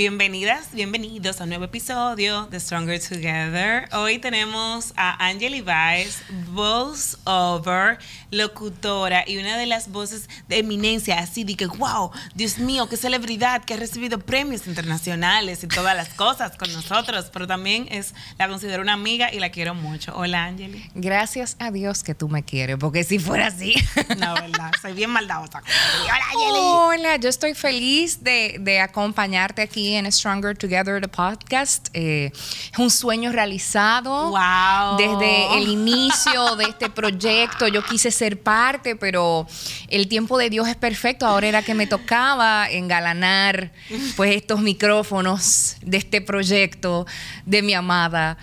Bienvenidas, 0.00 0.68
bienvenidos 0.72 1.42
a 1.42 1.44
un 1.44 1.50
nuevo 1.50 1.66
episodio 1.66 2.46
de 2.46 2.58
Stronger 2.58 2.98
Together. 3.06 3.86
Hoy 3.92 4.18
tenemos 4.18 4.94
a 4.96 5.26
Angeli 5.26 5.60
Vice, 5.60 6.24
voice 6.48 7.18
over, 7.24 7.98
locutora 8.30 9.24
y 9.26 9.36
una 9.36 9.58
de 9.58 9.66
las 9.66 9.92
voces 9.92 10.30
de 10.48 10.60
eminencia, 10.60 11.18
así 11.18 11.44
de 11.44 11.54
que, 11.54 11.66
wow, 11.66 12.12
Dios 12.34 12.58
mío, 12.58 12.88
qué 12.88 12.96
celebridad 12.96 13.62
que 13.62 13.74
ha 13.74 13.76
recibido 13.76 14.18
premios 14.18 14.66
internacionales 14.66 15.62
y 15.64 15.66
todas 15.66 15.94
las 15.94 16.08
cosas 16.14 16.56
con 16.56 16.72
nosotros, 16.72 17.28
pero 17.30 17.46
también 17.46 17.86
es, 17.90 18.14
la 18.38 18.48
considero 18.48 18.80
una 18.80 18.94
amiga 18.94 19.30
y 19.30 19.38
la 19.38 19.50
quiero 19.50 19.74
mucho. 19.74 20.16
Hola, 20.16 20.46
Angeli. 20.46 20.82
Gracias 20.94 21.56
a 21.58 21.70
Dios 21.70 22.04
que 22.04 22.14
tú 22.14 22.30
me 22.30 22.42
quieres, 22.42 22.78
porque 22.78 23.04
si 23.04 23.18
fuera 23.18 23.48
así. 23.48 23.74
No, 24.16 24.34
verdad, 24.34 24.72
soy 24.80 24.94
bien 24.94 25.10
maldadosa. 25.10 25.62
Hola, 26.02 26.14
Angeli. 26.32 26.58
Hola, 26.58 27.16
yo 27.16 27.28
estoy 27.28 27.54
feliz 27.54 28.24
de, 28.24 28.56
de 28.60 28.80
acompañarte 28.80 29.60
aquí 29.60 29.89
en 29.94 30.10
Stronger 30.10 30.56
Together, 30.56 31.00
the 31.00 31.08
podcast. 31.08 31.88
Eh, 31.92 32.30
es 32.34 32.78
un 32.78 32.90
sueño 32.90 33.32
realizado. 33.32 34.30
Wow. 34.30 34.96
Desde 34.96 35.58
el 35.58 35.68
inicio 35.68 36.56
de 36.56 36.64
este 36.64 36.90
proyecto 36.90 37.68
yo 37.68 37.84
quise 37.84 38.10
ser 38.10 38.42
parte, 38.42 38.96
pero 38.96 39.46
el 39.88 40.08
tiempo 40.08 40.38
de 40.38 40.50
Dios 40.50 40.68
es 40.68 40.76
perfecto. 40.76 41.26
Ahora 41.26 41.48
era 41.48 41.62
que 41.62 41.74
me 41.74 41.86
tocaba 41.86 42.70
engalanar 42.70 43.72
pues 44.16 44.36
estos 44.36 44.60
micrófonos 44.60 45.76
de 45.82 45.96
este 45.96 46.20
proyecto 46.20 47.06
de 47.46 47.62
mi 47.62 47.74
amada. 47.74 48.36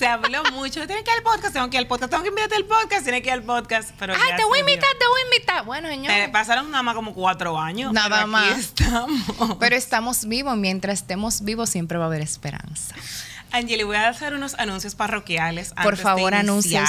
Se 0.00 0.06
habló 0.06 0.42
mucho. 0.52 0.86
Tienes 0.86 1.04
que 1.04 1.10
ir 1.10 1.18
al 1.18 1.22
podcast, 1.22 1.52
tengo 1.52 1.68
que 1.68 1.76
ir 1.76 1.82
al 1.82 1.86
podcast, 1.86 2.10
tengo 2.10 2.22
que 2.22 2.30
invitarte 2.30 2.56
al 2.56 2.64
podcast, 2.64 3.02
tienes 3.02 3.20
que 3.20 3.28
ir 3.28 3.34
al 3.34 3.42
podcast. 3.42 3.90
Pero 3.98 4.14
Ay, 4.14 4.34
te 4.34 4.44
voy 4.44 4.56
a 4.56 4.60
invitar, 4.62 4.88
te 4.98 5.06
voy 5.06 5.20
a 5.20 5.24
invitar. 5.24 5.64
Bueno, 5.66 5.88
señor. 5.88 6.10
Eh, 6.14 6.30
pasaron 6.30 6.70
nada 6.70 6.82
más 6.82 6.94
como 6.94 7.12
cuatro 7.12 7.58
años. 7.58 7.92
Nada 7.92 8.24
más. 8.26 8.58
estamos. 8.58 9.58
Pero 9.60 9.76
estamos 9.76 10.24
vivos. 10.24 10.56
Mientras 10.56 11.00
estemos 11.00 11.44
vivos, 11.44 11.68
siempre 11.68 11.98
va 11.98 12.04
a 12.04 12.06
haber 12.06 12.22
esperanza. 12.22 12.94
Angeli, 13.52 13.82
voy 13.82 13.96
a 13.96 14.08
hacer 14.08 14.32
unos 14.32 14.54
anuncios 14.54 14.94
parroquiales. 14.94 15.74
Por 15.82 15.98
favor, 15.98 16.34
anuncie 16.34 16.80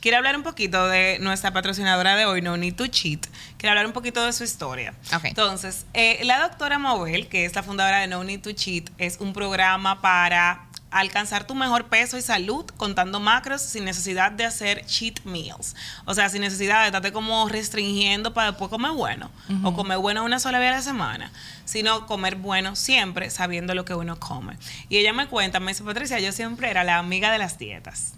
Quiero 0.00 0.16
hablar 0.16 0.36
un 0.36 0.42
poquito 0.42 0.88
de 0.88 1.18
nuestra 1.20 1.52
patrocinadora 1.52 2.16
de 2.16 2.24
hoy, 2.24 2.42
No 2.42 2.56
Need 2.56 2.74
to 2.74 2.88
Cheat. 2.88 3.26
Quiero 3.56 3.70
hablar 3.70 3.86
un 3.86 3.92
poquito 3.92 4.24
de 4.24 4.32
su 4.32 4.42
historia. 4.42 4.94
Entonces, 5.22 5.86
eh, 5.94 6.18
la 6.24 6.40
doctora 6.40 6.80
Mobel, 6.80 7.28
que 7.28 7.44
es 7.44 7.54
la 7.54 7.62
fundadora 7.62 8.00
de 8.00 8.08
No 8.08 8.24
Need 8.24 8.40
to 8.40 8.52
Cheat, 8.52 8.90
es 8.98 9.18
un 9.20 9.32
programa 9.32 10.00
para 10.00 10.67
alcanzar 10.90 11.46
tu 11.46 11.54
mejor 11.54 11.86
peso 11.86 12.16
y 12.16 12.22
salud 12.22 12.64
contando 12.76 13.20
macros 13.20 13.62
sin 13.62 13.84
necesidad 13.84 14.32
de 14.32 14.44
hacer 14.44 14.84
cheat 14.86 15.24
meals. 15.24 15.76
O 16.04 16.14
sea, 16.14 16.28
sin 16.28 16.40
necesidad 16.40 16.80
de 16.80 16.86
estarte 16.86 17.12
como 17.12 17.48
restringiendo 17.48 18.32
para 18.32 18.52
después 18.52 18.70
comer 18.70 18.92
bueno 18.92 19.30
o 19.62 19.74
comer 19.74 19.98
bueno 19.98 20.24
una 20.24 20.38
sola 20.38 20.58
vez 20.58 20.70
a 20.72 20.76
la 20.76 20.82
semana, 20.82 21.32
sino 21.64 22.06
comer 22.06 22.36
bueno 22.36 22.76
siempre 22.76 23.30
sabiendo 23.30 23.74
lo 23.74 23.84
que 23.84 23.94
uno 23.94 24.18
come. 24.18 24.56
Y 24.88 24.96
ella 24.96 25.12
me 25.12 25.26
cuenta, 25.26 25.60
me 25.60 25.72
dice, 25.72 25.84
Patricia, 25.84 26.18
yo 26.20 26.32
siempre 26.32 26.70
era 26.70 26.84
la 26.84 26.98
amiga 26.98 27.30
de 27.30 27.38
las 27.38 27.58
dietas 27.58 28.14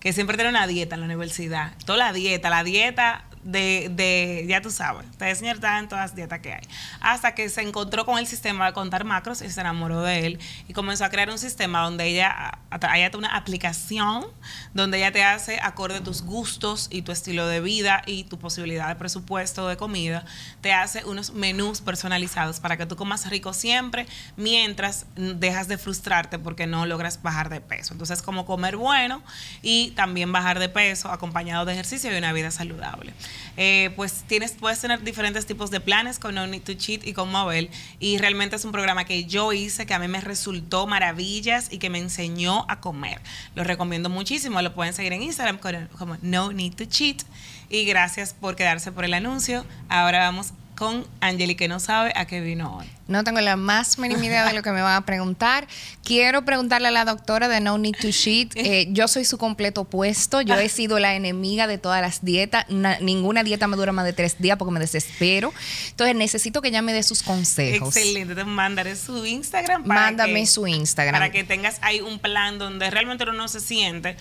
que 0.00 0.12
siempre 0.12 0.36
tenía 0.36 0.50
una 0.50 0.66
dieta 0.66 0.94
en 0.94 1.00
la 1.00 1.06
universidad. 1.06 1.72
Toda 1.84 1.98
la 1.98 2.12
dieta, 2.12 2.50
la 2.50 2.62
dieta 2.62 3.24
de, 3.42 3.90
de, 3.90 4.44
ya 4.48 4.60
tú 4.60 4.70
sabes, 4.70 5.06
te 5.16 5.34
señor 5.34 5.58
en 5.62 5.88
todas 5.88 6.10
las 6.10 6.14
dietas 6.14 6.40
que 6.40 6.54
hay. 6.54 6.62
Hasta 7.00 7.34
que 7.34 7.48
se 7.48 7.62
encontró 7.62 8.04
con 8.04 8.18
el 8.18 8.26
sistema 8.26 8.66
de 8.66 8.72
contar 8.72 9.04
macros 9.04 9.42
y 9.42 9.50
se 9.50 9.60
enamoró 9.60 10.02
de 10.02 10.26
él 10.26 10.38
y 10.66 10.72
comenzó 10.72 11.04
a 11.04 11.10
crear 11.10 11.30
un 11.30 11.38
sistema 11.38 11.82
donde 11.82 12.06
ella, 12.06 12.58
hay 12.70 13.08
una 13.14 13.36
aplicación 13.36 14.26
donde 14.74 14.98
ella 14.98 15.12
te 15.12 15.24
hace 15.24 15.58
acorde 15.62 15.96
a 15.96 16.02
tus 16.02 16.22
gustos 16.22 16.88
y 16.90 17.02
tu 17.02 17.12
estilo 17.12 17.46
de 17.46 17.60
vida 17.60 18.02
y 18.06 18.24
tu 18.24 18.38
posibilidad 18.38 18.88
de 18.88 18.96
presupuesto 18.96 19.68
de 19.68 19.76
comida, 19.76 20.24
te 20.60 20.72
hace 20.72 21.04
unos 21.04 21.32
menús 21.32 21.80
personalizados 21.80 22.60
para 22.60 22.76
que 22.76 22.86
tú 22.86 22.96
comas 22.96 23.28
rico 23.30 23.52
siempre 23.52 24.06
mientras 24.36 25.06
dejas 25.16 25.68
de 25.68 25.78
frustrarte 25.78 26.38
porque 26.38 26.66
no 26.66 26.86
logras 26.86 27.22
bajar 27.22 27.48
de 27.48 27.60
peso. 27.60 27.94
Entonces, 27.94 28.22
como 28.22 28.44
comer 28.46 28.76
bueno 28.76 29.22
y 29.62 29.92
también 29.92 30.32
bajar 30.32 30.58
de 30.58 30.68
peso 30.68 31.10
acompañado 31.10 31.64
de 31.64 31.72
ejercicio 31.72 32.12
y 32.12 32.18
una 32.18 32.32
vida 32.32 32.50
saludable. 32.50 33.12
Eh, 33.56 33.90
pues 33.96 34.24
tienes, 34.26 34.52
puedes 34.52 34.80
tener 34.80 35.02
diferentes 35.02 35.46
tipos 35.46 35.70
de 35.70 35.80
planes 35.80 36.18
con 36.18 36.34
No 36.34 36.46
Need 36.46 36.62
to 36.62 36.74
Cheat 36.74 37.06
y 37.06 37.12
con 37.12 37.30
Mobile. 37.30 37.70
Y 37.98 38.18
realmente 38.18 38.56
es 38.56 38.64
un 38.64 38.72
programa 38.72 39.04
que 39.04 39.24
yo 39.24 39.52
hice, 39.52 39.86
que 39.86 39.94
a 39.94 39.98
mí 39.98 40.08
me 40.08 40.20
resultó 40.20 40.86
maravillas 40.86 41.72
y 41.72 41.78
que 41.78 41.90
me 41.90 41.98
enseñó 41.98 42.64
a 42.68 42.80
comer. 42.80 43.20
Lo 43.54 43.64
recomiendo 43.64 44.08
muchísimo. 44.08 44.62
Lo 44.62 44.74
pueden 44.74 44.94
seguir 44.94 45.12
en 45.12 45.22
Instagram 45.22 45.58
como 45.58 46.16
No 46.22 46.52
Need 46.52 46.74
to 46.74 46.84
Cheat. 46.84 47.22
Y 47.70 47.84
gracias 47.84 48.32
por 48.32 48.56
quedarse 48.56 48.92
por 48.92 49.04
el 49.04 49.14
anuncio. 49.14 49.64
Ahora 49.88 50.20
vamos 50.20 50.52
con 50.78 51.04
Angeli, 51.20 51.56
que 51.56 51.66
no 51.66 51.80
sabe 51.80 52.12
a 52.14 52.26
qué 52.26 52.40
vino 52.40 52.76
hoy. 52.76 52.86
No 53.08 53.24
tengo 53.24 53.40
la 53.40 53.56
más 53.56 53.98
mínima 53.98 54.24
idea 54.24 54.46
de 54.46 54.52
lo 54.52 54.62
que 54.62 54.70
me 54.70 54.80
van 54.80 54.94
a 54.94 55.04
preguntar. 55.04 55.66
Quiero 56.04 56.44
preguntarle 56.44 56.88
a 56.88 56.90
la 56.92 57.04
doctora 57.04 57.48
de 57.48 57.60
No 57.60 57.76
Need 57.78 57.96
to 58.00 58.10
Cheat. 58.12 58.52
Eh, 58.68 58.88
yo 58.90 59.08
soy 59.08 59.24
su 59.24 59.38
completo 59.38 59.82
opuesto. 59.82 60.42
Yo 60.42 60.54
he 60.56 60.68
sido 60.68 60.98
la 60.98 61.14
enemiga 61.14 61.66
de 61.66 61.78
todas 61.78 62.02
las 62.02 62.22
dietas. 62.24 62.66
ninguna 63.00 63.42
dieta 63.42 63.66
me 63.66 63.76
dura 63.76 63.92
más 63.92 64.04
de 64.04 64.12
tres 64.12 64.36
días 64.38 64.58
porque 64.58 64.72
me 64.72 64.80
desespero. 64.80 65.54
Entonces 65.90 66.14
necesito 66.16 66.60
que 66.60 66.68
ella 66.68 66.82
me 66.82 66.92
dé 66.92 67.02
sus 67.02 67.22
consejos. 67.22 67.96
Excelente. 67.96 68.34
Te 68.34 68.44
mandaré 68.44 68.94
su 68.94 69.24
Instagram. 69.24 69.84
Mándame 69.86 70.46
su 70.46 70.66
Instagram. 70.66 71.14
Para 71.14 71.32
que 71.32 71.44
tengas 71.44 71.78
ahí 71.80 72.00
un 72.00 72.18
plan 72.18 72.58
donde 72.58 72.90
realmente 72.90 73.24
uno 73.24 73.32
no 73.32 73.48
se 73.48 73.60
siente 73.60 74.16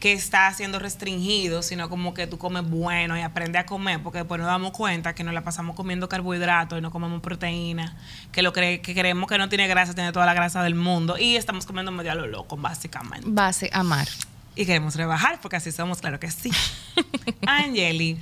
que 0.00 0.14
está 0.14 0.52
siendo 0.54 0.78
restringido, 0.78 1.62
sino 1.62 1.90
como 1.90 2.14
que 2.14 2.26
tú 2.26 2.38
comes 2.38 2.68
bueno 2.68 3.18
y 3.18 3.20
aprende 3.20 3.58
a 3.58 3.66
comer, 3.66 4.02
porque 4.02 4.18
después 4.18 4.40
nos 4.40 4.48
damos 4.48 4.72
cuenta 4.72 5.14
que 5.14 5.22
nos 5.24 5.34
la 5.34 5.42
pasamos 5.42 5.76
comiendo 5.76 6.08
carbohidratos 6.08 6.78
y 6.78 6.82
no 6.82 6.90
comemos 6.90 7.20
proteína, 7.20 7.94
que 8.32 8.40
lo 8.40 8.54
que 8.54 8.80
creemos 8.82 9.28
que 9.28 9.36
no 9.36 9.50
tiene 9.50 9.68
grasa, 9.68 9.94
tiene 9.94 10.10
toda 10.12 10.24
la 10.24 10.32
grasa 10.32 10.62
del 10.62 10.74
mundo, 10.74 11.18
y 11.18 11.36
estamos 11.36 11.66
comiendo 11.66 11.92
medio 11.92 12.12
a 12.12 12.14
lo 12.14 12.26
loco, 12.26 12.56
básicamente. 12.56 13.26
Base, 13.30 13.68
amar. 13.74 14.08
Y 14.56 14.64
queremos 14.64 14.96
rebajar, 14.96 15.38
porque 15.42 15.56
así 15.56 15.70
somos, 15.70 16.00
claro 16.00 16.18
que 16.18 16.30
sí. 16.30 16.50
Angeli. 17.46 18.18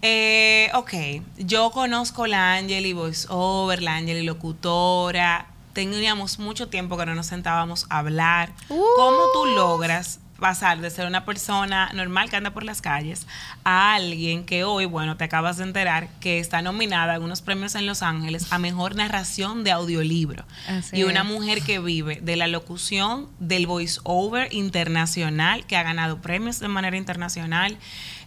Eh, 0.00 0.70
ok, 0.72 0.92
yo 1.36 1.70
conozco 1.70 2.26
la 2.26 2.54
Angeli 2.54 2.94
voiceover, 2.94 3.82
la 3.82 3.96
Angeli 3.96 4.22
locutora. 4.22 5.48
Teníamos 5.74 6.38
mucho 6.38 6.68
tiempo 6.68 6.96
que 6.96 7.04
no 7.04 7.14
nos 7.14 7.26
sentábamos 7.26 7.86
a 7.90 7.98
hablar. 7.98 8.52
¿Cómo 8.68 9.18
tú 9.34 9.42
uh. 9.42 9.54
logras 9.54 10.20
pasar 10.38 10.80
de 10.80 10.90
ser 10.90 11.06
una 11.06 11.24
persona 11.24 11.90
normal 11.94 12.30
que 12.30 12.36
anda 12.36 12.52
por 12.52 12.64
las 12.64 12.80
calles 12.80 13.26
a 13.64 13.94
alguien 13.94 14.44
que 14.44 14.64
hoy, 14.64 14.86
bueno, 14.86 15.16
te 15.16 15.24
acabas 15.24 15.56
de 15.56 15.64
enterar 15.64 16.08
que 16.20 16.38
está 16.38 16.62
nominada 16.62 17.16
en 17.16 17.22
unos 17.22 17.42
premios 17.42 17.74
en 17.74 17.86
Los 17.86 18.02
Ángeles 18.02 18.52
a 18.52 18.58
mejor 18.58 18.94
narración 18.94 19.64
de 19.64 19.72
audiolibro. 19.72 20.44
y 20.92 21.02
una 21.02 21.24
mujer 21.24 21.62
que 21.62 21.80
vive 21.80 22.20
de 22.22 22.36
la 22.36 22.46
locución 22.46 23.28
del 23.40 23.66
voiceover 23.66 24.52
internacional, 24.52 25.66
que 25.66 25.76
ha 25.76 25.82
ganado 25.82 26.20
premios 26.20 26.60
de 26.60 26.68
manera 26.68 26.96
internacional, 26.96 27.76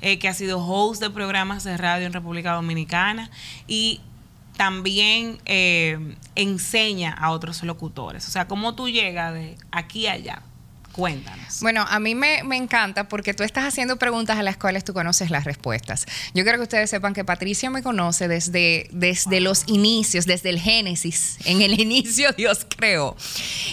eh, 0.01 0.19
que 0.19 0.27
ha 0.27 0.33
sido 0.33 0.59
host 0.65 1.01
de 1.01 1.09
programas 1.09 1.63
de 1.63 1.77
radio 1.77 2.05
en 2.05 2.13
República 2.13 2.53
Dominicana 2.53 3.29
y 3.67 4.01
también 4.57 5.39
eh, 5.45 6.15
enseña 6.35 7.13
a 7.13 7.31
otros 7.31 7.63
locutores. 7.63 8.27
O 8.27 8.31
sea, 8.31 8.47
cómo 8.47 8.75
tú 8.75 8.89
llegas 8.89 9.33
de 9.33 9.57
aquí 9.71 10.07
a 10.07 10.13
allá. 10.13 10.43
Cuéntanos. 10.91 11.61
Bueno, 11.61 11.85
a 11.87 11.99
mí 11.99 12.15
me, 12.15 12.41
encanta 12.55 13.07
porque 13.07 13.33
tú 13.33 13.43
estás 13.43 13.65
haciendo 13.65 13.97
preguntas 13.97 14.37
a 14.37 14.43
las 14.43 14.57
cuales 14.57 14.83
tú 14.83 14.93
conoces 14.93 15.29
las 15.29 15.45
respuestas. 15.45 16.05
Yo 16.33 16.43
quiero 16.43 16.57
que 16.57 16.63
ustedes 16.63 16.89
sepan 16.89 17.13
que 17.13 17.23
Patricia 17.23 17.69
me 17.69 17.81
conoce 17.81 18.27
desde, 18.27 18.87
desde 18.91 19.39
los 19.39 19.63
inicios, 19.67 20.25
desde 20.25 20.49
el 20.49 20.59
Génesis. 20.59 21.37
En 21.45 21.61
el 21.61 21.79
inicio 21.79 22.31
Dios 22.33 22.65
creó. 22.77 23.15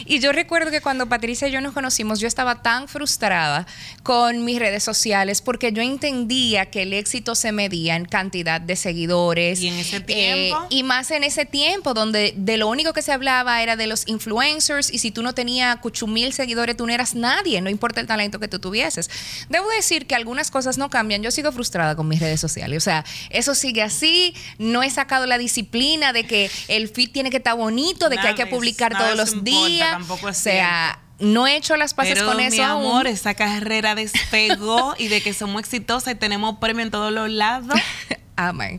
Y 0.07 0.21
yo 0.21 0.33
recuerdo 0.33 0.71
que 0.71 0.81
cuando 0.81 1.09
Patricia 1.09 1.49
y 1.49 1.51
yo 1.51 1.61
nos 1.61 1.73
conocimos, 1.73 2.21
yo 2.21 2.29
estaba 2.29 2.63
tan 2.63 2.89
frustrada 2.89 3.67
con 4.03 4.45
mis 4.45 4.59
redes 4.59 4.85
sociales 4.85 5.43
porque 5.43 5.73
yo 5.73 5.83
entendía 5.83 6.67
que 6.67 6.83
el 6.83 6.93
éxito 6.93 7.35
se 7.35 7.53
medía 7.53 7.97
en 7.97 8.05
cantidad 8.05 8.61
de 8.61 8.77
seguidores. 8.77 9.61
Y 9.61 9.69
en 9.69 9.75
ese 9.75 10.01
tiempo. 10.01 10.63
Eh, 10.63 10.67
y 10.71 10.83
más 10.85 11.11
en 11.11 11.25
ese 11.25 11.45
tiempo 11.47 11.95
donde 11.95 12.33
de 12.37 12.57
lo 12.57 12.69
único 12.69 12.93
que 12.93 13.03
se 13.03 13.13
hablaba 13.13 13.63
era 13.63 13.77
de 13.77 13.87
los 13.87 14.07
influencers 14.07 14.93
y 14.93 14.99
si 14.99 15.11
tú 15.11 15.23
no 15.23 15.35
tenías 15.35 15.77
cuchumil 15.79 16.33
seguidores, 16.33 16.77
tú 16.77 16.87
no 16.87 16.93
eras 16.93 17.08
nadie, 17.15 17.61
no 17.61 17.71
importa 17.71 18.01
el 18.01 18.07
talento 18.07 18.39
que 18.39 18.49
tú 18.49 18.59
tuvieses. 18.59 19.11
Debo 19.49 19.69
decir 19.71 20.07
que 20.07 20.15
algunas 20.15 20.51
cosas 20.51 20.79
no 20.79 20.91
cambian. 20.91 21.23
Yo 21.23 21.31
sigo 21.31 21.53
frustrada 21.53 21.97
con 21.97 22.09
mis 22.09 22.21
redes 22.21 22.41
sociales. 22.41 22.79
O 22.79 22.81
sea, 22.81 23.05
eso 23.31 23.55
sigue 23.55 23.83
así. 23.83 24.35
No 24.59 24.83
he 24.83 24.91
sacado 24.91 25.27
la 25.27 25.39
disciplina 25.39 26.13
de 26.13 26.25
que 26.25 26.51
el 26.69 26.89
feed 26.89 27.11
tiene 27.11 27.31
que 27.31 27.39
estar 27.39 27.57
bonito, 27.57 28.09
de 28.09 28.19
que 28.19 28.29
hay 28.29 28.35
que 28.35 28.47
publicar 28.47 28.97
todos 28.97 29.17
los 29.17 29.45
días. 29.45 29.99
o 30.09 30.33
sea, 30.33 31.01
no 31.19 31.47
he 31.47 31.57
hecho 31.57 31.77
las 31.77 31.95
paces 31.95 32.23
con 32.23 32.41
eso. 32.41 32.57
Mi 32.57 32.63
amor, 32.63 33.07
esa 33.07 33.35
carrera 33.35 33.95
despegó 33.95 34.95
y 34.99 35.09
de 35.09 35.21
que 35.21 35.35
somos 35.35 35.61
exitosas 35.61 36.15
y 36.15 36.17
tenemos 36.17 36.59
premio 36.59 36.85
en 36.85 36.91
todos 36.91 37.13
los 37.13 37.29
lados. 37.31 37.79
Amén. 38.39 38.79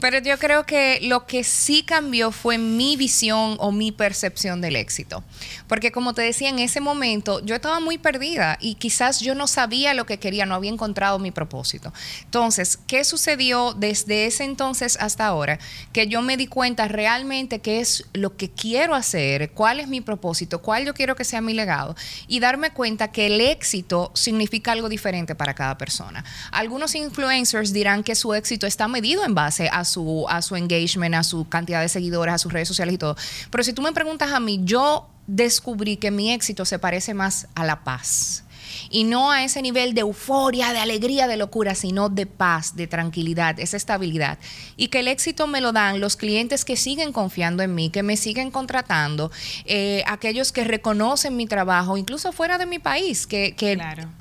Pero 0.00 0.18
yo 0.20 0.38
creo 0.38 0.64
que 0.64 0.98
lo 1.02 1.26
que 1.26 1.44
sí 1.44 1.82
cambió 1.82 2.32
fue 2.32 2.56
mi 2.56 2.96
visión 2.96 3.56
o 3.60 3.70
mi 3.70 3.92
percepción 3.92 4.62
del 4.62 4.76
éxito. 4.76 5.22
Porque 5.68 5.92
como 5.92 6.14
te 6.14 6.22
decía, 6.22 6.48
en 6.48 6.58
ese 6.58 6.80
momento 6.80 7.44
yo 7.44 7.54
estaba 7.54 7.80
muy 7.80 7.98
perdida 7.98 8.56
y 8.62 8.76
quizás 8.76 9.20
yo 9.20 9.34
no 9.34 9.46
sabía 9.46 9.92
lo 9.92 10.06
que 10.06 10.18
quería, 10.18 10.46
no 10.46 10.54
había 10.54 10.70
encontrado 10.70 11.18
mi 11.18 11.30
propósito. 11.30 11.92
Entonces, 12.24 12.78
¿qué 12.86 13.04
sucedió 13.04 13.74
desde 13.74 14.24
ese 14.24 14.44
entonces 14.44 14.96
hasta 14.98 15.26
ahora? 15.26 15.58
Que 15.92 16.06
yo 16.06 16.22
me 16.22 16.38
di 16.38 16.46
cuenta 16.46 16.88
realmente 16.88 17.58
qué 17.58 17.80
es 17.80 18.06
lo 18.14 18.38
que 18.38 18.50
quiero 18.50 18.94
hacer, 18.94 19.50
cuál 19.50 19.80
es 19.80 19.88
mi 19.88 20.00
propósito, 20.00 20.62
cuál 20.62 20.86
yo 20.86 20.94
quiero 20.94 21.14
que 21.14 21.24
sea 21.24 21.42
mi 21.42 21.52
legado 21.52 21.94
y 22.26 22.40
darme 22.40 22.70
cuenta 22.70 23.12
que 23.12 23.26
el 23.26 23.42
éxito 23.42 24.12
significa 24.14 24.72
algo 24.72 24.88
diferente 24.88 25.34
para 25.34 25.52
cada 25.52 25.76
persona. 25.76 26.24
Algunos 26.52 26.94
influencers 26.94 27.74
dirán 27.74 28.02
que 28.02 28.14
su 28.14 28.32
éxito 28.32 28.66
está 28.66 28.88
medido 28.94 29.24
en 29.24 29.34
base 29.34 29.68
a 29.68 29.84
su, 29.84 30.24
a 30.28 30.40
su 30.40 30.54
engagement, 30.54 31.16
a 31.16 31.24
su 31.24 31.48
cantidad 31.48 31.80
de 31.80 31.88
seguidores, 31.88 32.34
a 32.34 32.38
sus 32.38 32.52
redes 32.52 32.68
sociales 32.68 32.94
y 32.94 32.98
todo. 32.98 33.16
Pero 33.50 33.64
si 33.64 33.72
tú 33.72 33.82
me 33.82 33.92
preguntas 33.92 34.32
a 34.32 34.40
mí, 34.40 34.60
yo 34.62 35.08
descubrí 35.26 35.96
que 35.96 36.10
mi 36.10 36.32
éxito 36.32 36.64
se 36.64 36.78
parece 36.78 37.12
más 37.12 37.48
a 37.54 37.64
la 37.64 37.82
paz 37.82 38.44
y 38.90 39.04
no 39.04 39.30
a 39.30 39.44
ese 39.44 39.62
nivel 39.62 39.94
de 39.94 40.02
euforia, 40.02 40.72
de 40.72 40.78
alegría, 40.78 41.26
de 41.26 41.36
locura, 41.36 41.74
sino 41.74 42.08
de 42.08 42.26
paz, 42.26 42.76
de 42.76 42.86
tranquilidad, 42.86 43.58
esa 43.60 43.76
estabilidad. 43.76 44.38
Y 44.76 44.88
que 44.88 45.00
el 45.00 45.08
éxito 45.08 45.46
me 45.46 45.60
lo 45.60 45.72
dan 45.72 46.00
los 46.00 46.16
clientes 46.16 46.64
que 46.64 46.76
siguen 46.76 47.12
confiando 47.12 47.62
en 47.62 47.74
mí, 47.74 47.90
que 47.90 48.02
me 48.02 48.16
siguen 48.16 48.50
contratando, 48.50 49.30
eh, 49.64 50.02
aquellos 50.06 50.52
que 50.52 50.64
reconocen 50.64 51.36
mi 51.36 51.46
trabajo, 51.46 51.96
incluso 51.96 52.32
fuera 52.32 52.58
de 52.58 52.66
mi 52.66 52.78
país, 52.78 53.26
que, 53.26 53.54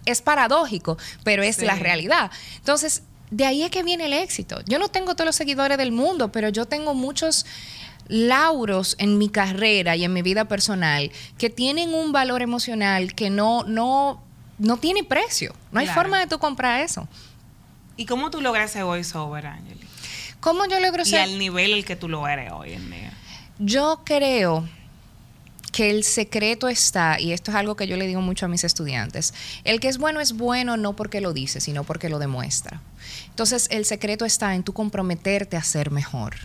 es 0.05 0.21
paradójico, 0.21 0.97
pero 1.23 1.43
es 1.43 1.61
la 1.61 1.75
realidad. 1.75 2.31
Entonces, 2.57 3.03
de 3.33 3.45
ahí 3.45 3.63
es 3.63 3.71
que 3.71 3.81
viene 3.81 4.05
el 4.05 4.13
éxito. 4.13 4.61
Yo 4.67 4.77
no 4.77 4.89
tengo 4.89 5.15
todos 5.15 5.25
los 5.25 5.35
seguidores 5.35 5.77
del 5.77 5.91
mundo, 5.91 6.31
pero 6.31 6.49
yo 6.49 6.65
tengo 6.65 6.93
muchos 6.93 7.45
lauros 8.07 8.95
en 8.99 9.17
mi 9.17 9.27
carrera 9.27 9.95
y 9.95 10.03
en 10.03 10.13
mi 10.13 10.21
vida 10.21 10.45
personal 10.45 11.11
que 11.37 11.49
tienen 11.49 11.95
un 11.95 12.11
valor 12.11 12.43
emocional 12.43 13.15
que 13.15 13.31
no, 13.31 13.63
no, 13.63 14.21
no 14.59 14.77
tiene 14.77 15.03
precio. 15.03 15.53
No 15.71 15.79
hay 15.79 15.87
forma 15.87 16.19
de 16.19 16.27
tú 16.27 16.37
comprar 16.37 16.81
eso. 16.81 17.07
¿Y 17.97 18.05
cómo 18.05 18.29
tú 18.29 18.39
logras 18.39 18.69
ese 18.69 18.83
voiceover, 18.83 19.47
Angeli? 19.47 19.87
¿Cómo 20.39 20.67
yo 20.67 20.79
logro 20.79 21.03
ser? 21.03 21.27
Y 21.27 21.33
al 21.33 21.39
nivel 21.39 21.73
el 21.73 21.85
que 21.85 21.95
tú 21.95 22.09
lo 22.09 22.27
eres 22.27 22.51
hoy 22.51 22.73
en 22.73 22.91
día. 22.91 23.13
Yo 23.57 24.01
creo 24.03 24.67
que 25.73 25.89
el 25.89 26.03
secreto 26.03 26.69
está, 26.69 27.19
y 27.19 27.33
esto 27.33 27.49
es 27.51 27.57
algo 27.57 27.75
que 27.75 27.87
yo 27.87 27.97
le 27.97 28.05
digo 28.05 28.21
mucho 28.21 28.45
a 28.45 28.49
mis 28.49 28.63
estudiantes, 28.63 29.33
el 29.63 29.79
que 29.79 29.89
es 29.89 29.97
bueno 29.97 30.21
es 30.21 30.33
bueno 30.33 30.77
no 30.77 30.95
porque 30.95 31.19
lo 31.19 31.33
dice, 31.33 31.59
sino 31.59 31.83
porque 31.83 32.09
lo 32.09 32.19
demuestra. 32.19 32.81
Entonces, 33.29 33.67
el 33.71 33.83
secreto 33.83 34.23
está 34.23 34.53
en 34.53 34.63
tú 34.63 34.71
comprometerte 34.71 35.57
a 35.57 35.63
ser 35.63 35.89
mejor. 35.89 36.35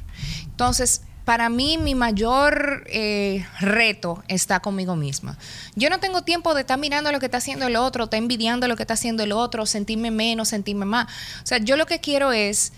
Entonces, 0.44 1.02
para 1.26 1.50
mí 1.50 1.76
mi 1.76 1.94
mayor 1.94 2.84
eh, 2.86 3.46
reto 3.60 4.24
está 4.28 4.60
conmigo 4.60 4.96
misma. 4.96 5.36
Yo 5.76 5.90
no 5.90 6.00
tengo 6.00 6.22
tiempo 6.22 6.54
de 6.54 6.62
estar 6.62 6.78
mirando 6.78 7.12
lo 7.12 7.20
que 7.20 7.26
está 7.26 7.36
haciendo 7.36 7.66
el 7.66 7.76
otro, 7.76 8.04
estar 8.04 8.16
envidiando 8.16 8.66
lo 8.66 8.76
que 8.76 8.84
está 8.84 8.94
haciendo 8.94 9.22
el 9.22 9.32
otro, 9.32 9.66
sentirme 9.66 10.10
menos, 10.10 10.48
sentirme 10.48 10.86
más. 10.86 11.06
O 11.42 11.46
sea, 11.46 11.58
yo 11.58 11.76
lo 11.76 11.84
que 11.84 12.00
quiero 12.00 12.32
es 12.32 12.72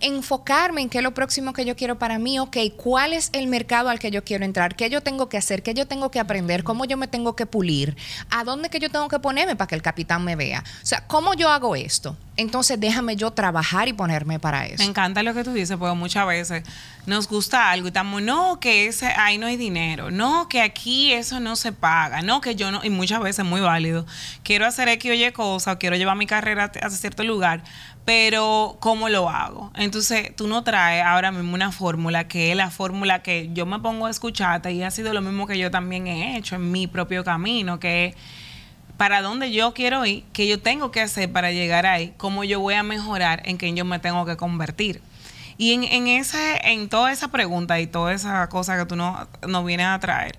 enfocarme 0.00 0.82
en 0.82 0.88
qué 0.88 0.98
es 0.98 1.04
lo 1.04 1.12
próximo 1.12 1.52
que 1.52 1.64
yo 1.64 1.76
quiero 1.76 1.98
para 1.98 2.18
mí, 2.18 2.38
ok, 2.38 2.56
cuál 2.76 3.12
es 3.12 3.30
el 3.32 3.46
mercado 3.48 3.88
al 3.88 3.98
que 3.98 4.10
yo 4.10 4.24
quiero 4.24 4.44
entrar, 4.44 4.76
qué 4.76 4.90
yo 4.90 5.00
tengo 5.00 5.28
que 5.28 5.36
hacer, 5.36 5.62
qué 5.62 5.74
yo 5.74 5.86
tengo 5.86 6.10
que 6.10 6.20
aprender, 6.20 6.64
cómo 6.64 6.84
yo 6.84 6.96
me 6.96 7.08
tengo 7.08 7.34
que 7.34 7.46
pulir, 7.46 7.96
a 8.30 8.44
dónde 8.44 8.70
que 8.70 8.78
yo 8.78 8.90
tengo 8.90 9.08
que 9.08 9.18
ponerme 9.18 9.56
para 9.56 9.68
que 9.68 9.74
el 9.74 9.82
capitán 9.82 10.24
me 10.24 10.36
vea. 10.36 10.62
O 10.82 10.86
sea, 10.86 11.06
¿cómo 11.06 11.34
yo 11.34 11.50
hago 11.50 11.74
esto? 11.74 12.16
Entonces 12.36 12.78
déjame 12.78 13.16
yo 13.16 13.32
trabajar 13.32 13.88
y 13.88 13.92
ponerme 13.92 14.38
para 14.38 14.66
eso. 14.66 14.76
Me 14.78 14.84
encanta 14.84 15.24
lo 15.24 15.34
que 15.34 15.42
tú 15.42 15.52
dices, 15.52 15.76
porque 15.76 15.96
muchas 15.96 16.24
veces 16.24 16.62
nos 17.06 17.28
gusta 17.28 17.70
algo 17.70 17.88
y 17.88 17.90
estamos, 17.90 18.22
no, 18.22 18.60
que 18.60 18.86
ese, 18.86 19.06
ahí 19.06 19.38
no 19.38 19.46
hay 19.46 19.56
dinero, 19.56 20.12
no, 20.12 20.48
que 20.48 20.62
aquí 20.62 21.12
eso 21.12 21.40
no 21.40 21.56
se 21.56 21.72
paga, 21.72 22.22
no, 22.22 22.40
que 22.40 22.54
yo 22.54 22.70
no, 22.70 22.84
y 22.84 22.90
muchas 22.90 23.20
veces 23.20 23.44
muy 23.44 23.60
válido, 23.60 24.06
quiero 24.44 24.66
hacer 24.66 24.88
X 24.88 25.10
o 25.10 25.14
Y 25.14 25.32
cosa, 25.32 25.72
o 25.72 25.78
quiero 25.78 25.96
llevar 25.96 26.16
mi 26.16 26.26
carrera 26.26 26.70
a 26.80 26.90
cierto 26.90 27.24
lugar, 27.24 27.64
pero 28.08 28.78
¿cómo 28.80 29.10
lo 29.10 29.28
hago? 29.28 29.70
Entonces, 29.74 30.34
tú 30.34 30.48
no 30.48 30.64
traes 30.64 31.04
ahora 31.04 31.30
mismo 31.30 31.52
una 31.52 31.72
fórmula 31.72 32.26
que 32.26 32.50
es 32.50 32.56
la 32.56 32.70
fórmula 32.70 33.20
que 33.22 33.50
yo 33.52 33.66
me 33.66 33.80
pongo 33.80 34.06
a 34.06 34.10
escucharte 34.10 34.72
y 34.72 34.82
ha 34.82 34.90
sido 34.90 35.12
lo 35.12 35.20
mismo 35.20 35.46
que 35.46 35.58
yo 35.58 35.70
también 35.70 36.06
he 36.06 36.38
hecho 36.38 36.54
en 36.56 36.72
mi 36.72 36.86
propio 36.86 37.22
camino, 37.22 37.78
que 37.78 38.06
es 38.06 38.14
para 38.96 39.20
dónde 39.20 39.52
yo 39.52 39.74
quiero 39.74 40.06
ir, 40.06 40.24
qué 40.32 40.48
yo 40.48 40.58
tengo 40.58 40.90
que 40.90 41.02
hacer 41.02 41.30
para 41.30 41.52
llegar 41.52 41.84
ahí, 41.84 42.14
cómo 42.16 42.44
yo 42.44 42.60
voy 42.60 42.72
a 42.72 42.82
mejorar 42.82 43.42
en 43.44 43.58
qué 43.58 43.70
yo 43.74 43.84
me 43.84 43.98
tengo 43.98 44.24
que 44.24 44.38
convertir. 44.38 45.02
Y 45.58 45.74
en, 45.74 45.84
en, 45.84 46.06
ese, 46.06 46.62
en 46.64 46.88
toda 46.88 47.12
esa 47.12 47.28
pregunta 47.28 47.78
y 47.78 47.86
toda 47.86 48.14
esa 48.14 48.48
cosa 48.48 48.78
que 48.78 48.86
tú 48.86 48.96
nos 48.96 49.28
no 49.46 49.64
vienes 49.64 49.86
a 49.86 49.98
traer, 49.98 50.38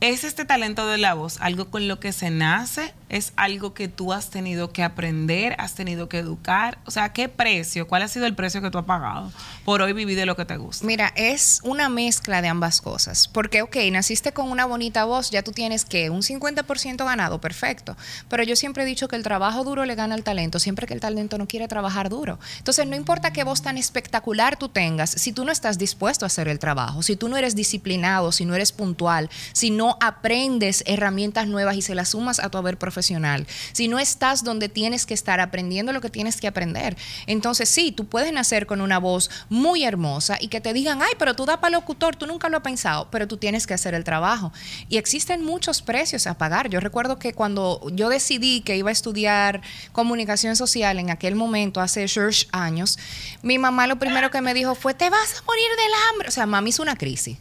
¿Es 0.00 0.24
este 0.24 0.46
talento 0.46 0.86
de 0.86 0.96
la 0.96 1.12
voz 1.12 1.36
algo 1.42 1.68
con 1.68 1.86
lo 1.86 2.00
que 2.00 2.12
se 2.12 2.30
nace? 2.30 2.94
¿Es 3.10 3.34
algo 3.36 3.74
que 3.74 3.88
tú 3.88 4.14
has 4.14 4.30
tenido 4.30 4.72
que 4.72 4.82
aprender, 4.82 5.54
has 5.58 5.74
tenido 5.74 6.08
que 6.08 6.16
educar? 6.16 6.78
O 6.86 6.90
sea, 6.90 7.12
¿qué 7.12 7.28
precio? 7.28 7.86
¿Cuál 7.86 8.02
ha 8.02 8.08
sido 8.08 8.24
el 8.24 8.34
precio 8.34 8.62
que 8.62 8.70
tú 8.70 8.78
has 8.78 8.86
pagado 8.86 9.30
por 9.66 9.82
hoy 9.82 9.92
vivir 9.92 10.16
de 10.16 10.24
lo 10.24 10.36
que 10.36 10.46
te 10.46 10.56
gusta? 10.56 10.86
Mira, 10.86 11.12
es 11.16 11.60
una 11.64 11.90
mezcla 11.90 12.40
de 12.40 12.48
ambas 12.48 12.80
cosas. 12.80 13.28
Porque, 13.28 13.60
ok, 13.60 13.76
naciste 13.92 14.32
con 14.32 14.50
una 14.50 14.64
bonita 14.64 15.04
voz, 15.04 15.30
ya 15.30 15.42
tú 15.42 15.52
tienes 15.52 15.84
que 15.84 16.08
un 16.08 16.22
50% 16.22 17.04
ganado, 17.04 17.38
perfecto. 17.42 17.94
Pero 18.30 18.42
yo 18.42 18.56
siempre 18.56 18.84
he 18.84 18.86
dicho 18.86 19.06
que 19.06 19.16
el 19.16 19.22
trabajo 19.22 19.64
duro 19.64 19.84
le 19.84 19.96
gana 19.96 20.14
al 20.14 20.22
talento, 20.22 20.60
siempre 20.60 20.86
que 20.86 20.94
el 20.94 21.00
talento 21.00 21.36
no 21.36 21.46
quiere 21.46 21.68
trabajar 21.68 22.08
duro. 22.08 22.38
Entonces, 22.56 22.86
no 22.86 22.96
importa 22.96 23.34
qué 23.34 23.44
voz 23.44 23.60
tan 23.60 23.76
espectacular 23.76 24.56
tú 24.56 24.70
tengas, 24.70 25.10
si 25.10 25.32
tú 25.32 25.44
no 25.44 25.52
estás 25.52 25.76
dispuesto 25.76 26.24
a 26.24 26.28
hacer 26.28 26.48
el 26.48 26.58
trabajo, 26.58 27.02
si 27.02 27.16
tú 27.16 27.28
no 27.28 27.36
eres 27.36 27.54
disciplinado, 27.54 28.32
si 28.32 28.46
no 28.46 28.54
eres 28.54 28.72
puntual, 28.72 29.28
si 29.52 29.70
no 29.70 29.89
aprendes 30.00 30.82
herramientas 30.86 31.46
nuevas 31.46 31.76
y 31.76 31.82
se 31.82 31.94
las 31.94 32.10
sumas 32.10 32.38
a 32.38 32.50
tu 32.50 32.58
haber 32.58 32.78
profesional, 32.78 33.46
si 33.72 33.88
no 33.88 33.98
estás 33.98 34.44
donde 34.44 34.68
tienes 34.68 35.06
que 35.06 35.14
estar 35.14 35.40
aprendiendo 35.40 35.92
lo 35.92 36.00
que 36.00 36.10
tienes 36.10 36.40
que 36.40 36.48
aprender, 36.48 36.96
entonces 37.26 37.68
sí, 37.68 37.92
tú 37.92 38.06
puedes 38.06 38.32
nacer 38.32 38.66
con 38.66 38.80
una 38.80 38.98
voz 38.98 39.30
muy 39.48 39.84
hermosa 39.84 40.36
y 40.40 40.48
que 40.48 40.60
te 40.60 40.72
digan, 40.72 41.02
ay, 41.02 41.12
pero 41.18 41.34
tú 41.34 41.46
da 41.46 41.60
para 41.60 41.72
locutor, 41.72 42.16
tú 42.16 42.26
nunca 42.26 42.48
lo 42.48 42.58
has 42.58 42.62
pensado, 42.62 43.08
pero 43.10 43.26
tú 43.26 43.36
tienes 43.36 43.66
que 43.66 43.74
hacer 43.74 43.94
el 43.94 44.04
trabajo. 44.04 44.52
Y 44.88 44.98
existen 44.98 45.44
muchos 45.44 45.82
precios 45.82 46.26
a 46.26 46.34
pagar. 46.34 46.68
Yo 46.68 46.80
recuerdo 46.80 47.18
que 47.18 47.32
cuando 47.32 47.80
yo 47.92 48.08
decidí 48.08 48.60
que 48.60 48.76
iba 48.76 48.90
a 48.90 48.92
estudiar 48.92 49.62
comunicación 49.92 50.56
social 50.56 50.98
en 50.98 51.10
aquel 51.10 51.34
momento, 51.34 51.80
hace 51.80 52.06
años, 52.52 52.98
mi 53.42 53.58
mamá 53.58 53.86
lo 53.86 53.98
primero 53.98 54.30
que 54.30 54.40
me 54.40 54.54
dijo 54.54 54.74
fue, 54.74 54.94
te 54.94 55.10
vas 55.10 55.38
a 55.38 55.42
morir 55.44 55.70
del 55.76 55.92
hambre. 56.10 56.28
O 56.28 56.32
sea, 56.32 56.46
mami 56.46 56.70
hizo 56.70 56.82
una 56.82 56.96
crisis. 56.96 57.38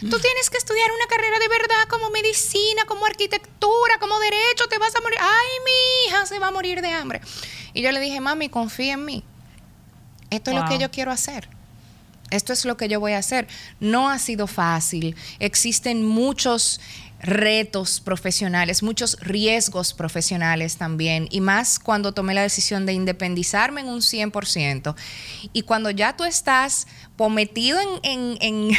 Tú 0.00 0.18
tienes 0.18 0.50
que 0.50 0.58
estudiar 0.58 0.90
una 0.92 1.06
carrera 1.06 1.38
de 1.38 1.48
verdad 1.48 1.88
como 1.88 2.10
medicina, 2.10 2.84
como 2.86 3.06
arquitectura, 3.06 3.98
como 3.98 4.18
derecho, 4.18 4.68
te 4.68 4.78
vas 4.78 4.94
a 4.94 5.00
morir. 5.00 5.18
Ay, 5.20 5.48
mi 5.64 6.08
hija 6.08 6.26
se 6.26 6.38
va 6.38 6.48
a 6.48 6.50
morir 6.50 6.82
de 6.82 6.90
hambre. 6.90 7.20
Y 7.72 7.82
yo 7.82 7.92
le 7.92 8.00
dije, 8.00 8.20
mami, 8.20 8.48
confía 8.48 8.94
en 8.94 9.04
mí. 9.04 9.24
Esto 10.30 10.50
es 10.50 10.56
lo 10.56 10.64
que 10.66 10.78
yo 10.78 10.90
quiero 10.90 11.10
hacer. 11.12 11.48
Esto 12.30 12.52
es 12.52 12.64
lo 12.64 12.76
que 12.76 12.88
yo 12.88 12.98
voy 12.98 13.12
a 13.12 13.18
hacer. 13.18 13.46
No 13.78 14.10
ha 14.10 14.18
sido 14.18 14.46
fácil. 14.46 15.14
Existen 15.38 16.04
muchos 16.04 16.80
retos 17.20 18.00
profesionales, 18.00 18.82
muchos 18.82 19.18
riesgos 19.20 19.94
profesionales 19.94 20.76
también, 20.76 21.28
y 21.30 21.40
más 21.40 21.78
cuando 21.78 22.12
tomé 22.12 22.34
la 22.34 22.42
decisión 22.42 22.86
de 22.86 22.92
independizarme 22.92 23.80
en 23.80 23.88
un 23.88 24.00
100%. 24.00 24.94
Y 25.52 25.62
cuando 25.62 25.90
ya 25.90 26.16
tú 26.16 26.24
estás 26.24 26.86
metido 27.30 27.78
en, 27.80 28.38
en, 28.40 28.76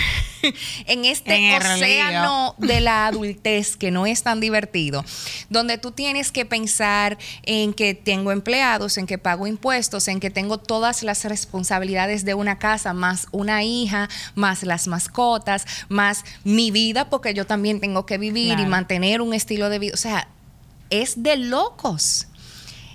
en, 0.86 1.06
este 1.06 1.58
océano 1.58 2.56
de 2.58 2.80
la 2.80 3.08
adultez 3.08 3.76
que 3.76 3.92
no 3.92 4.06
es 4.06 4.24
tan 4.24 4.40
divertido, 4.40 5.04
donde 5.50 5.78
tú 5.78 5.92
tienes 5.92 6.32
que 6.32 6.46
pensar 6.46 7.18
en 7.44 7.74
que 7.74 7.94
tengo 7.94 8.32
empleados, 8.32 8.98
en 8.98 9.08
que 9.08 9.18
pago 9.18 9.48
impuestos, 9.48 10.08
en 10.08 10.20
que 10.20 10.30
tengo 10.30 10.60
todas 10.60 11.04
las 11.04 11.26
responsabilidades 11.26 12.26
de 12.26 12.36
una 12.36 12.60
casa, 12.60 12.94
más 12.94 13.28
una 13.32 13.64
hija, 13.64 14.10
más 14.36 14.64
las 14.64 14.88
mascotas, 14.88 15.66
más 15.90 16.24
mi 16.44 16.72
vida, 16.72 17.10
porque 17.10 17.34
yo 17.34 17.46
también 17.46 17.80
tengo 17.80 18.06
que 18.06 18.18
vivir 18.18 18.60
y 18.60 18.66
mantener 18.66 19.22
un 19.22 19.34
estilo 19.34 19.70
de 19.70 19.80
vida. 19.80 19.94
O 19.94 19.98
sea, 19.98 20.28
es 20.90 21.24
de 21.24 21.38
locos. 21.38 22.28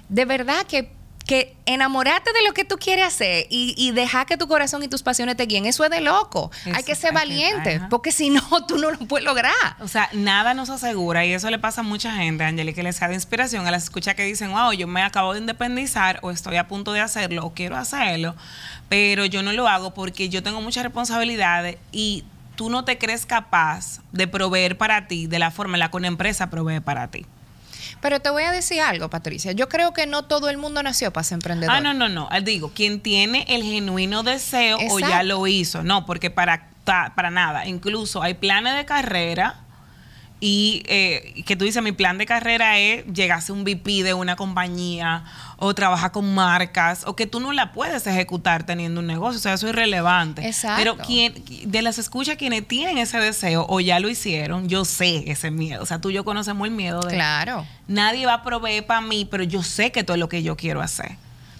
De 0.08 0.24
verdad 0.24 0.66
que 0.66 0.92
que 1.32 1.56
enamorarte 1.64 2.30
de 2.30 2.46
lo 2.46 2.52
que 2.52 2.66
tú 2.66 2.76
quieres 2.76 3.06
hacer 3.06 3.46
y, 3.48 3.74
y 3.78 3.92
dejar 3.92 4.26
que 4.26 4.36
tu 4.36 4.46
corazón 4.48 4.82
y 4.82 4.88
tus 4.88 5.02
pasiones 5.02 5.34
te 5.34 5.46
guíen, 5.46 5.64
eso 5.64 5.82
es 5.82 5.90
de 5.90 6.02
loco. 6.02 6.50
hay 6.74 6.82
que 6.82 6.94
ser 6.94 7.14
valiente, 7.14 7.80
porque 7.88 8.12
si 8.12 8.28
no, 8.28 8.42
tú 8.68 8.76
no 8.76 8.90
lo 8.90 8.98
puedes 8.98 9.24
lograr. 9.24 9.54
O 9.80 9.88
sea, 9.88 10.10
nada 10.12 10.52
nos 10.52 10.68
asegura, 10.68 11.24
y 11.24 11.32
eso 11.32 11.48
le 11.48 11.58
pasa 11.58 11.80
a 11.80 11.84
mucha 11.84 12.14
gente, 12.16 12.44
Angeli, 12.44 12.74
que 12.74 12.82
les 12.82 13.00
da 13.00 13.10
inspiración 13.14 13.66
a 13.66 13.70
las 13.70 13.84
escuchas 13.84 14.14
que 14.14 14.24
dicen, 14.24 14.52
wow, 14.52 14.72
yo 14.72 14.86
me 14.86 15.00
acabo 15.00 15.32
de 15.32 15.40
independizar, 15.40 16.18
o 16.20 16.30
estoy 16.30 16.56
a 16.56 16.68
punto 16.68 16.92
de 16.92 17.00
hacerlo, 17.00 17.46
o 17.46 17.54
quiero 17.54 17.78
hacerlo, 17.78 18.34
pero 18.90 19.24
yo 19.24 19.42
no 19.42 19.54
lo 19.54 19.68
hago 19.68 19.94
porque 19.94 20.28
yo 20.28 20.42
tengo 20.42 20.60
muchas 20.60 20.82
responsabilidades 20.82 21.78
y 21.92 22.24
tú 22.56 22.68
no 22.68 22.84
te 22.84 22.98
crees 22.98 23.24
capaz 23.24 24.02
de 24.12 24.28
proveer 24.28 24.76
para 24.76 25.08
ti 25.08 25.28
de 25.28 25.38
la 25.38 25.50
forma 25.50 25.76
en 25.76 25.80
la 25.80 25.90
que 25.90 25.96
una 25.96 26.08
empresa 26.08 26.50
provee 26.50 26.80
para 26.80 27.10
ti. 27.10 27.24
Pero 28.02 28.18
te 28.18 28.30
voy 28.30 28.42
a 28.42 28.50
decir 28.50 28.80
algo, 28.80 29.08
Patricia. 29.08 29.52
Yo 29.52 29.68
creo 29.68 29.92
que 29.92 30.08
no 30.08 30.24
todo 30.24 30.50
el 30.50 30.58
mundo 30.58 30.82
nació 30.82 31.12
para 31.12 31.22
ser 31.22 31.36
emprendedor. 31.36 31.74
Ah, 31.74 31.80
no, 31.80 31.94
no, 31.94 32.08
no. 32.08 32.28
Digo, 32.42 32.72
quien 32.74 33.00
tiene 33.00 33.46
el 33.48 33.62
genuino 33.62 34.24
deseo 34.24 34.76
o 34.90 34.98
ya 34.98 35.22
lo 35.22 35.46
hizo. 35.46 35.84
No, 35.84 36.04
porque 36.04 36.28
para, 36.28 36.68
para 36.84 37.30
nada. 37.30 37.64
Incluso 37.64 38.20
hay 38.20 38.34
planes 38.34 38.74
de 38.74 38.84
carrera 38.84 39.60
y 40.44 40.82
eh, 40.88 41.44
que 41.46 41.54
tú 41.54 41.64
dices, 41.64 41.80
mi 41.84 41.92
plan 41.92 42.18
de 42.18 42.26
carrera 42.26 42.76
es 42.76 43.06
llegar 43.06 43.38
a 43.38 43.40
ser 43.40 43.54
un 43.54 43.62
VP 43.62 44.02
de 44.02 44.12
una 44.12 44.34
compañía 44.34 45.22
o 45.56 45.72
trabajar 45.72 46.10
con 46.10 46.34
marcas 46.34 47.04
o 47.06 47.14
que 47.14 47.28
tú 47.28 47.38
no 47.38 47.52
la 47.52 47.70
puedes 47.70 48.08
ejecutar 48.08 48.66
teniendo 48.66 48.98
un 48.98 49.06
negocio. 49.06 49.38
O 49.38 49.40
sea, 49.40 49.52
eso 49.52 49.68
es 49.68 49.72
irrelevante. 49.72 50.44
Exacto. 50.44 50.80
Pero 50.80 50.96
quien, 50.96 51.32
de 51.64 51.82
las 51.82 51.98
escuchas 51.98 52.38
quienes 52.38 52.66
tienen 52.66 52.98
ese 52.98 53.18
deseo 53.18 53.66
o 53.68 53.78
ya 53.78 54.00
lo 54.00 54.08
hicieron, 54.08 54.68
yo 54.68 54.84
sé 54.84 55.22
ese 55.30 55.52
miedo. 55.52 55.80
O 55.80 55.86
sea, 55.86 56.00
tú 56.00 56.10
y 56.10 56.14
yo 56.14 56.24
conocemos 56.24 56.66
el 56.66 56.74
miedo 56.74 57.02
de... 57.02 57.14
Claro. 57.14 57.64
Nadie 57.86 58.26
va 58.26 58.34
a 58.34 58.42
proveer 58.42 58.84
para 58.84 59.00
mí, 59.00 59.24
pero 59.30 59.44
yo 59.44 59.62
sé 59.62 59.92
que 59.92 60.02
todo 60.02 60.16
es 60.16 60.20
lo 60.20 60.28
que 60.28 60.42
yo 60.42 60.56
quiero 60.56 60.82
hacer 60.82 61.12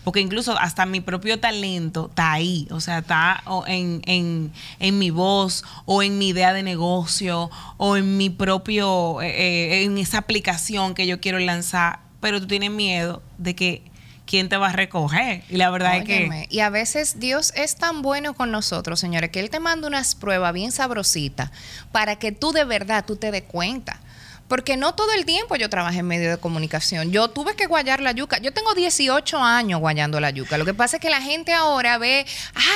porque 0.04 0.20
incluso 0.20 0.58
hasta 0.58 0.86
mi 0.86 1.00
propio 1.00 1.38
talento 1.38 2.08
está 2.08 2.32
ahí, 2.32 2.66
o 2.70 2.80
sea, 2.80 2.98
está 2.98 3.42
en, 3.66 4.02
en, 4.06 4.52
en, 4.78 4.98
mi 4.98 5.10
voz 5.10 5.64
o 5.84 6.02
en 6.02 6.18
mi 6.18 6.28
idea 6.28 6.52
de 6.52 6.62
negocio 6.62 7.50
o 7.76 7.96
en 7.96 8.16
mi 8.16 8.30
propio, 8.30 9.22
eh, 9.22 9.28
eh, 9.28 9.84
en 9.84 9.98
esa 9.98 10.18
aplicación 10.18 10.94
que 10.94 11.06
yo 11.06 11.20
quiero 11.20 11.38
lanzar, 11.38 12.00
pero 12.20 12.40
tú 12.40 12.46
tienes 12.46 12.70
miedo 12.70 13.22
de 13.38 13.54
que 13.54 13.82
quién 14.26 14.48
te 14.48 14.56
va 14.56 14.68
a 14.68 14.72
recoger. 14.72 15.44
Y 15.48 15.56
la 15.56 15.70
verdad 15.70 15.98
es 15.98 16.04
que... 16.04 16.46
Y 16.48 16.60
a 16.60 16.70
veces 16.70 17.20
Dios 17.20 17.52
es 17.54 17.76
tan 17.76 18.02
bueno 18.02 18.34
con 18.34 18.50
nosotros, 18.50 18.98
señores, 18.98 19.30
que 19.30 19.40
Él 19.40 19.50
te 19.50 19.60
manda 19.60 19.86
unas 19.88 20.14
pruebas 20.14 20.52
bien 20.52 20.72
sabrositas 20.72 21.50
para 21.92 22.16
que 22.16 22.32
tú 22.32 22.52
de 22.52 22.64
verdad, 22.64 23.04
tú 23.06 23.16
te 23.16 23.30
des 23.30 23.42
cuenta. 23.42 24.00
Porque 24.52 24.76
no 24.76 24.94
todo 24.94 25.10
el 25.12 25.24
tiempo 25.24 25.56
yo 25.56 25.70
trabajé 25.70 26.00
en 26.00 26.06
medio 26.06 26.28
de 26.28 26.36
comunicación. 26.36 27.10
Yo 27.10 27.28
tuve 27.28 27.56
que 27.56 27.64
guayar 27.64 28.02
la 28.02 28.12
yuca. 28.12 28.36
Yo 28.36 28.52
tengo 28.52 28.74
18 28.74 29.38
años 29.38 29.80
guayando 29.80 30.20
la 30.20 30.28
yuca. 30.28 30.58
Lo 30.58 30.66
que 30.66 30.74
pasa 30.74 30.98
es 30.98 31.00
que 31.00 31.08
la 31.08 31.22
gente 31.22 31.54
ahora 31.54 31.96
ve, 31.96 32.26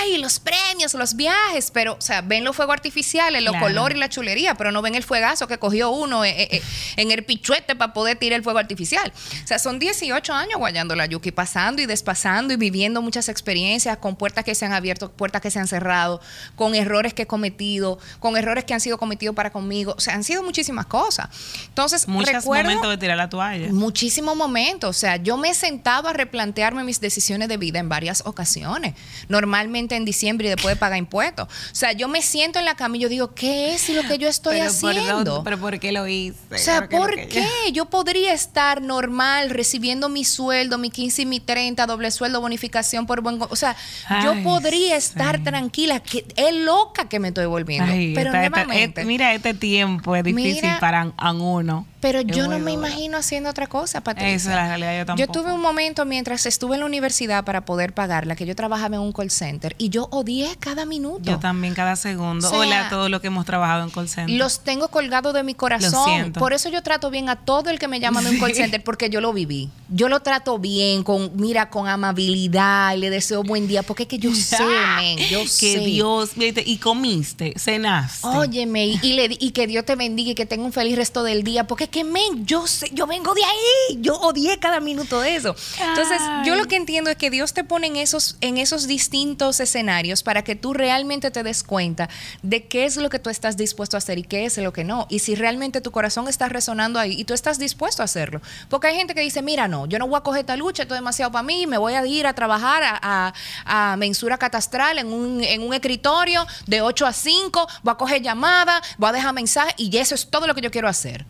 ay, 0.01 0.17
los 0.17 0.41
premios, 0.41 0.95
los 0.95 1.17
viajes, 1.17 1.71
pero, 1.71 1.93
o 1.93 2.01
sea, 2.01 2.23
ven 2.23 2.45
los 2.45 2.57
fuegos 2.57 2.73
artificiales, 2.73 3.43
los 3.43 3.55
colores 3.57 3.95
y 3.95 4.01
la 4.01 4.09
chulería, 4.09 4.55
pero 4.55 4.73
no 4.73 4.81
ven 4.81 4.95
el 4.95 5.03
fuegazo 5.03 5.49
que 5.49 5.59
cogió 5.59 5.91
uno 5.91 6.25
eh, 6.25 6.31
eh, 6.31 6.49
eh, 6.51 6.63
en 6.97 7.11
el 7.11 7.27
pichuete 7.27 7.77
para 7.77 7.93
poder 7.93 8.17
tirar 8.17 8.39
el 8.39 8.43
fuego 8.43 8.59
artificial. 8.59 9.13
O 9.45 9.47
sea, 9.47 9.59
son 9.59 9.79
18 9.79 10.33
años 10.33 10.57
guayando 10.57 10.97
la 10.97 11.05
yuca 11.05 11.29
y 11.29 11.33
pasando 11.33 11.83
y 11.83 11.85
despasando 11.85 12.55
y 12.55 12.57
viviendo 12.57 13.03
muchas 13.03 13.29
experiencias 13.29 13.99
con 13.99 14.17
puertas 14.17 14.47
que 14.47 14.55
se 14.55 14.65
han 14.65 14.73
abierto, 14.73 15.13
puertas 15.13 15.43
que 15.43 15.51
se 15.51 15.59
han 15.59 15.69
cerrado, 15.69 16.23
con 16.55 16.75
errores 16.75 17.13
que 17.13 17.25
he 17.25 17.27
cometido, 17.27 17.99
con 18.19 18.35
errores 18.39 18.65
que 18.65 18.73
han 18.73 18.81
sido 18.81 18.97
cometidos 18.97 19.37
para 19.37 19.51
conmigo. 19.51 19.93
O 19.95 20.01
sea, 20.01 20.15
han 20.15 20.25
sido 20.25 20.43
muchísimas 20.43 20.87
cosas. 20.87 21.29
Entonces, 21.69 22.09
muchos 22.09 22.45
momentos 22.45 22.91
de 22.91 22.99
tirar 22.99 23.17
la 23.17 23.29
toalla. 23.29 23.69
Muchísimos 23.73 24.37
momentos. 24.37 24.97
O 24.97 24.99
sea, 24.99 25.17
yo 25.17 25.37
me 25.37 25.55
sentaba 25.55 26.11
a 26.11 26.13
replantearme 26.13 26.85
mis 26.85 27.01
decisiones 27.01 27.49
de 27.49 27.57
vida 27.57 27.79
en 27.79 27.89
varias 27.89 28.23
ocasiones. 28.25 28.95
Normalmente 29.29 29.97
en 29.97 30.05
diciembre 30.05 30.47
y 30.47 30.51
después 30.51 30.75
de 30.75 30.79
pagar 30.79 30.99
impuestos. 30.99 31.47
O 31.47 31.75
sea, 31.75 31.93
yo 31.93 32.09
me 32.09 32.23
siento 32.23 32.59
en 32.59 32.65
la 32.65 32.75
cama 32.75 32.97
y 32.97 33.01
yo 33.01 33.09
digo, 33.09 33.35
¿qué 33.35 33.75
es 33.75 33.89
lo 33.89 34.03
que 34.03 34.19
yo 34.19 34.29
estoy 34.29 34.61
haciendo? 34.61 35.43
pero 35.45 35.59
¿por 35.59 35.79
qué 35.79 35.93
lo 35.93 36.07
hice? 36.07 36.37
O 36.53 36.59
sea, 36.59 36.89
¿por 36.89 37.15
qué? 37.15 37.47
Yo... 37.73 37.87
podría 37.87 38.33
estar 38.33 38.83
normal 38.83 39.51
recibiendo 39.51 40.09
mi 40.09 40.25
sueldo, 40.25 40.77
mi 40.77 40.91
15 40.91 41.23
y 41.23 41.27
mi 41.27 41.41
30, 41.41 41.87
doble 41.87 42.11
sueldo, 42.11 42.41
bonificación 42.41 43.07
por 43.07 43.21
buen... 43.21 43.39
O 43.41 43.57
sea, 43.57 43.77
yo 44.23 44.35
podría 44.43 44.97
estar 44.97 45.43
tranquila. 45.43 46.01
Que 46.01 46.27
es 46.37 46.55
loca 46.55 47.09
que 47.09 47.19
me 47.21 47.29
estoy 47.29 47.47
volviendo. 47.47 47.93
pero 48.15 48.33
nuevamente... 48.33 49.05
mira, 49.05 49.33
este 49.35 49.55
tiempo 49.55 50.17
es 50.17 50.25
difícil 50.25 50.71
para 50.81 51.05
un 51.05 51.15
uno. 51.55 51.87
Pero 52.01 52.21
yo 52.21 52.47
no 52.49 52.59
me 52.59 52.73
imagino 52.73 53.17
haciendo 53.17 53.51
otra 53.51 53.67
cosa, 53.67 54.03
Patricia. 54.03 54.35
Esa 54.35 54.51
es 54.51 54.57
la 54.57 54.67
realidad, 54.69 54.99
yo 54.99 55.07
tampoco. 55.07 55.27
Yo 55.27 55.41
tuve 55.41 55.53
un 55.53 55.61
momento 55.61 56.05
mientras 56.05 56.47
estuve 56.47 56.75
en 56.75 56.81
la 56.81 56.87
universidad 56.87 57.45
para 57.45 57.65
poder 57.65 57.93
pagarla, 57.95 58.37
que 58.37 58.47
yo 58.47 58.55
trabajaba 58.55 58.97
en 58.97 59.03
un 59.03 59.13
call 59.13 59.31
center 59.31 59.75
y 59.79 59.89
yo 59.89 60.09
odié 60.11 60.57
cada 60.61 60.85
minuto. 60.85 61.23
Yo 61.23 61.39
también 61.39 61.75
cada 61.75 61.97
segundo. 61.97 62.51
Hola 62.51 62.87
a 62.87 62.91
todos 62.91 63.11
los 63.11 63.21
que 63.21 63.29
hemos 63.29 63.47
trabajado 63.47 63.83
en 63.83 63.91
call 63.91 64.09
center. 64.09 64.37
Los 64.37 64.61
tengo 64.61 64.89
colgados 64.89 65.33
de 65.35 65.43
mi 65.43 65.55
corazón. 65.55 66.33
Por 66.33 66.53
eso 66.53 66.69
yo 66.69 66.83
trato 66.83 67.11
bien 67.11 67.29
a 67.29 67.37
todo 67.37 67.71
el 67.71 67.79
que 67.79 67.89
me 67.89 68.01
llama 68.01 68.23
de 68.23 68.31
un 68.31 68.39
call 68.39 68.55
center, 68.55 68.83
porque 68.83 69.11
yo 69.11 69.21
lo 69.21 69.33
viví. 69.33 69.71
Yo 69.89 70.09
lo 70.09 70.21
trato 70.21 70.59
bien, 70.59 71.03
con, 71.03 71.31
mira, 71.37 71.71
con 71.71 71.89
amabilidad, 71.89 72.95
y 72.95 72.99
le 72.99 73.11
deseo 73.11 73.43
buen 73.43 73.69
día, 73.69 73.83
porque 73.83 74.03
es 74.05 74.09
que 74.09 74.19
yo 74.19 74.35
sé, 74.35 74.59
men, 74.97 75.19
yo 75.31 75.41
que 75.43 75.49
sé. 75.49 75.79
Dios, 75.79 76.33
y 76.37 76.79
comiste, 76.79 77.55
cenaste. 77.57 78.27
Óyeme, 78.27 78.87
y, 78.87 79.13
le, 79.15 79.29
y 79.39 79.51
que 79.53 79.67
Dios 79.67 79.85
te 79.85 79.97
bendiga 79.97 80.33
y 80.33 80.35
que 80.35 80.47
tenga 80.47 80.65
un 80.65 80.73
feliz 80.73 80.97
resto 80.97 81.23
del 81.23 81.43
día, 81.43 81.67
porque 81.67 81.86
que, 81.89 82.05
men, 82.05 82.47
yo 82.47 82.67
sé, 82.67 82.91
yo 82.93 83.07
vengo 83.07 83.35
de 83.35 83.45
ahí, 83.45 83.99
yo 84.01 84.15
odié 84.17 84.59
cada 84.59 84.81
minuto 84.81 85.21
de 85.21 85.37
eso. 85.37 85.55
Entonces, 85.81 86.21
yo 86.45 86.55
lo 86.55 86.67
que 86.67 86.77
entiendo 86.77 87.11
es 87.11 87.17
que 87.17 87.31
Dios 87.31 87.53
te 87.53 87.65
pone 87.65 87.87
en 87.87 87.97
esos, 87.97 88.37
en 88.41 88.59
esos 88.59 88.87
distintos 88.87 89.61
escenarios 89.61 90.23
para 90.23 90.43
que 90.43 90.57
tú 90.57 90.73
realmente 90.75 91.31
te 91.31 91.43
des 91.43 91.63
cuenta 91.63 92.09
de 92.43 92.67
qué 92.67 92.85
es 92.85 92.97
lo 92.97 93.11
que 93.11 93.19
tú 93.19 93.31
estás 93.31 93.57
dispuesto 93.57 93.97
a 93.97 93.99
hacer 93.99 94.19
y 94.19 94.23
qué 94.23 94.45
es 94.45 94.57
lo 94.59 94.73
que 94.73 94.85
no. 94.85 95.07
Y 95.09 95.21
si 95.21 95.35
realmente 95.35 95.81
tu 95.81 95.91
corazón 95.91 96.29
está 96.29 96.49
resonando 96.49 96.99
ahí 96.99 97.21
y 97.21 97.25
tú 97.25 97.35
estás 97.35 97.59
dispuesto 97.59 98.03
a 98.03 98.05
hacerlo. 98.05 98.41
Porque 98.69 98.89
hay 98.89 98.97
gente 98.97 99.15
que 99.15 99.21
dice, 99.21 99.43
mira, 99.43 99.69
no, 99.69 99.87
yo 99.87 99.99
no 99.99 100.07
voy 100.07 100.19
a 100.19 100.23
coger 100.23 100.41
esta 100.41 100.57
lucha, 100.57 100.83
esto 100.83 100.95
es 100.95 101.01
demasiado 101.01 101.33
para 101.33 101.43
mí, 101.43 101.67
me 101.67 101.79
voy 101.79 101.95
a 101.95 102.05
ir 102.07 102.27
a 102.27 102.35
trabajar 102.35 102.83
a, 102.85 103.33
a, 103.65 103.97
mensura 103.97 104.39
catastral 104.39 104.99
en 104.99 105.13
un, 105.13 105.43
en 105.43 105.63
un 105.63 105.75
escritorio 105.75 106.47
de 106.67 106.81
8 106.83 107.07
a 107.07 107.13
5, 107.13 107.69
voy 107.83 107.93
a 107.93 107.97
coger 107.97 108.23
llamadas, 108.23 108.83
voy 108.99 109.11
a 109.11 109.13
dejar 109.13 109.33
mensajes 109.33 109.75
y 109.77 109.97
eso 109.97 110.15
es 110.15 110.29
todo 110.29 110.47
lo 110.47 110.55
que 110.55 110.61
yo 110.61 110.71
quiero 110.71 110.89
hacer. 110.89 111.25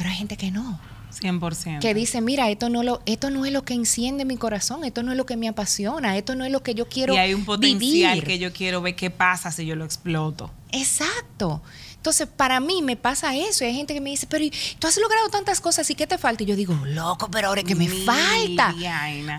Pero 0.00 0.08
hay 0.08 0.16
gente 0.16 0.38
que 0.38 0.50
no. 0.50 0.80
100%. 1.10 1.80
Que 1.80 1.92
dice, 1.92 2.22
mira, 2.22 2.48
esto 2.48 2.70
no, 2.70 2.82
lo, 2.82 3.02
esto 3.04 3.28
no 3.28 3.44
es 3.44 3.52
lo 3.52 3.66
que 3.66 3.74
enciende 3.74 4.24
mi 4.24 4.38
corazón, 4.38 4.82
esto 4.82 5.02
no 5.02 5.12
es 5.12 5.18
lo 5.18 5.26
que 5.26 5.36
me 5.36 5.46
apasiona, 5.46 6.16
esto 6.16 6.34
no 6.34 6.46
es 6.46 6.50
lo 6.50 6.62
que 6.62 6.74
yo 6.74 6.88
quiero. 6.88 7.12
Y 7.12 7.18
hay 7.18 7.34
un 7.34 7.44
potencial 7.44 8.24
que 8.24 8.38
yo 8.38 8.50
quiero 8.50 8.80
ver 8.80 8.96
qué 8.96 9.10
pasa 9.10 9.50
si 9.50 9.66
yo 9.66 9.76
lo 9.76 9.84
exploto. 9.84 10.50
Exacto. 10.72 11.60
Entonces, 12.00 12.26
para 12.34 12.60
mí 12.60 12.80
me 12.80 12.96
pasa 12.96 13.36
eso. 13.36 13.62
Y 13.62 13.66
hay 13.66 13.74
gente 13.74 13.92
que 13.92 14.00
me 14.00 14.08
dice, 14.08 14.26
pero 14.26 14.42
tú 14.78 14.86
has 14.86 14.96
logrado 14.96 15.28
tantas 15.28 15.60
cosas 15.60 15.90
y 15.90 15.94
¿qué 15.94 16.06
te 16.06 16.16
falta? 16.16 16.42
Y 16.42 16.46
yo 16.46 16.56
digo, 16.56 16.74
loco, 16.86 17.30
pero 17.30 17.48
ahora 17.48 17.62
que 17.62 17.74
me 17.74 17.88
falta. 17.88 18.74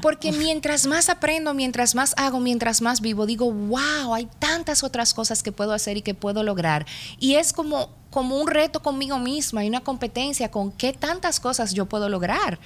Porque 0.03 0.31
mientras 0.31 0.85
más 0.85 1.09
aprendo, 1.09 1.55
mientras 1.55 1.95
más 1.95 2.13
hago, 2.17 2.39
mientras 2.39 2.83
más 2.83 3.01
vivo, 3.01 3.25
digo, 3.25 3.51
wow, 3.51 4.13
hay 4.13 4.27
tantas 4.37 4.83
otras 4.83 5.15
cosas 5.15 5.41
que 5.41 5.51
puedo 5.51 5.73
hacer 5.73 5.97
y 5.97 6.03
que 6.03 6.13
puedo 6.13 6.43
lograr. 6.43 6.85
Y 7.19 7.33
es 7.33 7.51
como, 7.51 7.89
como 8.11 8.37
un 8.37 8.47
reto 8.47 8.83
conmigo 8.83 9.17
misma 9.17 9.65
y 9.65 9.67
una 9.67 9.81
competencia 9.81 10.51
con 10.51 10.71
qué 10.71 10.93
tantas 10.93 11.39
cosas 11.39 11.73
yo 11.73 11.87
puedo 11.87 12.09
lograr. 12.09 12.59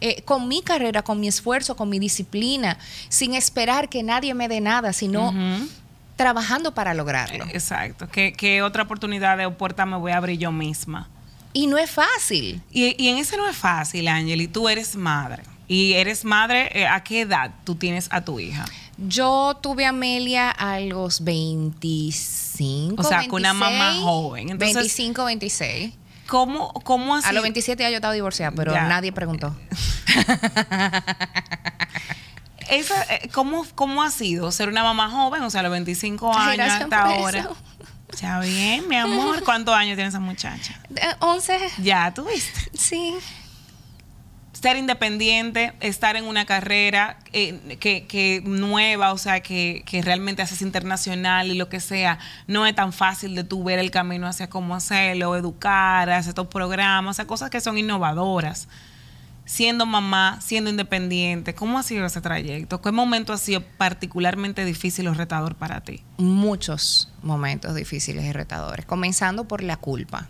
Eh, 0.00 0.22
con 0.22 0.46
mi 0.46 0.62
carrera, 0.62 1.02
con 1.02 1.18
mi 1.18 1.26
esfuerzo, 1.26 1.74
con 1.74 1.88
mi 1.88 1.98
disciplina, 1.98 2.78
sin 3.08 3.34
esperar 3.34 3.88
que 3.88 4.04
nadie 4.04 4.32
me 4.34 4.46
dé 4.46 4.60
nada, 4.60 4.92
sino 4.92 5.32
trabajando 6.16 6.74
para 6.74 6.94
lograrlo. 6.94 7.44
Exacto. 7.52 8.08
¿Qué, 8.10 8.62
otra 8.62 8.84
oportunidad 8.84 9.36
de 9.36 9.48
puerta 9.50 9.86
me 9.86 9.96
voy 9.96 10.12
a 10.12 10.18
abrir 10.18 10.38
yo 10.38 10.52
misma? 10.52 11.08
Y 11.52 11.66
no 11.66 11.78
es 11.78 11.90
fácil. 11.90 12.62
Y, 12.70 13.08
en 13.08 13.18
ese 13.18 13.36
no 13.36 13.48
es 13.48 13.56
fácil, 13.56 14.08
Ángel, 14.08 14.40
y 14.40 14.48
tú 14.48 14.68
eres 14.68 14.96
madre. 14.96 15.42
¿Y 15.66 15.94
eres 15.94 16.24
madre 16.24 16.70
eh, 16.78 16.86
a 16.86 17.02
qué 17.02 17.22
edad 17.22 17.50
tú 17.64 17.74
tienes 17.74 18.08
a 18.10 18.22
tu 18.22 18.38
hija? 18.38 18.64
Yo 18.98 19.58
tuve 19.60 19.86
a 19.86 19.90
Amelia 19.90 20.50
a 20.50 20.78
los 20.80 21.24
25. 21.24 23.00
O 23.00 23.04
sea, 23.04 23.26
con 23.28 23.40
una 23.40 23.54
mamá 23.54 23.94
joven. 24.00 24.50
Entonces, 24.50 24.76
25, 24.76 25.24
26. 25.24 25.94
¿Cómo, 26.26 26.72
cómo 26.84 27.16
así? 27.16 27.28
A 27.28 27.32
los 27.32 27.42
27 27.42 27.82
ya 27.82 27.90
yo 27.90 27.96
estaba 27.96 28.14
divorciada, 28.14 28.54
pero 28.54 28.72
nadie 28.72 29.12
preguntó. 29.12 29.54
esa, 32.70 33.02
eh, 33.14 33.28
¿cómo, 33.32 33.66
¿cómo 33.74 34.02
ha 34.02 34.10
sido 34.10 34.50
ser 34.52 34.68
una 34.68 34.82
mamá 34.82 35.10
joven? 35.10 35.42
O 35.42 35.50
sea, 35.50 35.60
a 35.60 35.62
los 35.64 35.72
25 35.72 36.36
años 36.36 36.70
hasta 36.70 37.02
ahora. 37.02 37.48
Ya 38.20 38.38
bien, 38.40 38.88
mi 38.88 38.96
amor. 38.96 39.42
¿Cuántos 39.42 39.74
años 39.74 39.96
tiene 39.96 40.08
esa 40.08 40.20
muchacha? 40.20 40.80
11. 41.20 41.58
Ya, 41.78 42.12
¿tuviste? 42.14 42.70
Sí. 42.74 43.14
Ser 44.52 44.76
independiente, 44.76 45.74
estar 45.80 46.16
en 46.16 46.24
una 46.26 46.46
carrera 46.46 47.18
eh, 47.32 47.76
que, 47.80 48.06
que, 48.06 48.40
nueva, 48.44 49.12
o 49.12 49.18
sea, 49.18 49.40
que, 49.40 49.82
que, 49.84 50.00
realmente 50.00 50.40
haces 50.42 50.62
internacional 50.62 51.50
y 51.50 51.54
lo 51.54 51.68
que 51.68 51.80
sea, 51.80 52.18
no 52.46 52.64
es 52.66 52.74
tan 52.74 52.94
fácil 52.94 53.34
de 53.34 53.44
tú 53.44 53.62
ver 53.62 53.78
el 53.78 53.90
camino 53.90 54.26
hacia 54.26 54.48
cómo 54.48 54.74
hacerlo, 54.74 55.36
educar, 55.36 56.08
hacer 56.08 56.30
estos 56.30 56.46
programas, 56.46 57.10
o 57.10 57.14
sea, 57.14 57.26
cosas 57.26 57.50
que 57.50 57.60
son 57.60 57.76
innovadoras 57.76 58.68
siendo 59.44 59.86
mamá, 59.86 60.40
siendo 60.40 60.70
independiente? 60.70 61.54
¿Cómo 61.54 61.78
ha 61.78 61.82
sido 61.82 62.06
ese 62.06 62.20
trayecto? 62.20 62.80
¿Qué 62.80 62.92
momento 62.92 63.32
ha 63.32 63.38
sido 63.38 63.62
particularmente 63.78 64.64
difícil 64.64 65.08
o 65.08 65.14
retador 65.14 65.54
para 65.54 65.80
ti? 65.80 66.02
Muchos 66.18 67.12
momentos 67.22 67.74
difíciles 67.74 68.24
y 68.24 68.32
retadores, 68.32 68.86
comenzando 68.86 69.46
por 69.46 69.62
la 69.62 69.76
culpa. 69.76 70.28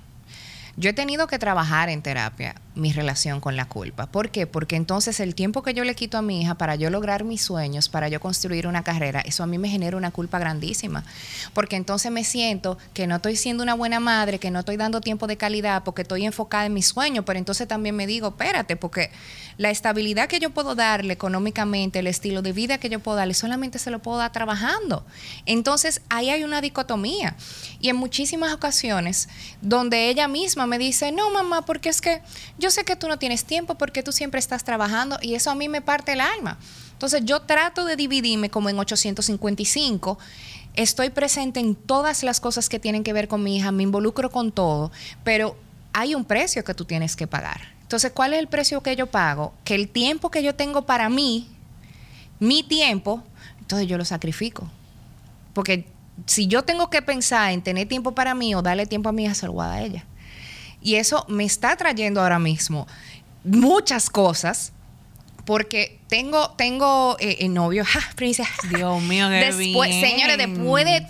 Yo 0.76 0.90
he 0.90 0.92
tenido 0.92 1.26
que 1.26 1.38
trabajar 1.38 1.88
en 1.88 2.02
terapia 2.02 2.56
mi 2.74 2.92
relación 2.92 3.40
con 3.40 3.56
la 3.56 3.66
culpa. 3.66 4.06
¿Por 4.06 4.30
qué? 4.30 4.46
Porque 4.48 4.74
entonces 4.74 5.20
el 5.20 5.34
tiempo 5.36 5.62
que 5.62 5.74
yo 5.74 5.84
le 5.84 5.94
quito 5.94 6.18
a 6.18 6.22
mi 6.22 6.42
hija 6.42 6.56
para 6.56 6.74
yo 6.74 6.90
lograr 6.90 7.22
mis 7.22 7.42
sueños, 7.42 7.88
para 7.88 8.08
yo 8.08 8.18
construir 8.20 8.66
una 8.66 8.82
carrera, 8.82 9.20
eso 9.20 9.44
a 9.44 9.46
mí 9.46 9.58
me 9.58 9.68
genera 9.68 9.96
una 9.96 10.10
culpa 10.10 10.40
grandísima. 10.40 11.04
Porque 11.52 11.76
entonces 11.76 12.10
me 12.10 12.24
siento 12.24 12.76
que 12.92 13.06
no 13.06 13.16
estoy 13.16 13.36
siendo 13.36 13.62
una 13.62 13.74
buena 13.74 14.00
madre, 14.00 14.40
que 14.40 14.50
no 14.50 14.60
estoy 14.60 14.76
dando 14.76 15.00
tiempo 15.00 15.28
de 15.28 15.36
calidad, 15.36 15.84
porque 15.84 16.02
estoy 16.02 16.24
enfocada 16.24 16.66
en 16.66 16.74
mis 16.74 16.86
sueños, 16.86 17.24
pero 17.24 17.38
entonces 17.38 17.68
también 17.68 17.94
me 17.94 18.06
digo, 18.06 18.28
espérate, 18.28 18.76
porque 18.76 19.10
la 19.56 19.70
estabilidad 19.70 20.28
que 20.28 20.40
yo 20.40 20.50
puedo 20.50 20.74
darle 20.74 21.12
económicamente, 21.12 21.98
el 21.98 22.06
estilo 22.06 22.42
de 22.42 22.52
vida 22.52 22.78
que 22.78 22.88
yo 22.88 23.00
puedo 23.00 23.16
darle, 23.16 23.34
solamente 23.34 23.78
se 23.78 23.90
lo 23.90 24.00
puedo 24.00 24.18
dar 24.18 24.32
trabajando. 24.32 25.04
Entonces 25.46 26.00
ahí 26.08 26.30
hay 26.30 26.44
una 26.44 26.60
dicotomía. 26.60 27.36
Y 27.80 27.88
en 27.88 27.96
muchísimas 27.96 28.52
ocasiones 28.52 29.28
donde 29.60 30.08
ella 30.08 30.28
misma 30.28 30.66
me 30.66 30.78
dice, 30.78 31.12
no 31.12 31.30
mamá, 31.30 31.64
porque 31.64 31.88
es 31.88 32.00
que 32.00 32.22
yo 32.58 32.70
sé 32.70 32.84
que 32.84 32.96
tú 32.96 33.08
no 33.08 33.18
tienes 33.18 33.44
tiempo 33.44 33.76
porque 33.76 34.02
tú 34.02 34.12
siempre 34.12 34.38
estás 34.38 34.64
trabajando 34.64 35.18
y 35.22 35.34
eso 35.34 35.50
a 35.50 35.54
mí 35.54 35.68
me 35.68 35.82
parte 35.82 36.12
el 36.12 36.20
alma. 36.20 36.58
Entonces 36.92 37.22
yo 37.24 37.42
trato 37.42 37.84
de 37.84 37.96
dividirme 37.96 38.50
como 38.50 38.68
en 38.68 38.78
855. 38.78 40.18
Estoy 40.74 41.10
presente 41.10 41.60
en 41.60 41.74
todas 41.74 42.22
las 42.22 42.40
cosas 42.40 42.68
que 42.68 42.80
tienen 42.80 43.04
que 43.04 43.12
ver 43.12 43.28
con 43.28 43.42
mi 43.42 43.56
hija, 43.56 43.70
me 43.70 43.84
involucro 43.84 44.30
con 44.30 44.50
todo, 44.50 44.90
pero 45.22 45.56
hay 45.92 46.14
un 46.14 46.24
precio 46.24 46.64
que 46.64 46.74
tú 46.74 46.84
tienes 46.84 47.14
que 47.14 47.26
pagar. 47.26 47.73
Entonces, 47.84 48.12
¿cuál 48.12 48.32
es 48.32 48.40
el 48.40 48.48
precio 48.48 48.82
que 48.82 48.96
yo 48.96 49.06
pago? 49.06 49.54
Que 49.62 49.74
el 49.74 49.88
tiempo 49.88 50.30
que 50.30 50.42
yo 50.42 50.54
tengo 50.54 50.86
para 50.86 51.08
mí, 51.08 51.48
mi 52.40 52.62
tiempo, 52.62 53.22
entonces 53.60 53.86
yo 53.86 53.96
lo 53.98 54.04
sacrifico. 54.04 54.68
Porque 55.52 55.86
si 56.26 56.46
yo 56.46 56.62
tengo 56.62 56.90
que 56.90 57.02
pensar 57.02 57.52
en 57.52 57.62
tener 57.62 57.86
tiempo 57.86 58.12
para 58.12 58.34
mí 58.34 58.54
o 58.54 58.62
darle 58.62 58.86
tiempo 58.86 59.10
a 59.10 59.12
mi 59.12 59.28
voy 59.28 59.66
a 59.66 59.80
ella. 59.82 60.04
Y 60.80 60.96
eso 60.96 61.24
me 61.28 61.44
está 61.44 61.76
trayendo 61.76 62.20
ahora 62.20 62.38
mismo 62.38 62.86
muchas 63.44 64.08
cosas 64.08 64.72
porque 65.44 66.00
tengo 66.08 66.50
tengo 66.56 67.16
eh, 67.20 67.48
novio, 67.48 67.84
ja, 67.84 68.00
princesa. 68.16 68.50
Dios 68.68 69.02
mío, 69.02 69.28
qué 69.28 69.52
después, 69.52 69.90
Señores, 69.90 70.38
después 70.38 70.84
de 70.84 71.06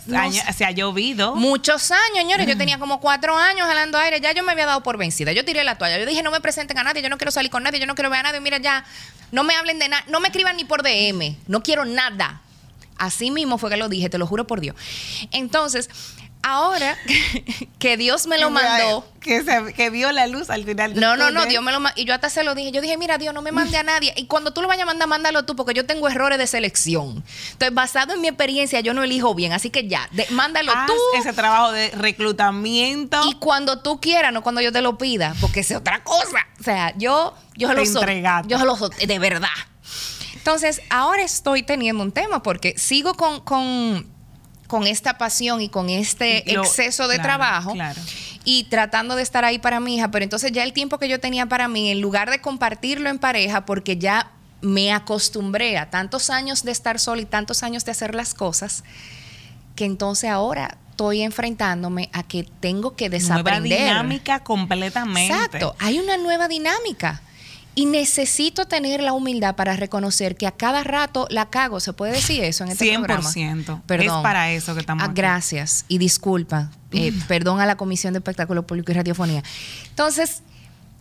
se 0.53 0.65
ha 0.65 0.71
llovido 0.71 1.37
muchos 1.37 1.91
años, 1.91 2.19
señores. 2.19 2.47
Yo 2.47 2.57
tenía 2.57 2.79
como 2.79 3.01
cuatro 3.01 3.37
años 3.37 3.67
jalando 3.67 3.99
aire, 3.99 4.21
ya 4.21 4.33
yo 4.33 4.43
me 4.43 4.53
había 4.53 4.67
dado 4.67 4.83
por 4.83 4.99
vencida. 4.99 5.33
Yo 5.33 5.45
tiré 5.45 5.65
la 5.65 5.77
toalla. 5.77 5.99
Yo 5.99 6.07
dije, 6.07 6.23
no 6.23 6.31
me 6.31 6.41
presenten 6.41 6.79
a 6.79 6.85
nadie, 6.85 7.03
yo 7.03 7.09
no 7.09 7.19
quiero 7.19 7.31
salir 7.31 7.51
con 7.51 7.63
nadie, 7.63 7.81
yo 7.81 7.87
no 7.87 7.95
quiero 7.95 8.11
ver 8.11 8.21
a 8.21 8.23
nadie. 8.25 8.41
Mira, 8.41 8.59
ya, 8.59 8.85
no 9.31 9.45
me 9.45 9.55
hablen 9.55 9.79
de 9.79 9.89
nada, 9.89 10.05
no 10.09 10.21
me 10.21 10.29
escriban 10.29 10.57
ni 10.57 10.65
por 10.65 10.83
DM, 10.83 11.37
no 11.47 11.63
quiero 11.63 11.85
nada. 11.85 12.41
Así 12.97 13.31
mismo 13.31 13.59
fue 13.59 13.71
que 13.71 13.77
lo 13.77 13.89
dije, 13.89 14.09
te 14.09 14.19
lo 14.19 14.27
juro 14.27 14.47
por 14.47 14.61
Dios. 14.61 14.77
Entonces, 15.33 15.91
ahora 16.45 16.97
que 17.79 17.97
Dios 17.97 18.27
me 18.27 18.39
lo 18.39 18.51
mandó. 18.51 19.05
Que, 19.21 19.73
que 19.75 19.89
vio 19.89 20.13
la 20.13 20.27
luz 20.27 20.51
al 20.51 20.65
final. 20.65 20.95
No, 21.01 21.17
no, 21.17 21.31
no, 21.31 21.47
Dios 21.47 21.63
me 21.65 21.73
lo 21.73 21.81
mandó. 21.81 21.99
Y 21.99 22.05
yo 22.05 22.15
hasta 22.15 22.29
se 22.29 22.45
lo 22.45 22.55
dije. 22.55 22.71
Yo 22.71 22.83
dije, 22.83 22.99
mira, 22.99 23.17
Dios, 23.17 23.33
no 23.33 23.41
me 23.41 23.53
mande 23.53 23.79
a 23.79 23.83
nadie. 23.83 24.13
Y 24.17 24.27
cuando 24.27 24.53
tú 24.53 24.61
lo 24.61 24.69
vayas 24.69 24.83
a 24.83 24.87
mandar, 24.87 25.09
mándalo 25.09 25.45
tú, 25.45 25.57
porque 25.57 25.73
yo 25.73 25.87
tengo 25.87 26.09
errores 26.09 26.39
de 26.39 26.47
selección. 26.47 27.25
Entonces, 27.53 27.75
basado 27.75 28.13
en 28.13 28.21
mi 28.21 28.29
experiencia, 28.29 28.81
yo 28.81 28.93
no 28.93 29.03
elijo 29.03 29.35
bien. 29.35 29.53
Así 29.53 29.71
que 29.71 29.89
ya, 29.89 30.09
mándalo 30.31 30.73
tú. 30.87 30.93
Ese 31.19 31.33
trabajo 31.33 31.73
de 31.73 31.91
reclutamiento. 31.91 33.23
Y 33.29 33.35
cuando 33.35 33.81
tú 33.81 33.99
quieras, 34.01 34.33
no 34.33 34.43
cuando 34.43 34.61
yo 34.61 34.71
te 34.71 34.83
lo 34.83 34.99
pida, 34.99 35.35
porque 35.41 35.61
es 35.61 35.71
otra 35.73 36.05
cosa. 36.05 36.47
O 36.61 36.63
sea, 36.63 36.93
yo, 36.97 37.35
yo 37.57 37.73
lo 37.73 37.85
soy. 37.87 38.23
Yo 38.47 38.59
lo 38.59 38.77
de 38.77 39.19
verdad. 39.19 39.49
Entonces, 40.35 40.83
ahora 40.91 41.23
estoy 41.23 41.63
teniendo 41.63 42.03
un 42.03 42.13
tema 42.13 42.43
porque 42.43 42.75
sigo 42.77 43.15
con, 43.15 43.41
con, 43.41 44.14
esta 44.83 45.17
pasión 45.17 45.61
y 45.61 45.69
con 45.69 45.89
este 45.89 46.53
exceso 46.53 47.07
de 47.07 47.21
trabajo. 47.21 47.75
Y 48.45 48.65
tratando 48.65 49.17
de 49.17 49.23
estar 49.23 49.45
ahí 49.45 49.59
para 49.59 49.81
mi 49.81 49.97
hija, 49.97 50.11
pero 50.11 50.23
entonces 50.23 50.53
ya 50.53 50.65
el 50.65 50.75
tiempo 50.75 50.99
que 50.99 51.09
yo 51.09 51.19
tenía 51.21 51.47
para 51.47 51.69
mí, 51.69 51.91
en 51.91 52.01
lugar 52.01 52.31
de 52.31 52.41
compartirlo 52.41 53.09
en 53.09 53.19
pareja, 53.19 53.65
porque 53.65 53.97
ya 53.97 54.33
me 54.61 54.93
acostumbré 54.93 55.79
a 55.79 55.89
tantos 55.89 56.29
años 56.29 56.63
de 56.63 56.73
estar 56.73 56.99
sola 56.99 57.23
y 57.23 57.27
tantos 57.27 57.63
años 57.63 57.85
de 57.85 57.93
hacer 57.93 58.15
las 58.15 58.35
cosas, 58.35 58.85
que 59.77 59.85
entonces 59.85 60.29
ahora 60.29 60.77
estoy 60.91 61.23
enfrentándome 61.23 62.11
a 62.13 62.23
que 62.23 62.45
tengo 62.61 62.97
que 62.97 63.11
desaprender. 63.11 63.81
Nueva 63.81 63.95
dinámica 63.95 64.41
completamente. 64.41 65.33
Exacto, 65.33 65.75
hay 65.79 65.99
una 65.99 66.17
nueva 66.17 66.47
dinámica. 66.49 67.21
Y 67.75 67.87
necesito 67.87 68.67
tener 68.67 69.03
la 69.03 69.13
humildad 69.13 69.57
para 69.57 69.75
reconocer 69.75 70.37
que 70.37 70.47
a 70.47 70.53
cada 70.53 70.85
rato 70.85 71.27
la 71.31 71.51
cago. 71.51 71.81
¿Se 71.81 71.93
puede 71.93 72.13
decir 72.13 72.45
eso 72.45 72.65
en 72.65 72.71
este 72.71 72.87
100%. 72.87 72.99
programa? 72.99 73.31
Perdón. 73.87 74.19
Es 74.19 74.23
para 74.23 74.53
eso 74.53 74.75
que 74.75 74.81
estamos 74.81 75.05
ah, 75.05 75.11
Gracias 75.13 75.85
y 75.89 75.99
disculpa. 75.99 76.71
Eh, 76.93 77.13
perdón 77.27 77.61
a 77.61 77.67
la 77.67 77.77
Comisión 77.77 78.13
de 78.13 78.19
Espectáculo 78.19 78.65
Público 78.65 78.93
y 78.93 78.95
Radiofonía. 78.95 79.43
Entonces, 79.89 80.43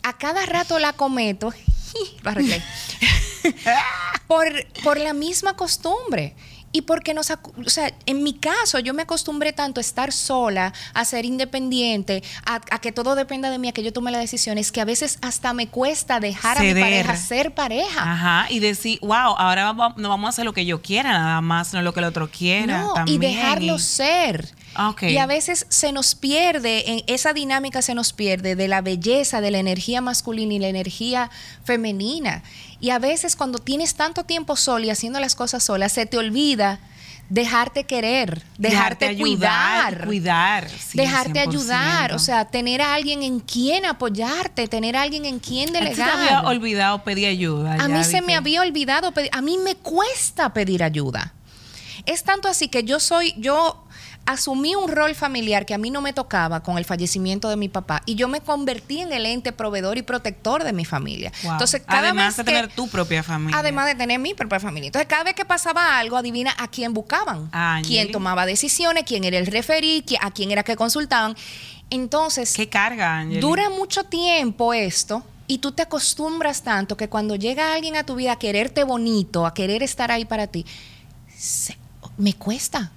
a 0.01 0.18
cada 0.18 0.46
rato 0.46 0.80
la 0.80 0.94
cometo 0.94 1.53
por, 4.27 4.48
por 4.84 5.00
la 5.00 5.13
misma 5.13 5.56
costumbre. 5.56 6.36
Y 6.74 6.81
porque 6.81 7.14
nos, 7.14 7.29
o 7.31 7.70
sea, 7.70 7.94
en 8.07 8.24
mi 8.24 8.33
caso, 8.33 8.79
yo 8.79 8.94
me 8.94 9.03
acostumbré 9.03 9.53
tanto 9.53 9.79
a 9.79 9.81
estar 9.81 10.12
sola, 10.12 10.74
a 10.94 11.05
ser 11.05 11.24
independiente, 11.24 12.24
a, 12.46 12.59
que 12.59 12.92
todo 12.92 13.16
dependa 13.16 13.50
de 13.51 13.59
mí, 13.59 13.70
a 13.70 13.72
que 13.72 13.83
yo 13.83 13.94
tome 13.94 14.09
las 14.12 14.22
decisiones, 14.22 14.72
que 14.72 14.81
a 14.81 14.86
veces 14.86 15.20
hasta 15.22 15.53
me 15.53 15.68
cuesta 15.68 16.20
dejar 16.20 16.57
a 16.57 16.62
mi 16.62 16.74
pareja 16.74 17.16
ser 17.16 17.53
pareja. 17.53 18.12
Ajá, 18.12 18.48
y 18.50 18.59
decir, 18.59 19.00
wow, 19.01 19.36
ahora 19.38 19.74
no 19.96 20.09
vamos 20.09 20.25
a 20.25 20.29
hacer 20.29 20.46
lo 20.46 20.53
que 20.53 20.66
yo 20.66 20.81
quiera, 20.81 21.12
nada 21.12 21.42
más, 21.42 21.74
no 21.74 21.81
lo 21.81 21.94
que 21.94 22.00
el 22.00 22.05
otro 22.05 22.29
quiera. 22.29 22.81
No, 22.81 22.94
y 23.05 23.18
dejarlo 23.18 23.79
ser. 23.79 24.50
Y 25.01 25.18
a 25.18 25.25
veces 25.25 25.66
se 25.70 25.92
nos 25.92 26.16
pierde, 26.16 26.92
en 26.92 27.03
esa 27.07 27.33
dinámica 27.33 27.81
se 27.81 27.96
nos 27.96 28.14
pierde 28.14 28.55
de 28.55 28.68
la 28.68 28.81
belleza, 28.81 29.42
de 29.42 29.51
la 29.51 29.59
energía 29.59 30.01
masculina 30.01 30.53
y 30.53 30.59
la 30.59 30.68
energía 30.68 31.29
femenina. 31.64 32.44
Y 32.79 32.90
a 32.90 33.00
veces 33.00 33.36
cuando 33.36 33.59
tienes 33.59 33.96
tanto 33.96 34.24
tiempo 34.24 34.55
solo 34.55 34.86
y 34.86 34.90
haciendo 34.90 35.20
las 35.20 35.36
cosas 35.36 35.64
solas, 35.64 35.92
se 35.94 36.05
te 36.05 36.18
olvida 36.18 36.79
dejarte 37.29 37.86
querer, 37.86 38.44
dejarte, 38.57 39.18
cuidar, 39.18 40.05
cuidar, 40.05 40.70
dejarte 40.94 41.40
ayudar, 41.40 42.14
o 42.14 42.20
sea, 42.20 42.46
tener 42.46 42.81
a 42.81 42.94
alguien 42.94 43.24
en 43.24 43.40
quien 43.40 43.86
apoyarte, 43.86 44.68
tener 44.68 44.96
a 44.96 45.03
alguien 45.03 45.25
en 45.25 45.40
quien 45.40 45.72
delegar. 45.72 46.09
A 46.09 46.14
se 46.14 46.20
había 46.20 46.42
olvidado 46.42 47.03
pedir 47.03 47.27
ayuda. 47.27 47.75
A 47.79 47.88
mí 47.88 48.03
se 48.03 48.22
me 48.22 48.36
había 48.36 48.62
olvidado 48.62 49.12
pedir, 49.14 49.29
a 49.33 49.42
mí 49.42 49.57
me 49.57 49.75
cuesta 49.75 50.53
pedir 50.53 50.83
ayuda. 50.83 51.33
Es 52.05 52.24
tanto 52.24 52.50
así 52.50 52.68
que 52.68 52.83
yo 52.83 53.00
soy, 53.00 53.33
yo 53.38 53.83
asumí 54.25 54.75
un 54.75 54.90
rol 54.90 55.16
familiar 55.16 55.66
que 55.66 55.74
a 55.74 55.77
mí 55.77 55.92
no 55.92 56.01
me 56.01 56.14
tocaba 56.14 56.64
con 56.64 56.77
el 56.77 56.86
fallecimiento 56.86 57.50
de 57.50 57.57
mi 57.57 57.68
papá 57.68 58.01
y 58.05 58.16
yo 58.16 58.27
me 58.27 58.42
convertí 58.42 59.01
en 59.01 59.12
el 59.12 59.25
ente 59.25 59.51
proveedor 59.51 59.98
y 59.98 60.01
protector 60.01 60.64
de 60.64 60.74
mi 60.74 60.86
familia. 60.86 61.31
Entonces, 61.44 61.81
cada 61.86 62.09
además 62.09 62.38
de 62.38 62.44
tener 62.44 62.68
tu 62.70 62.88
propia 62.88 63.24
familia. 63.24 63.59
Además 63.59 63.88
de 63.88 63.96
tener 63.96 64.20
mi 64.20 64.33
propia 64.33 64.59
familia. 64.59 64.88
Entonces, 64.88 65.07
cada 65.07 65.24
vez 65.24 65.36
que 65.36 65.46
pasaba 65.46 65.98
algo, 65.98 66.18
adivina 66.18 66.53
a 66.57 66.68
quién 66.68 66.94
buscaban, 66.94 67.50
ah, 67.51 67.81
quién 67.86 68.12
tomaba 68.12 68.46
decisiones, 68.46 69.03
quién 69.05 69.24
era 69.24 69.38
el 69.38 69.48
referí, 69.48 70.03
a 70.22 70.31
quién 70.31 70.51
era 70.51 70.64
que 70.64 70.75
consultaban. 70.75 71.36
Entonces, 71.90 72.53
qué 72.53 72.70
carga, 72.70 73.25
Dura 73.25 73.70
mucho 73.70 74.05
tiempo 74.05 74.74
esto 74.74 75.24
y 75.48 75.57
tú 75.57 75.74
te 75.74 75.81
acostumbras 75.81 76.64
tanto 76.64 76.96
que 76.96 77.09
cuando 77.09 77.36
llega 77.36 77.74
alguien 77.74 77.98
a 77.98 78.05
tu 78.05 78.16
vida 78.16 78.31
a 78.31 78.40
quererte 78.40 78.83
bonito, 78.83 79.46
a 79.46 79.53
querer 79.53 79.83
estar 79.83 80.12
ahí 80.12 80.25
para 80.25 80.48
ti, 80.48 80.66
me 82.18 82.33
cuesta 82.33 82.92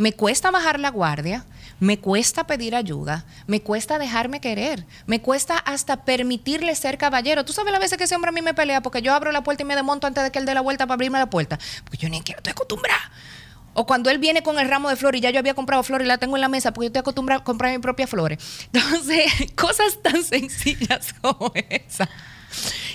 me 0.00 0.14
cuesta 0.14 0.50
bajar 0.50 0.80
la 0.80 0.90
guardia, 0.90 1.44
me 1.78 1.98
cuesta 1.98 2.46
pedir 2.46 2.74
ayuda, 2.74 3.26
me 3.46 3.60
cuesta 3.60 3.98
dejarme 3.98 4.40
querer, 4.40 4.86
me 5.04 5.20
cuesta 5.20 5.58
hasta 5.58 6.04
permitirle 6.06 6.74
ser 6.74 6.96
caballero. 6.96 7.44
Tú 7.44 7.52
sabes 7.52 7.70
las 7.70 7.82
veces 7.82 7.98
que 7.98 8.04
ese 8.04 8.16
hombre 8.16 8.30
a 8.30 8.32
mí 8.32 8.40
me 8.40 8.54
pelea 8.54 8.80
porque 8.80 9.02
yo 9.02 9.12
abro 9.12 9.30
la 9.30 9.42
puerta 9.42 9.62
y 9.62 9.66
me 9.66 9.76
desmonto 9.76 10.06
antes 10.06 10.24
de 10.24 10.32
que 10.32 10.38
él 10.38 10.46
dé 10.46 10.54
la 10.54 10.62
vuelta 10.62 10.86
para 10.86 10.94
abrirme 10.94 11.18
la 11.18 11.28
puerta. 11.28 11.58
Porque 11.84 11.98
yo 11.98 12.08
ni 12.08 12.22
quiero, 12.22 12.38
estoy 12.38 12.52
acostumbrada. 12.52 13.12
O 13.74 13.84
cuando 13.84 14.08
él 14.08 14.16
viene 14.16 14.42
con 14.42 14.58
el 14.58 14.70
ramo 14.70 14.88
de 14.88 14.96
flores 14.96 15.18
y 15.18 15.22
ya 15.22 15.30
yo 15.32 15.38
había 15.38 15.52
comprado 15.52 15.82
flores 15.82 16.06
y 16.06 16.08
la 16.08 16.16
tengo 16.16 16.34
en 16.34 16.40
la 16.40 16.48
mesa 16.48 16.72
porque 16.72 16.86
yo 16.86 16.88
estoy 16.88 17.00
acostumbrada 17.00 17.42
a 17.42 17.44
comprar 17.44 17.70
mis 17.70 17.80
propias 17.80 18.08
flores. 18.08 18.38
Entonces, 18.72 19.30
cosas 19.54 20.00
tan 20.02 20.24
sencillas 20.24 21.14
como 21.20 21.52
esa. 21.68 22.08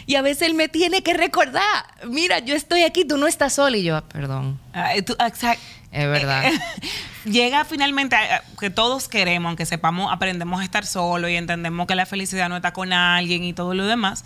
Y 0.08 0.16
a 0.16 0.22
veces 0.24 0.48
él 0.48 0.56
me 0.56 0.70
tiene 0.70 1.02
que 1.04 1.14
recordar, 1.14 1.64
mira, 2.08 2.40
yo 2.40 2.56
estoy 2.56 2.82
aquí, 2.82 3.06
tú 3.06 3.18
no 3.18 3.28
estás 3.28 3.54
sola. 3.54 3.78
Y 3.78 3.84
yo, 3.84 3.96
ah, 3.96 4.04
perdón. 4.08 4.60
Exacto. 4.74 5.64
Es 5.96 6.10
verdad. 6.10 6.52
Llega 7.26 7.64
finalmente 7.64 8.18
que 8.60 8.70
todos 8.70 9.08
queremos, 9.08 9.48
aunque 9.48 9.66
sepamos, 9.66 10.12
aprendemos 10.12 10.60
a 10.60 10.64
estar 10.66 10.86
solos 10.86 11.32
y 11.32 11.36
entendemos 11.36 11.88
que 11.88 11.96
la 11.96 12.06
felicidad 12.06 12.50
no 12.50 12.58
está 12.58 12.74
con 12.74 12.92
alguien 12.92 13.46
y 13.46 13.54
todo 13.54 13.74
lo 13.74 13.86
demás 13.86 14.26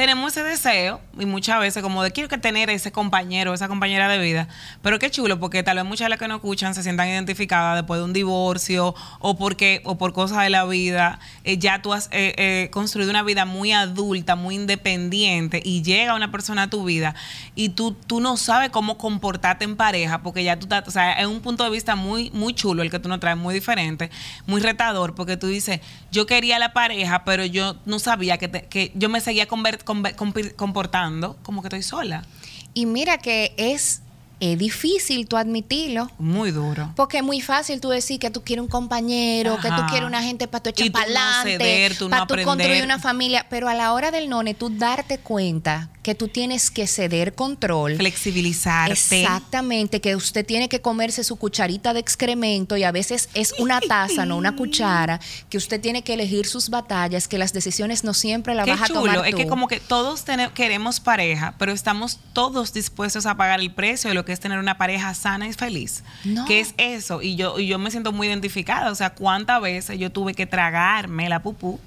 tenemos 0.00 0.34
ese 0.34 0.42
deseo 0.42 0.98
y 1.18 1.26
muchas 1.26 1.60
veces 1.60 1.82
como 1.82 2.02
de 2.02 2.10
quiero 2.10 2.30
que 2.30 2.38
tener 2.38 2.70
ese 2.70 2.90
compañero, 2.90 3.52
esa 3.52 3.68
compañera 3.68 4.08
de 4.08 4.18
vida, 4.18 4.48
pero 4.80 4.98
qué 4.98 5.10
chulo 5.10 5.38
porque 5.38 5.62
tal 5.62 5.76
vez 5.76 5.84
muchas 5.84 6.06
de 6.06 6.08
las 6.08 6.18
que 6.18 6.26
nos 6.26 6.36
escuchan 6.36 6.74
se 6.74 6.82
sientan 6.82 7.08
identificadas 7.08 7.76
después 7.76 8.00
de 8.00 8.04
un 8.04 8.14
divorcio 8.14 8.94
o 9.18 9.36
porque 9.36 9.82
o 9.84 9.98
por 9.98 10.14
cosas 10.14 10.42
de 10.42 10.48
la 10.48 10.64
vida, 10.64 11.20
eh, 11.44 11.58
ya 11.58 11.82
tú 11.82 11.92
has 11.92 12.06
eh, 12.12 12.32
eh, 12.38 12.70
construido 12.72 13.10
una 13.10 13.22
vida 13.22 13.44
muy 13.44 13.72
adulta, 13.72 14.36
muy 14.36 14.54
independiente 14.54 15.60
y 15.62 15.82
llega 15.82 16.14
una 16.14 16.30
persona 16.30 16.62
a 16.62 16.70
tu 16.70 16.82
vida 16.82 17.14
y 17.54 17.68
tú, 17.68 17.92
tú 17.92 18.20
no 18.20 18.38
sabes 18.38 18.70
cómo 18.70 18.96
comportarte 18.96 19.66
en 19.66 19.76
pareja 19.76 20.22
porque 20.22 20.44
ya 20.44 20.58
tú 20.58 20.64
estás, 20.64 20.88
o 20.88 20.90
sea, 20.92 21.20
es 21.20 21.26
un 21.26 21.42
punto 21.42 21.62
de 21.62 21.68
vista 21.68 21.94
muy, 21.94 22.30
muy 22.30 22.54
chulo 22.54 22.82
el 22.82 22.90
que 22.90 23.00
tú 23.00 23.10
nos 23.10 23.20
traes, 23.20 23.36
muy 23.36 23.52
diferente, 23.52 24.08
muy 24.46 24.62
retador 24.62 25.14
porque 25.14 25.36
tú 25.36 25.48
dices, 25.48 25.82
yo 26.10 26.24
quería 26.24 26.58
la 26.58 26.72
pareja, 26.72 27.22
pero 27.26 27.44
yo 27.44 27.76
no 27.84 27.98
sabía 27.98 28.38
que, 28.38 28.50
que 28.50 28.92
yo 28.94 29.10
me 29.10 29.20
seguía 29.20 29.46
comportando 30.56 31.36
como 31.42 31.62
que 31.62 31.68
estoy 31.68 31.82
sola. 31.82 32.24
Y 32.74 32.86
mira 32.86 33.18
que 33.18 33.54
es 33.56 34.02
es 34.40 34.58
difícil 34.58 35.28
tú 35.28 35.36
admitirlo. 35.36 36.10
Muy 36.18 36.50
duro. 36.50 36.92
Porque 36.96 37.18
es 37.18 37.22
muy 37.22 37.42
fácil 37.42 37.80
tú 37.80 37.90
decir 37.90 38.18
que 38.18 38.30
tú 38.30 38.42
quieres 38.42 38.62
un 38.62 38.68
compañero, 38.68 39.58
que 39.60 39.68
tú 39.68 39.82
quieres 39.90 40.08
una 40.08 40.22
gente 40.22 40.48
para 40.48 40.62
tu 40.62 40.70
echar 40.70 40.90
para 40.90 41.04
adelante, 41.04 41.90
para 42.08 42.26
tú 42.26 42.36
construir 42.42 42.82
una 42.82 42.98
familia. 42.98 43.46
Pero 43.50 43.68
a 43.68 43.74
la 43.74 43.92
hora 43.92 44.10
del 44.10 44.30
none, 44.30 44.54
tú 44.54 44.70
darte 44.70 45.18
cuenta 45.18 45.90
que 46.02 46.14
tú 46.14 46.28
tienes 46.28 46.70
que 46.70 46.86
ceder 46.86 47.34
control. 47.34 47.96
Flexibilizarte. 47.96 48.92
Exactamente, 48.92 50.00
que 50.00 50.16
usted 50.16 50.46
tiene 50.46 50.68
que 50.68 50.80
comerse 50.80 51.24
su 51.24 51.36
cucharita 51.36 51.92
de 51.92 52.00
excremento 52.00 52.76
y 52.76 52.84
a 52.84 52.92
veces 52.92 53.28
es 53.34 53.54
una 53.58 53.80
taza, 53.88 54.24
no 54.24 54.36
una 54.36 54.56
cuchara, 54.56 55.20
que 55.48 55.58
usted 55.58 55.80
tiene 55.80 56.02
que 56.02 56.14
elegir 56.14 56.46
sus 56.46 56.70
batallas, 56.70 57.28
que 57.28 57.38
las 57.38 57.52
decisiones 57.52 58.04
no 58.04 58.14
siempre 58.14 58.54
las 58.54 58.66
vas 58.66 58.82
a 58.82 58.86
tomar 58.86 59.18
tú. 59.18 59.24
Es 59.24 59.34
que 59.34 59.46
como 59.46 59.68
que 59.68 59.80
todos 59.80 60.24
queremos 60.54 61.00
pareja, 61.00 61.54
pero 61.58 61.72
estamos 61.72 62.18
todos 62.32 62.72
dispuestos 62.72 63.26
a 63.26 63.36
pagar 63.36 63.60
el 63.60 63.72
precio 63.72 64.08
de 64.08 64.14
lo 64.14 64.24
que 64.24 64.32
es 64.32 64.40
tener 64.40 64.58
una 64.58 64.78
pareja 64.78 65.12
sana 65.14 65.48
y 65.48 65.52
feliz. 65.52 66.02
No. 66.24 66.44
¿Qué 66.46 66.60
es 66.60 66.74
eso? 66.78 67.20
Y 67.20 67.36
yo, 67.36 67.58
y 67.58 67.66
yo 67.66 67.78
me 67.78 67.90
siento 67.90 68.12
muy 68.12 68.28
identificada. 68.28 68.90
O 68.90 68.94
sea, 68.94 69.10
¿cuántas 69.10 69.60
veces 69.60 69.98
yo 69.98 70.10
tuve 70.10 70.34
que 70.34 70.46
tragarme 70.46 71.28
la 71.28 71.42
pupú 71.42 71.78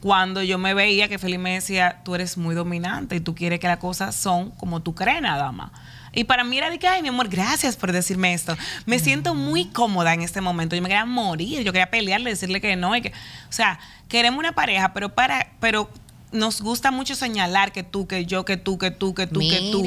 cuando 0.00 0.42
yo 0.42 0.58
me 0.58 0.74
veía 0.74 1.08
que 1.08 1.18
Feliz 1.18 1.38
me 1.38 1.54
decía, 1.54 2.00
tú 2.04 2.14
eres 2.14 2.36
muy 2.36 2.54
dominante 2.54 3.16
y 3.16 3.20
tú 3.20 3.34
quieres 3.34 3.60
que 3.60 3.66
las 3.66 3.78
cosas 3.78 4.14
son 4.14 4.50
como 4.52 4.80
tú 4.80 4.94
crees 4.94 5.22
nada 5.22 5.50
más. 5.52 5.70
Y 6.12 6.24
para 6.24 6.44
mí 6.44 6.56
era 6.56 6.70
de 6.70 6.78
que, 6.78 6.88
ay, 6.88 7.02
mi 7.02 7.08
amor, 7.08 7.28
gracias 7.28 7.76
por 7.76 7.92
decirme 7.92 8.32
esto. 8.32 8.56
Me 8.86 8.98
siento 8.98 9.34
muy 9.34 9.66
cómoda 9.66 10.14
en 10.14 10.22
este 10.22 10.40
momento. 10.40 10.74
Yo 10.74 10.80
me 10.80 10.88
quería 10.88 11.04
morir, 11.04 11.62
yo 11.62 11.72
quería 11.72 11.90
pelearle, 11.90 12.30
decirle 12.30 12.60
que 12.60 12.74
no. 12.74 12.96
Y 12.96 13.02
que, 13.02 13.10
o 13.10 13.52
sea, 13.52 13.78
queremos 14.08 14.38
una 14.38 14.52
pareja, 14.52 14.94
pero 14.94 15.14
para, 15.14 15.48
pero 15.60 15.90
nos 16.36 16.60
gusta 16.60 16.90
mucho 16.90 17.14
señalar 17.14 17.72
que 17.72 17.82
tú, 17.82 18.06
que 18.06 18.26
yo, 18.26 18.44
que 18.44 18.56
tú, 18.56 18.78
que 18.78 18.90
tú, 18.90 19.14
que 19.14 19.26
tú, 19.26 19.40
que 19.40 19.70
tú. 19.72 19.84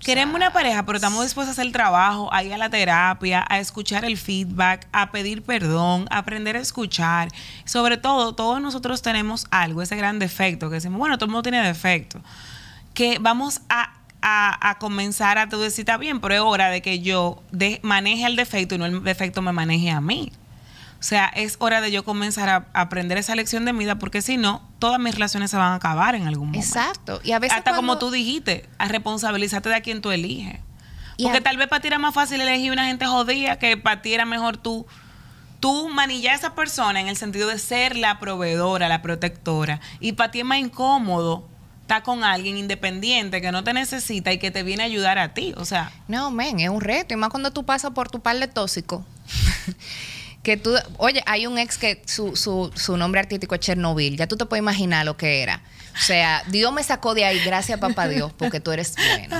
Queremos 0.00 0.34
una 0.34 0.52
pareja, 0.52 0.84
pero 0.84 0.96
estamos 0.96 1.22
dispuestos 1.22 1.50
a 1.50 1.52
hacer 1.52 1.66
el 1.66 1.72
trabajo, 1.72 2.32
a 2.32 2.42
ir 2.42 2.52
a 2.54 2.58
la 2.58 2.70
terapia, 2.70 3.44
a 3.48 3.58
escuchar 3.58 4.04
el 4.04 4.16
feedback, 4.16 4.88
a 4.92 5.10
pedir 5.10 5.42
perdón, 5.42 6.06
a 6.10 6.18
aprender 6.18 6.56
a 6.56 6.60
escuchar. 6.60 7.28
Sobre 7.64 7.96
todo, 7.96 8.34
todos 8.34 8.60
nosotros 8.60 9.02
tenemos 9.02 9.46
algo, 9.50 9.82
ese 9.82 9.96
gran 9.96 10.18
defecto, 10.18 10.68
que 10.68 10.76
decimos, 10.76 10.98
bueno, 10.98 11.16
todo 11.16 11.26
el 11.26 11.32
mundo 11.32 11.42
tiene 11.42 11.62
defecto, 11.62 12.20
que 12.94 13.18
vamos 13.20 13.60
a 13.68 13.94
a, 14.22 14.76
comenzar 14.78 15.38
a 15.38 15.48
tú 15.48 15.60
decir, 15.60 15.82
está 15.82 15.96
bien, 15.96 16.20
pero 16.20 16.34
es 16.34 16.40
hora 16.40 16.68
de 16.68 16.82
que 16.82 17.00
yo 17.00 17.42
maneje 17.82 18.26
el 18.26 18.36
defecto 18.36 18.74
y 18.74 18.78
no 18.78 18.86
el 18.86 19.02
defecto 19.02 19.42
me 19.42 19.52
maneje 19.52 19.90
a 19.90 20.00
mí. 20.00 20.32
O 21.00 21.02
sea, 21.02 21.28
es 21.34 21.56
hora 21.60 21.80
de 21.80 21.90
yo 21.90 22.04
comenzar 22.04 22.50
a 22.50 22.66
aprender 22.74 23.16
esa 23.16 23.34
lección 23.34 23.64
de 23.64 23.72
vida 23.72 23.98
porque 23.98 24.20
si 24.20 24.36
no, 24.36 24.68
todas 24.78 25.00
mis 25.00 25.14
relaciones 25.14 25.50
se 25.50 25.56
van 25.56 25.72
a 25.72 25.76
acabar 25.76 26.14
en 26.14 26.28
algún 26.28 26.48
momento. 26.48 26.66
Exacto. 26.66 27.20
Y 27.24 27.32
a 27.32 27.38
veces 27.38 27.56
Hasta 27.56 27.74
como 27.74 27.96
tú 27.96 28.10
dijiste, 28.10 28.68
a 28.76 28.86
responsabilizarte 28.86 29.70
de 29.70 29.76
a 29.76 29.80
quien 29.80 30.02
tú 30.02 30.10
eliges. 30.10 30.60
porque 31.22 31.40
tal 31.40 31.56
vez 31.56 31.68
para 31.68 31.80
ti 31.80 31.88
era 31.88 31.98
más 31.98 32.12
fácil 32.14 32.42
elegir 32.42 32.70
una 32.70 32.84
gente 32.84 33.06
jodida 33.06 33.58
que 33.58 33.78
para 33.78 34.02
ti 34.02 34.12
era 34.12 34.26
mejor 34.26 34.58
tú 34.58 34.86
tú 35.58 35.88
manillar 35.88 36.32
a 36.34 36.36
esa 36.36 36.54
persona 36.54 37.00
en 37.00 37.08
el 37.08 37.16
sentido 37.16 37.48
de 37.48 37.58
ser 37.58 37.96
la 37.96 38.18
proveedora, 38.18 38.88
la 38.88 39.02
protectora. 39.02 39.80
Y 40.00 40.12
para 40.12 40.30
ti 40.30 40.40
es 40.40 40.44
más 40.44 40.58
incómodo 40.58 41.48
estar 41.82 42.02
con 42.02 42.24
alguien 42.24 42.56
independiente 42.56 43.40
que 43.40 43.52
no 43.52 43.64
te 43.64 43.72
necesita 43.72 44.32
y 44.32 44.38
que 44.38 44.50
te 44.50 44.62
viene 44.62 44.82
a 44.82 44.86
ayudar 44.86 45.18
a 45.18 45.34
ti. 45.34 45.54
O 45.56 45.64
sea. 45.64 45.92
No, 46.08 46.30
men, 46.30 46.60
es 46.60 46.70
un 46.70 46.80
reto. 46.80 47.14
Y 47.14 47.16
más 47.16 47.30
cuando 47.30 47.52
tú 47.52 47.64
pasas 47.64 47.92
por 47.92 48.08
tu 48.10 48.20
par 48.20 48.38
de 48.38 48.48
tóxico. 48.48 49.04
que 50.42 50.56
tú, 50.56 50.74
oye, 50.96 51.22
hay 51.26 51.46
un 51.46 51.58
ex 51.58 51.76
que 51.76 52.02
su, 52.06 52.34
su, 52.36 52.70
su 52.74 52.96
nombre 52.96 53.20
artístico 53.20 53.54
es 53.54 53.60
Chernobyl, 53.60 54.16
ya 54.16 54.26
tú 54.26 54.36
te 54.36 54.46
puedes 54.46 54.62
imaginar 54.62 55.04
lo 55.04 55.16
que 55.16 55.42
era. 55.42 55.62
O 55.94 56.02
sea, 56.02 56.42
Dios 56.46 56.72
me 56.72 56.82
sacó 56.82 57.14
de 57.14 57.24
ahí, 57.24 57.40
gracias 57.44 57.78
papá 57.78 58.08
Dios, 58.08 58.32
porque 58.32 58.60
tú 58.60 58.70
eres 58.70 58.94
bueno. 58.96 59.36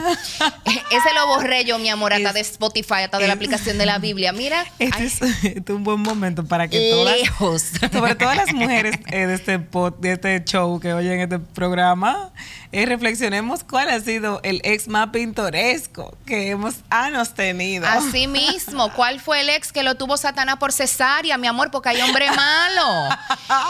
Ese 0.91 1.15
lo 1.15 1.27
borré 1.29 1.65
yo, 1.65 1.79
mi 1.79 1.89
amor, 1.89 2.13
hasta 2.13 2.33
de 2.33 2.41
Spotify, 2.41 3.03
hasta 3.05 3.19
de 3.19 3.29
la 3.29 3.35
aplicación 3.35 3.79
de 3.79 3.87
la 3.87 3.99
Biblia. 3.99 4.33
Mira. 4.33 4.67
Este, 4.79 5.27
este 5.43 5.59
es, 5.59 5.71
un 5.71 5.85
buen 5.85 6.01
momento 6.01 6.45
para 6.45 6.69
que 6.69 6.91
todas, 6.91 7.63
sobre 7.93 8.15
todas 8.15 8.37
las 8.37 8.53
mujeres 8.53 8.97
eh, 9.11 9.27
de, 9.27 9.35
este 9.35 9.59
de 9.59 10.13
este 10.13 10.45
show 10.45 10.81
que 10.81 10.93
oyen 10.93 11.21
este 11.21 11.39
programa, 11.39 12.33
eh, 12.73 12.87
reflexionemos 12.87 13.65
cuál 13.65 13.91
ha 13.91 13.99
sido 14.01 14.41
el 14.45 14.61
ex 14.63 14.87
más 14.87 15.09
pintoresco 15.09 16.17
que 16.25 16.51
hemos 16.51 16.77
hemos 16.91 17.35
tenido. 17.35 17.87
Así 17.87 18.27
mismo, 18.29 18.93
¿cuál 18.93 19.21
fue 19.21 19.41
el 19.41 19.49
ex 19.49 19.73
que 19.73 19.83
lo 19.83 19.97
tuvo 19.97 20.17
Satanás 20.17 20.57
por 20.59 20.73
cesárea, 20.73 21.37
mi 21.37 21.49
amor? 21.49 21.71
Porque 21.71 21.89
hay 21.89 22.01
hombre 22.01 22.31
malo. 22.31 23.09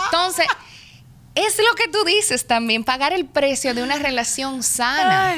Entonces, 0.05 0.47
es 1.35 1.57
lo 1.59 1.75
que 1.77 1.89
tú 1.89 2.05
dices 2.05 2.47
también, 2.47 2.85
pagar 2.85 3.13
el 3.13 3.25
precio 3.25 3.75
de 3.75 3.83
una 3.83 3.97
relación 3.97 4.63
sana. 4.63 5.35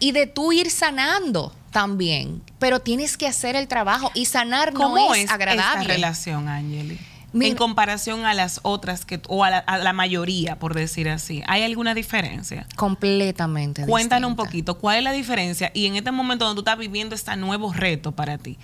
Y 0.00 0.12
de 0.12 0.26
tú 0.26 0.52
ir 0.52 0.70
sanando 0.70 1.54
también. 1.70 2.42
Pero 2.58 2.80
tienes 2.80 3.16
que 3.16 3.26
hacer 3.26 3.56
el 3.56 3.66
trabajo 3.68 4.10
y 4.14 4.26
sanar 4.26 4.72
no 4.74 5.14
es, 5.14 5.30
agradable. 5.30 5.82
Esta 5.82 5.94
relación, 5.94 6.48
Angeli? 6.48 6.98
En 7.34 7.56
comparación 7.56 8.24
a 8.24 8.34
las 8.34 8.60
otras 8.62 9.04
que 9.04 9.20
o 9.28 9.44
a 9.44 9.50
la, 9.50 9.92
mayoría, 9.92 10.58
por 10.58 10.74
decir 10.74 11.08
así, 11.08 11.42
¿hay 11.46 11.62
alguna 11.62 11.94
diferencia? 11.94 12.66
Completamente. 12.76 13.86
Cuéntanos 13.86 14.30
un 14.30 14.36
poquito, 14.36 14.78
¿cuál 14.78 14.98
es 14.98 15.04
la 15.04 15.12
diferencia? 15.12 15.70
Y 15.74 15.86
en 15.86 15.96
este 15.96 16.10
momento 16.10 16.44
donde 16.44 16.62
tú 16.62 16.68
estás 16.68 16.78
viviendo 16.78 17.14
este 17.14 17.36
nuevo 17.36 17.72
reto 17.72 18.12
para 18.12 18.38
ti, 18.38 18.58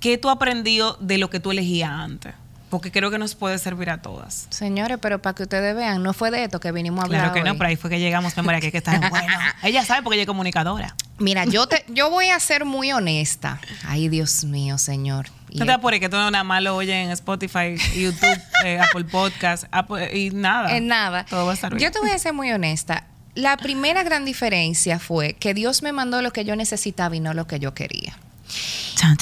¿qué 0.00 0.18
tú 0.18 0.30
aprendido 0.30 0.96
de 1.00 1.18
lo 1.18 1.30
que 1.30 1.40
tú 1.40 1.50
elegías 1.50 1.90
antes? 1.90 2.34
porque 2.70 2.92
creo 2.92 3.10
que 3.10 3.18
nos 3.18 3.34
puede 3.34 3.58
servir 3.58 3.90
a 3.90 4.02
todas. 4.02 4.46
Señores, 4.50 4.98
pero 5.00 5.20
para 5.20 5.34
que 5.34 5.44
ustedes 5.44 5.74
vean, 5.74 6.02
no 6.02 6.12
fue 6.12 6.30
de 6.30 6.44
esto 6.44 6.60
que 6.60 6.72
vinimos 6.72 7.00
a 7.00 7.04
hablar. 7.04 7.20
Claro 7.20 7.34
que 7.34 7.42
no, 7.42 7.56
pero 7.56 7.68
ahí 7.68 7.76
fue 7.76 7.90
que 7.90 7.98
llegamos, 7.98 8.36
memoria 8.36 8.60
que, 8.60 8.70
que 8.70 8.78
está 8.78 8.98
bueno. 9.08 9.34
Ella 9.62 9.84
sabe 9.84 10.02
porque 10.02 10.16
ella 10.16 10.22
es 10.22 10.26
comunicadora. 10.26 10.94
Mira, 11.18 11.44
yo 11.46 11.66
te, 11.66 11.84
yo 11.88 12.10
voy 12.10 12.28
a 12.28 12.38
ser 12.38 12.64
muy 12.64 12.92
honesta. 12.92 13.60
Ay, 13.86 14.08
Dios 14.08 14.44
mío, 14.44 14.78
señor. 14.78 15.26
No 15.54 15.66
te 15.66 15.72
apures 15.72 16.00
que 16.00 16.08
tú 16.08 16.16
nada 16.16 16.44
más 16.44 16.62
lo 16.62 16.76
oyes 16.76 16.94
en 16.94 17.10
Spotify, 17.10 17.76
YouTube, 17.94 18.38
eh, 18.64 18.78
Apple 18.78 19.04
Podcast, 19.04 19.64
y 20.12 20.30
nada. 20.30 20.76
En 20.76 20.86
nada. 20.86 21.24
Todo 21.24 21.46
va 21.46 21.52
a 21.52 21.54
estar 21.54 21.74
bien. 21.74 21.82
Yo 21.82 21.92
te 21.92 22.00
voy 22.00 22.10
a 22.10 22.18
ser 22.18 22.32
muy 22.32 22.50
honesta. 22.52 23.04
La 23.34 23.56
primera 23.56 24.02
gran 24.02 24.24
diferencia 24.24 24.98
fue 24.98 25.34
que 25.34 25.54
Dios 25.54 25.82
me 25.82 25.92
mandó 25.92 26.22
lo 26.22 26.32
que 26.32 26.44
yo 26.44 26.56
necesitaba 26.56 27.14
y 27.14 27.20
no 27.20 27.34
lo 27.34 27.46
que 27.46 27.60
yo 27.60 27.72
quería 27.72 28.16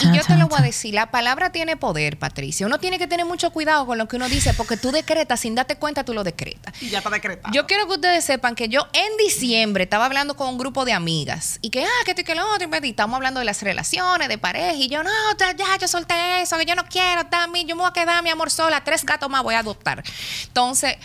y 0.03 0.17
yo 0.17 0.23
te 0.25 0.37
lo 0.37 0.49
voy 0.49 0.59
a 0.59 0.63
decir, 0.63 0.95
la 0.95 1.11
palabra 1.11 1.51
tiene 1.51 1.77
poder, 1.77 2.19
Patricia. 2.19 2.67
Uno 2.67 2.79
tiene 2.79 2.99
que 2.99 3.07
tener 3.07 3.27
mucho 3.27 3.51
cuidado 3.51 3.87
con 3.87 3.99
lo 3.99 4.09
que 4.09 4.17
uno 4.17 4.29
dice, 4.29 4.55
porque 4.55 4.77
tú 4.77 4.93
decretas, 4.93 5.41
sin 5.41 5.55
darte 5.55 5.77
cuenta, 5.77 6.05
tú 6.05 6.15
lo 6.15 6.25
decretas. 6.25 6.75
Y 6.83 6.89
ya 6.89 6.99
está 6.99 7.11
decretado. 7.11 7.53
Yo 7.53 7.67
quiero 7.67 7.87
que 7.87 7.95
ustedes 7.95 8.25
sepan 8.25 8.55
que 8.55 8.69
yo 8.69 8.87
en 8.93 9.17
diciembre 9.19 9.85
estaba 9.85 10.07
hablando 10.07 10.37
con 10.37 10.49
un 10.49 10.59
grupo 10.59 10.85
de 10.85 10.93
amigas 10.93 11.59
y 11.61 11.71
que, 11.71 11.85
ah, 11.85 12.05
que 12.05 12.13
esto 12.13 12.23
y 12.23 12.25
que 12.25 12.35
lo 12.35 12.47
otro, 12.53 12.69
y 12.83 12.91
estamos 12.91 13.17
hablando 13.17 13.41
de 13.41 13.47
las 13.47 13.63
relaciones, 13.63 14.29
de 14.29 14.39
pareja, 14.39 14.75
y 14.75 14.89
yo, 14.89 15.03
no, 15.03 15.11
ya, 15.39 15.55
yo 15.81 15.89
solté 15.89 16.43
eso, 16.43 16.57
que 16.59 16.65
yo 16.65 16.75
no 16.75 16.87
quiero, 16.87 17.23
mí 17.53 17.65
yo 17.65 17.77
me 17.77 17.83
voy 17.83 17.91
a 17.91 17.93
quedar, 17.93 18.23
mi 18.23 18.31
amor, 18.31 18.51
sola, 18.51 18.83
tres 18.83 19.05
gatos 19.05 19.29
más 19.29 19.43
voy 19.43 19.55
a 19.55 19.61
adoptar. 19.61 20.03
Entonces, 20.47 20.97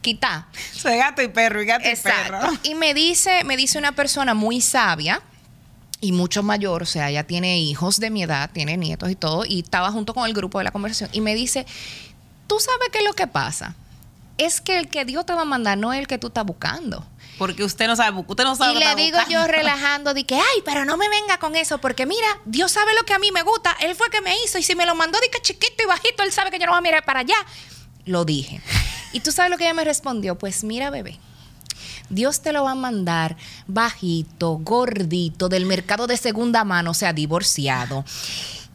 quita. 0.00 0.48
Soy 0.72 0.96
gato 0.96 1.22
y 1.22 1.28
perro, 1.28 1.62
y 1.62 1.66
gato 1.66 1.88
y 1.88 1.96
perro. 1.96 2.40
Y 2.62 2.74
me 2.74 2.94
dice, 2.94 3.44
me 3.44 3.56
dice 3.56 3.78
una 3.78 3.92
persona 3.92 4.34
muy 4.34 4.60
sabia, 4.60 5.22
y 6.00 6.12
mucho 6.12 6.42
mayor, 6.42 6.82
o 6.82 6.86
sea, 6.86 7.10
ella 7.10 7.24
tiene 7.24 7.58
hijos 7.58 7.98
de 7.98 8.10
mi 8.10 8.22
edad, 8.22 8.50
tiene 8.52 8.76
nietos 8.76 9.10
y 9.10 9.14
todo, 9.16 9.44
y 9.44 9.60
estaba 9.60 9.90
junto 9.90 10.14
con 10.14 10.26
el 10.26 10.34
grupo 10.34 10.58
de 10.58 10.64
la 10.64 10.70
conversación 10.70 11.10
y 11.12 11.20
me 11.20 11.34
dice, 11.34 11.66
tú 12.46 12.58
sabes 12.60 12.88
qué 12.92 12.98
es 12.98 13.04
lo 13.04 13.14
que 13.14 13.26
pasa, 13.26 13.74
es 14.36 14.60
que 14.60 14.78
el 14.78 14.88
que 14.88 15.04
Dios 15.04 15.24
te 15.26 15.32
va 15.32 15.42
a 15.42 15.46
mandar 15.46 15.78
no 15.78 15.92
es 15.92 16.00
el 16.00 16.06
que 16.06 16.18
tú 16.18 16.26
estás 16.28 16.44
buscando. 16.44 17.06
Porque 17.38 17.64
usted 17.64 17.88
no 17.88 17.96
sabe, 17.96 18.24
usted 18.26 18.44
no 18.44 18.54
sabe. 18.54 18.74
Y 18.74 18.78
le 18.78 18.94
digo 18.94 19.18
yo 19.28 19.46
relajando, 19.46 20.14
de 20.14 20.24
que, 20.24 20.36
ay, 20.36 20.62
pero 20.64 20.84
no 20.84 20.96
me 20.96 21.08
venga 21.08 21.38
con 21.38 21.56
eso, 21.56 21.78
porque 21.78 22.06
mira, 22.06 22.26
Dios 22.44 22.72
sabe 22.72 22.94
lo 22.94 23.04
que 23.04 23.12
a 23.12 23.18
mí 23.18 23.32
me 23.32 23.42
gusta, 23.42 23.76
Él 23.80 23.94
fue 23.94 24.06
el 24.06 24.12
que 24.12 24.20
me 24.20 24.36
hizo, 24.44 24.58
y 24.58 24.62
si 24.62 24.74
me 24.74 24.86
lo 24.86 24.94
mandó 24.94 25.18
de 25.20 25.28
que 25.30 25.40
chiquito 25.40 25.82
y 25.82 25.86
bajito, 25.86 26.22
Él 26.22 26.32
sabe 26.32 26.50
que 26.50 26.58
yo 26.58 26.66
no 26.66 26.72
voy 26.72 26.78
a 26.78 26.82
mirar 26.82 27.04
para 27.04 27.20
allá. 27.20 27.36
Lo 28.04 28.24
dije. 28.24 28.60
Y 29.12 29.20
tú 29.20 29.32
sabes 29.32 29.50
lo 29.50 29.56
que 29.56 29.64
ella 29.64 29.74
me 29.74 29.84
respondió, 29.84 30.36
pues 30.36 30.64
mira, 30.64 30.90
bebé, 30.90 31.18
Dios 32.10 32.40
te 32.40 32.52
lo 32.52 32.64
va 32.64 32.72
a 32.72 32.76
mandar 32.76 33.36
bajito, 33.66 34.58
gordito, 34.62 35.48
del 35.48 35.66
mercado 35.66 36.06
de 36.06 36.16
segunda 36.16 36.64
mano, 36.64 36.90
o 36.90 36.94
sea, 36.94 37.12
divorciado. 37.12 38.04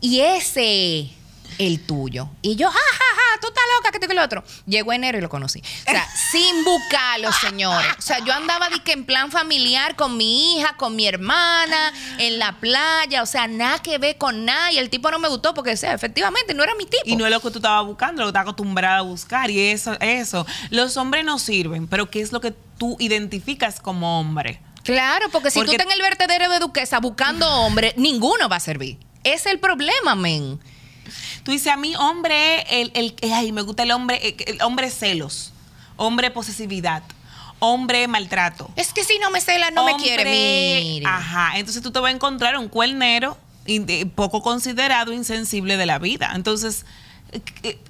Y 0.02 0.22
ese 0.22 1.12
el 1.58 1.80
tuyo. 1.86 2.30
Y 2.42 2.56
yo, 2.56 2.70
ja, 2.70 2.74
ja, 2.74 3.06
ja, 3.16 3.42
tú 3.42 3.48
estás 3.48 3.64
loca, 3.78 3.92
que 3.92 4.00
te 4.00 4.08
que 4.08 4.14
lo 4.14 4.24
otro. 4.24 4.44
Llegó 4.66 4.94
enero 4.94 5.18
y 5.18 5.22
lo 5.22 5.30
conocí. 5.30 5.60
O 5.60 5.92
sea, 5.92 6.08
sin 6.32 6.64
buscarlo, 6.64 7.32
señores. 7.32 7.92
O 7.98 8.02
sea, 8.02 8.20
yo 8.20 8.34
andaba 8.34 8.70
de 8.70 8.82
que 8.82 8.92
en 8.92 9.06
plan 9.06 9.32
familiar 9.32 9.96
con 9.96 10.18
mi 10.18 10.58
hija, 10.58 10.76
con 10.78 10.96
mi 10.96 11.08
hermana, 11.08 11.94
en 12.18 12.40
la 12.40 12.60
playa, 12.60 13.24
o 13.24 13.26
sea, 13.26 13.48
nada 13.48 13.80
que 13.80 13.98
ver 13.98 14.18
con 14.18 14.46
nada. 14.46 14.72
Y 14.72 14.78
el 14.78 14.90
tipo 14.90 15.10
no 15.12 15.20
me 15.20 15.28
gustó 15.28 15.54
porque, 15.54 15.72
o 15.72 15.78
sea, 15.78 15.94
efectivamente, 15.94 16.54
no 16.54 16.64
era 16.64 16.76
mi 16.76 16.86
tipo. 16.86 17.04
Y 17.06 17.16
no 17.16 17.26
es 17.26 17.32
lo 17.32 17.40
que 17.40 17.52
tú 17.52 17.60
estabas 17.60 17.86
buscando, 17.86 18.22
lo 18.22 18.28
que 18.28 18.30
estás 18.30 18.44
acostumbrada 18.44 18.98
a 18.98 19.02
buscar. 19.02 19.50
Y 19.50 19.60
eso, 19.60 19.98
eso. 20.00 20.46
Los 20.70 20.98
hombres 20.98 21.24
no 21.24 21.40
sirven, 21.40 21.88
pero 21.88 22.10
¿qué 22.10 22.22
es 22.22 22.32
lo 22.32 22.42
que 22.42 22.52
tú 22.78 22.98
identificas 23.00 23.80
como 23.80 24.20
hombre? 24.20 24.62
Claro, 24.84 25.30
porque 25.30 25.52
si 25.52 25.64
tú 25.64 25.72
estás 25.72 25.86
en 25.86 25.92
el 25.92 26.02
vertedero 26.02 26.50
de 26.50 26.60
Duquesa 26.60 27.00
buscando 27.00 27.48
hombre, 27.48 27.94
ninguno 27.98 28.50
va 28.50 28.56
a 28.56 28.60
servir. 28.60 28.98
Es 29.24 29.46
el 29.46 29.60
problema, 29.60 30.16
men. 30.16 30.60
Tú 31.44 31.52
dices, 31.52 31.72
a 31.72 31.78
mí, 31.78 31.96
hombre, 31.96 32.62
el, 32.82 32.92
el, 32.94 33.16
ay, 33.34 33.52
me 33.52 33.62
gusta 33.62 33.84
el 33.84 33.92
hombre, 33.92 34.36
el 34.46 34.62
hombre 34.62 34.90
celos, 34.90 35.54
hombre 35.98 36.32
posesividad, 36.32 37.04
hombre 37.60 38.08
maltrato. 38.08 38.70
Es 38.76 38.94
que 38.94 39.04
si 39.04 39.20
no 39.20 39.32
me 39.32 39.42
cela, 39.42 39.72
no 39.72 39.86
me 39.86 39.96
quiere. 39.96 40.26
Mire. 40.26 41.06
Ajá, 41.06 41.58
entonces 41.58 41.82
tú 41.82 41.92
te 41.92 42.00
vas 42.00 42.12
a 42.12 42.16
encontrar 42.16 42.58
un 42.58 42.68
cuernero 42.68 43.38
poco 44.16 44.42
considerado, 44.42 45.14
insensible 45.14 45.78
de 45.78 45.86
la 45.86 46.00
vida. 46.00 46.32
Entonces, 46.36 46.86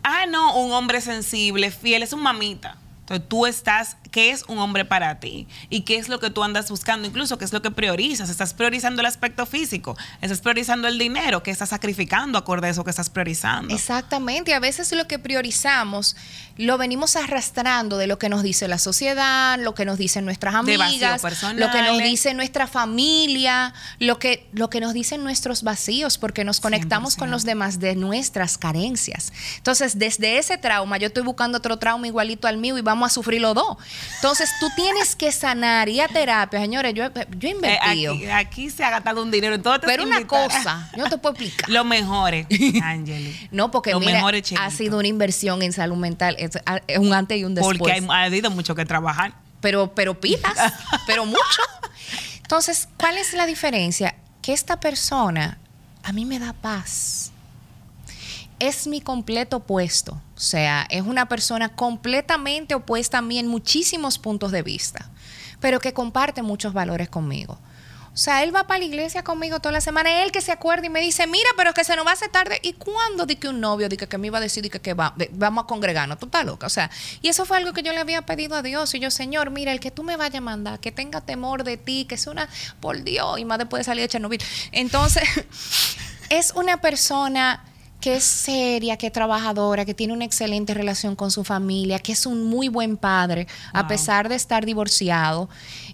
ah, 0.03 0.25
no, 0.27 0.57
un 0.57 0.71
hombre 0.73 1.01
sensible, 1.01 1.71
fiel, 1.71 2.03
es 2.03 2.13
un 2.13 2.21
mamita. 2.21 2.77
Entonces 3.09 3.27
tú 3.27 3.47
estás, 3.47 3.97
¿qué 4.11 4.29
es 4.29 4.43
un 4.47 4.59
hombre 4.59 4.85
para 4.85 5.19
ti? 5.19 5.47
¿Y 5.71 5.81
qué 5.81 5.97
es 5.97 6.09
lo 6.09 6.19
que 6.19 6.29
tú 6.29 6.43
andas 6.43 6.69
buscando? 6.69 7.07
Incluso, 7.07 7.39
¿qué 7.39 7.45
es 7.45 7.51
lo 7.51 7.63
que 7.63 7.71
priorizas? 7.71 8.29
¿Estás 8.29 8.53
priorizando 8.53 9.01
el 9.01 9.07
aspecto 9.07 9.47
físico? 9.47 9.97
¿Estás 10.21 10.41
priorizando 10.41 10.87
el 10.87 10.99
dinero? 10.99 11.41
¿Qué 11.41 11.49
estás 11.49 11.69
sacrificando 11.69 12.37
acorde 12.37 12.67
a 12.67 12.69
eso 12.69 12.83
que 12.83 12.91
estás 12.91 13.09
priorizando? 13.09 13.73
Exactamente. 13.73 14.53
A 14.53 14.59
veces 14.59 14.91
lo 14.91 15.07
que 15.07 15.17
priorizamos 15.17 16.15
lo 16.57 16.77
venimos 16.77 17.15
arrastrando 17.15 17.97
de 17.97 18.05
lo 18.05 18.19
que 18.19 18.29
nos 18.29 18.43
dice 18.43 18.67
la 18.67 18.77
sociedad, 18.77 19.57
lo 19.57 19.73
que 19.73 19.85
nos 19.85 19.97
dicen 19.97 20.25
nuestras 20.25 20.53
amigas, 20.53 21.23
lo 21.55 21.71
que 21.71 21.81
nos 21.81 21.97
dice 21.99 22.33
nuestra 22.33 22.67
familia, 22.67 23.73
lo 23.97 24.19
que, 24.19 24.47
lo 24.51 24.69
que 24.69 24.81
nos 24.81 24.93
dicen 24.93 25.23
nuestros 25.23 25.63
vacíos, 25.63 26.17
porque 26.17 26.43
nos 26.43 26.59
conectamos 26.59 27.15
con 27.15 27.31
los 27.31 27.43
demás 27.43 27.79
de 27.79 27.95
nuestras 27.95 28.57
carencias. 28.57 29.31
Entonces, 29.55 29.97
desde 29.97 30.37
ese 30.37 30.57
trauma, 30.57 30.97
yo 30.97 31.07
estoy 31.07 31.23
buscando 31.23 31.57
otro 31.57 31.77
trauma 31.77 32.05
igualito 32.05 32.47
al 32.47 32.57
mío 32.57 32.77
y 32.77 32.81
vamos 32.81 32.98
a 33.05 33.09
sufrir 33.09 33.41
los 33.41 33.55
dos. 33.55 33.77
Entonces, 34.15 34.49
tú 34.59 34.67
tienes 34.75 35.15
que 35.15 35.31
sanar 35.31 35.89
y 35.89 35.99
a 35.99 36.07
terapia, 36.07 36.59
señores, 36.59 36.93
yo, 36.93 37.05
yo 37.13 37.47
he 37.47 37.51
eh, 37.51 37.55
invertido. 37.55 38.15
aquí, 38.33 38.69
se 38.69 38.83
ha 38.83 38.89
gastado 38.89 39.23
un 39.23 39.31
dinero 39.31 39.55
en 39.55 39.61
todo. 39.61 39.79
Pero 39.81 40.03
una 40.03 40.25
cosa, 40.27 40.89
yo 40.95 41.05
te 41.05 41.17
puedo 41.17 41.35
explicar. 41.35 41.69
Lo 41.69 41.83
mejor, 41.83 42.33
Angeli. 42.83 43.49
No, 43.51 43.71
porque 43.71 43.95
mira, 43.95 44.23
ha 44.59 44.71
sido 44.71 44.99
una 44.99 45.07
inversión 45.07 45.61
en 45.61 45.73
salud 45.73 45.97
mental, 45.97 46.35
es, 46.39 46.51
un 46.97 47.13
antes 47.13 47.37
y 47.37 47.43
un 47.43 47.55
después. 47.55 47.77
Porque 47.77 48.03
ha 48.09 48.23
habido 48.23 48.49
mucho 48.51 48.75
que 48.75 48.85
trabajar. 48.85 49.33
Pero, 49.61 49.93
pero 49.93 50.19
pitas, 50.19 50.73
pero 51.07 51.25
mucho. 51.25 51.61
Entonces, 52.37 52.87
¿cuál 52.97 53.17
es 53.17 53.33
la 53.33 53.45
diferencia? 53.45 54.15
Que 54.41 54.53
esta 54.53 54.79
persona 54.79 55.57
a 56.03 56.13
mí 56.13 56.25
me 56.25 56.39
da 56.39 56.53
paz 56.53 57.31
es 58.59 58.87
mi 58.87 59.01
completo 59.01 59.57
opuesto. 59.57 60.21
O 60.35 60.39
sea, 60.39 60.85
es 60.89 61.01
una 61.01 61.27
persona 61.27 61.75
completamente 61.75 62.75
opuesta 62.75 63.19
a 63.19 63.21
mí 63.21 63.39
en 63.39 63.47
muchísimos 63.47 64.19
puntos 64.19 64.51
de 64.51 64.61
vista, 64.61 65.09
pero 65.59 65.79
que 65.79 65.93
comparte 65.93 66.41
muchos 66.41 66.73
valores 66.73 67.09
conmigo. 67.09 67.57
O 68.13 68.17
sea, 68.21 68.43
él 68.43 68.53
va 68.53 68.65
para 68.65 68.79
la 68.79 68.85
iglesia 68.85 69.23
conmigo 69.23 69.59
toda 69.59 69.71
la 69.71 69.81
semana, 69.81 70.23
él 70.23 70.31
que 70.31 70.41
se 70.41 70.51
acuerda 70.51 70.85
y 70.87 70.89
me 70.89 70.99
dice, 70.99 71.27
mira, 71.27 71.49
pero 71.55 71.73
que 71.73 71.83
se 71.83 71.95
nos 71.95 72.05
va 72.05 72.11
a 72.11 72.13
hacer 72.15 72.29
tarde. 72.29 72.59
¿Y 72.63 72.73
cuándo 72.73 73.25
di 73.25 73.35
que 73.35 73.47
un 73.47 73.61
novio, 73.61 73.87
di 73.87 73.97
que, 73.97 74.17
me 74.17 74.27
iba 74.27 74.39
a 74.39 74.41
decir 74.41 74.63
di 74.63 74.69
que, 74.69 74.81
que 74.81 74.93
va, 74.93 75.15
vamos 75.31 75.63
a 75.63 75.67
congregarnos? 75.67 76.17
Tú 76.17 76.25
estás 76.25 76.45
loca. 76.45 76.67
O 76.67 76.69
sea, 76.69 76.89
y 77.21 77.29
eso 77.29 77.45
fue 77.45 77.57
algo 77.57 77.71
que 77.71 77.83
yo 77.83 77.93
le 77.93 77.99
había 77.99 78.23
pedido 78.23 78.55
a 78.55 78.61
Dios. 78.61 78.93
Y 78.95 78.99
yo, 78.99 79.11
Señor, 79.11 79.51
mira, 79.51 79.71
el 79.71 79.79
que 79.79 79.91
tú 79.91 80.03
me 80.03 80.17
vayas 80.17 80.39
a 80.39 80.41
mandar, 80.41 80.79
que 80.79 80.91
tenga 80.91 81.21
temor 81.21 81.63
de 81.63 81.77
ti, 81.77 82.05
que 82.05 82.15
es 82.15 82.27
una, 82.27 82.49
por 82.81 83.03
Dios, 83.03 83.39
y 83.39 83.45
más 83.45 83.59
después 83.59 83.81
de 83.81 83.83
salir 83.85 84.01
de 84.01 84.09
Chernobyl. 84.09 84.41
Entonces, 84.71 85.23
es 86.29 86.51
una 86.55 86.81
persona 86.81 87.63
que 87.99 88.15
es 88.15 88.23
seria, 88.23 88.97
que 88.97 89.07
es 89.07 89.13
trabajadora, 89.13 89.83
que 89.85 89.93
tiene 89.93 90.13
una 90.13 90.25
excelente 90.25 90.73
relación 90.73 91.15
con 91.15 91.31
su 91.31 91.43
familia, 91.43 91.99
que 91.99 92.13
es 92.13 92.25
un 92.25 92.45
muy 92.45 92.69
buen 92.69 92.97
padre, 92.97 93.47
a 93.73 93.87
pesar 93.87 94.29
de 94.29 94.35
estar 94.35 94.65
divorciado. 94.65 95.49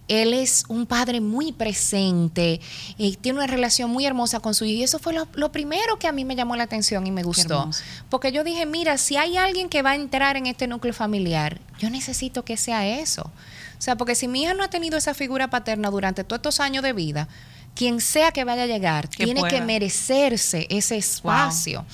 Él 0.08 0.34
es 0.34 0.66
un 0.68 0.86
padre 0.86 1.20
muy 1.20 1.52
presente, 1.52 2.62
y 2.98 3.16
tiene 3.16 3.40
una 3.40 3.48
relación 3.48 3.90
muy 3.90 4.06
hermosa 4.06 4.40
con 4.40 4.54
su 4.54 4.66
hijo. 4.66 4.82
Y 4.82 4.84
eso 4.84 5.00
fue 5.00 5.14
lo, 5.14 5.52
primero 5.52 5.98
que 5.98 6.08
a 6.08 6.12
mí 6.12 6.26
me 6.26 6.36
llamó 6.36 6.56
la 6.56 6.64
atención 6.64 7.08
y 7.08 7.12
me 7.12 7.24
gustó. 7.24 7.70
Porque 8.10 8.32
yo 8.32 8.44
dije, 8.44 8.66
mira, 8.66 8.98
si 8.98 9.18
hay 9.18 9.38
alguien 9.38 9.70
que 9.70 9.82
va 9.82 9.92
a 9.92 9.96
entrar 9.96 10.38
en 10.38 10.46
este 10.46 10.68
núcleo 10.68 10.94
familiar, 10.94 11.60
yo 11.80 11.90
necesito 11.90 12.46
que 12.46 12.56
sea 12.56 12.86
eso. 12.86 13.32
O 13.78 13.82
sea, 13.82 13.98
porque 13.98 14.16
si 14.16 14.28
mi 14.28 14.44
hija 14.44 14.54
no 14.54 14.64
ha 14.64 14.70
tenido 14.70 14.98
esa 14.98 15.14
figura 15.14 15.50
paterna 15.50 15.90
durante 15.90 16.24
todos 16.24 16.38
estos 16.38 16.60
años 16.60 16.84
de 16.84 16.94
vida, 16.94 17.28
quien 17.76 18.02
sea 18.02 18.32
que 18.32 18.44
vaya 18.44 18.64
a 18.64 18.68
llegar, 18.68 19.08
tiene 19.08 19.44
que 19.44 19.62
merecerse 19.62 20.66
ese 20.70 20.98
espacio. 20.98 21.86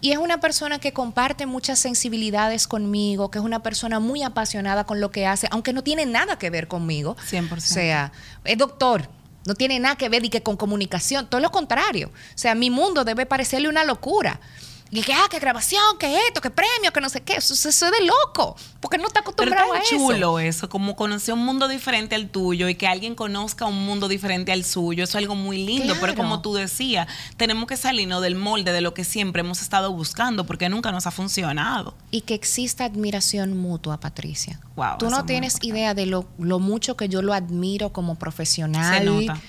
Y 0.00 0.12
es 0.12 0.18
una 0.18 0.38
persona 0.40 0.78
que 0.78 0.92
comparte 0.92 1.46
muchas 1.46 1.78
sensibilidades 1.78 2.68
conmigo, 2.68 3.30
que 3.30 3.38
es 3.38 3.44
una 3.44 3.62
persona 3.62 3.98
muy 3.98 4.22
apasionada 4.22 4.84
con 4.84 5.00
lo 5.00 5.10
que 5.10 5.26
hace, 5.26 5.48
aunque 5.50 5.72
no 5.72 5.82
tiene 5.82 6.04
nada 6.06 6.38
que 6.38 6.50
ver 6.50 6.68
conmigo. 6.68 7.16
100%. 7.28 7.56
O 7.56 7.60
sea, 7.60 8.12
es 8.44 8.58
doctor, 8.58 9.08
no 9.46 9.54
tiene 9.54 9.80
nada 9.80 9.96
que 9.96 10.08
ver 10.08 10.24
y 10.24 10.28
que 10.28 10.42
con 10.42 10.56
comunicación, 10.56 11.28
todo 11.28 11.40
lo 11.40 11.50
contrario. 11.50 12.08
O 12.08 12.38
sea, 12.38 12.54
mi 12.54 12.68
mundo 12.68 13.04
debe 13.04 13.24
parecerle 13.26 13.68
una 13.68 13.84
locura. 13.84 14.40
Y 14.90 15.02
que, 15.02 15.12
ah, 15.12 15.26
qué 15.30 15.38
grabación, 15.38 15.82
qué 15.98 16.18
esto, 16.28 16.40
qué 16.40 16.50
premio, 16.50 16.92
que 16.92 17.00
no 17.00 17.08
sé 17.08 17.20
qué. 17.22 17.34
Eso, 17.34 17.54
es 17.54 17.80
de 17.80 18.06
loco. 18.06 18.56
Porque 18.80 18.98
no 18.98 19.06
está 19.06 19.20
acostumbrado 19.20 19.70
Pero 19.70 19.80
a 19.80 19.84
eso. 19.84 19.96
chulo 19.96 20.38
eso, 20.38 20.68
como 20.68 20.94
conocer 20.94 21.34
un 21.34 21.44
mundo 21.44 21.66
diferente 21.66 22.14
al 22.14 22.28
tuyo 22.28 22.68
y 22.68 22.76
que 22.76 22.86
alguien 22.86 23.14
conozca 23.14 23.66
un 23.66 23.84
mundo 23.84 24.06
diferente 24.06 24.52
al 24.52 24.64
suyo. 24.64 25.04
Eso 25.04 25.18
es 25.18 25.24
algo 25.24 25.34
muy 25.34 25.64
lindo. 25.64 25.94
Pero 26.00 26.14
como 26.14 26.40
tú 26.40 26.54
decías, 26.54 27.08
tenemos 27.36 27.66
que 27.66 27.76
salirnos 27.76 28.22
del 28.22 28.36
molde 28.36 28.72
de 28.72 28.80
lo 28.80 28.94
que 28.94 29.04
siempre 29.04 29.40
hemos 29.40 29.60
estado 29.60 29.92
buscando 29.92 30.46
porque 30.46 30.68
nunca 30.68 30.92
nos 30.92 31.06
ha 31.06 31.10
funcionado. 31.10 31.94
Y 32.10 32.20
que 32.20 32.34
exista 32.34 32.84
admiración 32.84 33.56
mutua, 33.56 33.98
Patricia. 33.98 34.60
Wow, 34.76 34.98
tú 34.98 35.10
no 35.10 35.24
tienes 35.24 35.58
idea 35.62 35.94
de 35.94 36.06
lo, 36.06 36.26
lo, 36.38 36.58
mucho 36.58 36.96
que 36.96 37.08
yo 37.08 37.22
lo 37.22 37.34
admiro 37.34 37.92
como 37.92 38.14
profesional. 38.16 38.98
Se 38.98 39.04
nota 39.04 39.40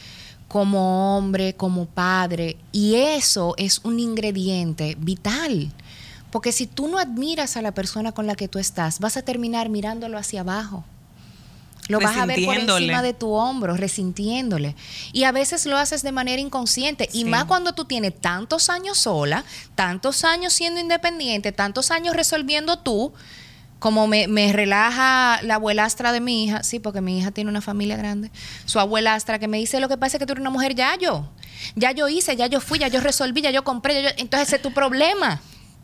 como 0.48 1.18
hombre, 1.18 1.54
como 1.56 1.86
padre. 1.86 2.58
Y 2.72 2.96
eso 2.96 3.54
es 3.58 3.80
un 3.84 4.00
ingrediente 4.00 4.96
vital. 5.00 5.72
Porque 6.32 6.52
si 6.52 6.68
tú 6.68 6.88
no 6.88 7.00
admiras 7.00 7.58
a 7.58 7.62
la 7.62 7.74
persona 7.74 8.12
con 8.12 8.28
la 8.28 8.36
que 8.36 8.48
tú 8.48 8.60
estás, 8.60 9.00
vas 9.00 9.18
a 9.18 9.22
terminar 9.22 9.70
mirándolo 9.70 10.18
hacia 10.18 10.42
abajo. 10.42 10.84
Lo 11.88 12.00
vas 12.00 12.18
a 12.18 12.26
ver 12.26 12.44
por 12.44 12.56
encima 12.56 13.02
de 13.02 13.14
tu 13.14 13.32
hombro, 13.32 13.78
resintiéndole. 13.78 14.76
Y 15.14 15.24
a 15.24 15.32
veces 15.32 15.66
lo 15.66 15.78
haces 15.78 16.04
de 16.04 16.12
manera 16.12 16.42
inconsciente. 16.42 17.10
Y 17.14 17.24
más 17.24 17.46
cuando 17.46 17.74
tú 17.74 17.86
tienes 17.86 18.20
tantos 18.20 18.70
años 18.70 18.98
sola, 18.98 19.46
tantos 19.76 20.26
años 20.26 20.54
siendo 20.54 20.82
independiente, 20.82 21.52
tantos 21.52 21.92
años 21.92 22.16
resolviendo 22.16 22.80
tú, 22.80 23.14
como 23.80 24.08
me, 24.08 24.28
relaja 24.54 25.40
la 25.44 25.56
abuelastra 25.56 26.12
de 26.12 26.20
mi 26.20 26.46
hija, 26.46 26.64
sí, 26.64 26.80
porque 26.80 27.02
mi 27.02 27.20
hija 27.20 27.32
tiene 27.32 27.50
una 27.50 27.62
familia 27.62 27.98
grande, 27.98 28.32
su 28.66 28.80
abuelastra 28.80 29.40
que 29.40 29.48
me 29.48 29.58
dice, 29.58 29.80
lo 29.80 29.90
que 29.90 29.98
pasa 29.98 30.18
es 30.18 30.20
que 30.20 30.26
tú 30.26 30.34
eres 30.34 30.42
una 30.42 30.50
mujer 30.50 30.76
ya 30.76 30.96
yo, 30.98 31.30
ya 31.76 31.92
yo 31.92 32.08
hice, 32.08 32.36
ya 32.36 32.48
yo 32.48 32.60
fui, 32.60 32.80
ya 32.80 32.88
yo 32.88 33.02
resolví, 33.02 33.42
ya 33.42 33.52
yo 33.52 33.64
compré, 33.64 34.16
entonces 34.18 34.50
ese 34.50 34.56
es 34.58 34.62
tu 34.62 34.74
problema. 34.74 35.42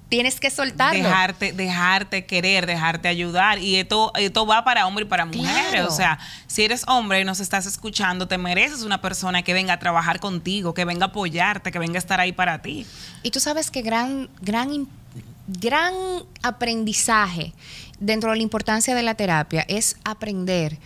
Tienes 0.09 0.39
que 0.39 0.51
soltarlo. 0.51 1.01
Dejarte, 1.01 1.53
dejarte 1.53 2.27
querer, 2.27 2.67
dejarte 2.67 3.07
ayudar. 3.07 3.57
Y 3.57 3.77
esto, 3.77 4.11
esto 4.15 4.45
va 4.45 4.63
para 4.63 4.85
hombres 4.85 5.07
y 5.07 5.09
para 5.09 5.25
mujeres. 5.25 5.85
O 5.87 5.89
sea, 5.89 6.19
si 6.45 6.63
eres 6.63 6.83
hombre 6.85 7.21
y 7.21 7.25
nos 7.25 7.39
estás 7.39 7.65
escuchando, 7.65 8.27
te 8.27 8.37
mereces 8.37 8.83
una 8.83 9.01
persona 9.01 9.41
que 9.41 9.55
venga 9.55 9.73
a 9.73 9.79
trabajar 9.79 10.19
contigo, 10.19 10.75
que 10.75 10.85
venga 10.85 11.05
a 11.05 11.09
apoyarte, 11.09 11.71
que 11.71 11.79
venga 11.79 11.95
a 11.95 11.97
estar 11.97 12.19
ahí 12.19 12.31
para 12.31 12.61
ti. 12.61 12.85
Y 13.23 13.31
tú 13.31 13.39
sabes 13.39 13.71
que 13.71 13.81
gran, 13.81 14.29
gran, 14.39 14.87
gran 15.47 15.93
aprendizaje 16.41 17.53
dentro 17.99 18.31
de 18.31 18.37
la 18.37 18.43
importancia 18.43 18.95
de 18.95 19.03
la 19.03 19.15
terapia 19.15 19.65
es 19.67 19.97
aprender 20.03 20.77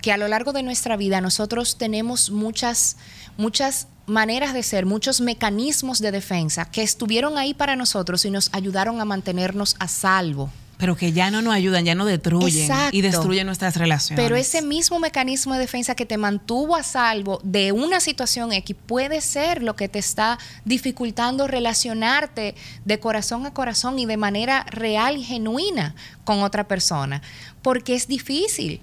que 0.00 0.12
a 0.12 0.16
lo 0.16 0.28
largo 0.28 0.52
de 0.52 0.62
nuestra 0.62 0.96
vida 0.96 1.20
nosotros 1.20 1.78
tenemos 1.78 2.30
muchas, 2.30 2.96
muchas 3.36 3.88
maneras 4.06 4.54
de 4.54 4.62
ser, 4.62 4.86
muchos 4.86 5.20
mecanismos 5.20 6.00
de 6.00 6.12
defensa 6.12 6.70
que 6.70 6.82
estuvieron 6.82 7.38
ahí 7.38 7.54
para 7.54 7.76
nosotros 7.76 8.24
y 8.24 8.30
nos 8.30 8.50
ayudaron 8.52 9.00
a 9.00 9.04
mantenernos 9.04 9.76
a 9.78 9.88
salvo. 9.88 10.50
Pero 10.78 10.96
que 10.96 11.12
ya 11.12 11.30
no 11.30 11.40
nos 11.42 11.54
ayudan, 11.54 11.84
ya 11.84 11.94
no 11.94 12.04
destruyen 12.04 12.70
y 12.92 13.00
destruyen 13.00 13.46
nuestras 13.46 13.76
relaciones. 13.76 14.22
Pero 14.22 14.36
ese 14.36 14.62
mismo 14.62 14.98
mecanismo 14.98 15.54
de 15.54 15.60
defensa 15.60 15.94
que 15.94 16.04
te 16.04 16.18
mantuvo 16.18 16.76
a 16.76 16.82
salvo 16.82 17.40
de 17.42 17.72
una 17.72 18.00
situación 18.00 18.52
X 18.52 18.76
puede 18.86 19.20
ser 19.20 19.62
lo 19.62 19.74
que 19.74 19.88
te 19.88 19.98
está 19.98 20.38
dificultando 20.64 21.46
relacionarte 21.46 22.54
de 22.84 23.00
corazón 23.00 23.46
a 23.46 23.54
corazón 23.54 23.98
y 23.98 24.06
de 24.06 24.16
manera 24.16 24.64
real 24.70 25.16
y 25.16 25.24
genuina 25.24 25.94
con 26.24 26.42
otra 26.42 26.68
persona. 26.68 27.22
Porque 27.62 27.94
es 27.94 28.06
difícil. 28.06 28.80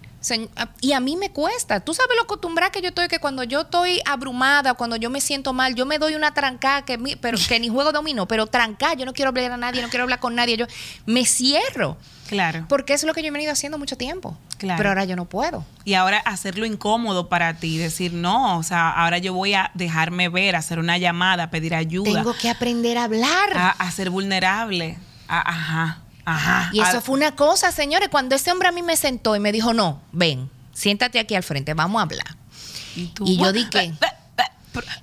Y 0.81 0.93
a 0.93 0.99
mí 0.99 1.15
me 1.15 1.31
cuesta. 1.31 1.79
Tú 1.79 1.93
sabes 1.93 2.15
lo 2.15 2.23
acostumbrada 2.23 2.71
que 2.71 2.81
yo 2.81 2.89
estoy, 2.89 3.07
que 3.07 3.19
cuando 3.19 3.43
yo 3.43 3.61
estoy 3.61 4.01
abrumada, 4.05 4.73
cuando 4.73 4.95
yo 4.95 5.09
me 5.09 5.21
siento 5.21 5.53
mal, 5.53 5.75
yo 5.75 5.85
me 5.85 5.99
doy 5.99 6.15
una 6.15 6.33
trancada, 6.33 6.83
que, 6.83 6.97
pero, 7.19 7.37
que 7.47 7.59
ni 7.59 7.69
juego 7.69 7.91
dominó, 7.91 8.27
pero 8.27 8.47
trancada, 8.47 8.93
yo 8.93 9.05
no 9.05 9.13
quiero 9.13 9.29
hablar 9.29 9.51
a 9.51 9.57
nadie, 9.57 9.81
no 9.81 9.89
quiero 9.89 10.03
hablar 10.03 10.19
con 10.19 10.35
nadie, 10.35 10.57
yo 10.57 10.65
me 11.05 11.25
cierro. 11.25 11.97
Claro. 12.27 12.65
Porque 12.69 12.93
es 12.93 13.03
lo 13.03 13.13
que 13.13 13.21
yo 13.21 13.27
he 13.27 13.31
venido 13.31 13.51
haciendo 13.51 13.77
mucho 13.77 13.97
tiempo. 13.97 14.37
Claro. 14.57 14.77
Pero 14.77 14.89
ahora 14.89 15.03
yo 15.05 15.15
no 15.15 15.25
puedo. 15.25 15.65
Y 15.83 15.93
ahora 15.93 16.19
hacerlo 16.19 16.65
incómodo 16.65 17.27
para 17.27 17.55
ti, 17.55 17.77
decir, 17.77 18.13
no, 18.13 18.57
o 18.57 18.63
sea, 18.63 18.89
ahora 18.89 19.17
yo 19.17 19.33
voy 19.33 19.53
a 19.53 19.71
dejarme 19.73 20.29
ver, 20.29 20.55
hacer 20.55 20.79
una 20.79 20.97
llamada, 20.97 21.49
pedir 21.49 21.75
ayuda. 21.75 22.13
Tengo 22.13 22.33
que 22.33 22.49
aprender 22.49 22.97
a 22.97 23.03
hablar. 23.03 23.51
A, 23.55 23.91
ser 23.91 24.09
vulnerable. 24.09 24.97
ajá. 25.27 26.02
Ajá. 26.25 26.69
Y 26.73 26.79
eso 26.79 27.01
fue 27.01 27.15
una 27.15 27.35
cosa, 27.35 27.71
señores, 27.71 28.09
cuando 28.09 28.35
ese 28.35 28.51
hombre 28.51 28.69
a 28.69 28.71
mí 28.71 28.81
me 28.81 28.95
sentó 28.95 29.35
y 29.35 29.39
me 29.39 29.51
dijo, 29.51 29.73
no, 29.73 30.01
ven, 30.11 30.49
siéntate 30.73 31.19
aquí 31.19 31.35
al 31.35 31.43
frente, 31.43 31.73
vamos 31.73 31.99
a 31.99 32.03
hablar. 32.03 32.35
Y, 32.95 33.11
y 33.25 33.37
yo 33.37 33.51
dije, 33.51 33.93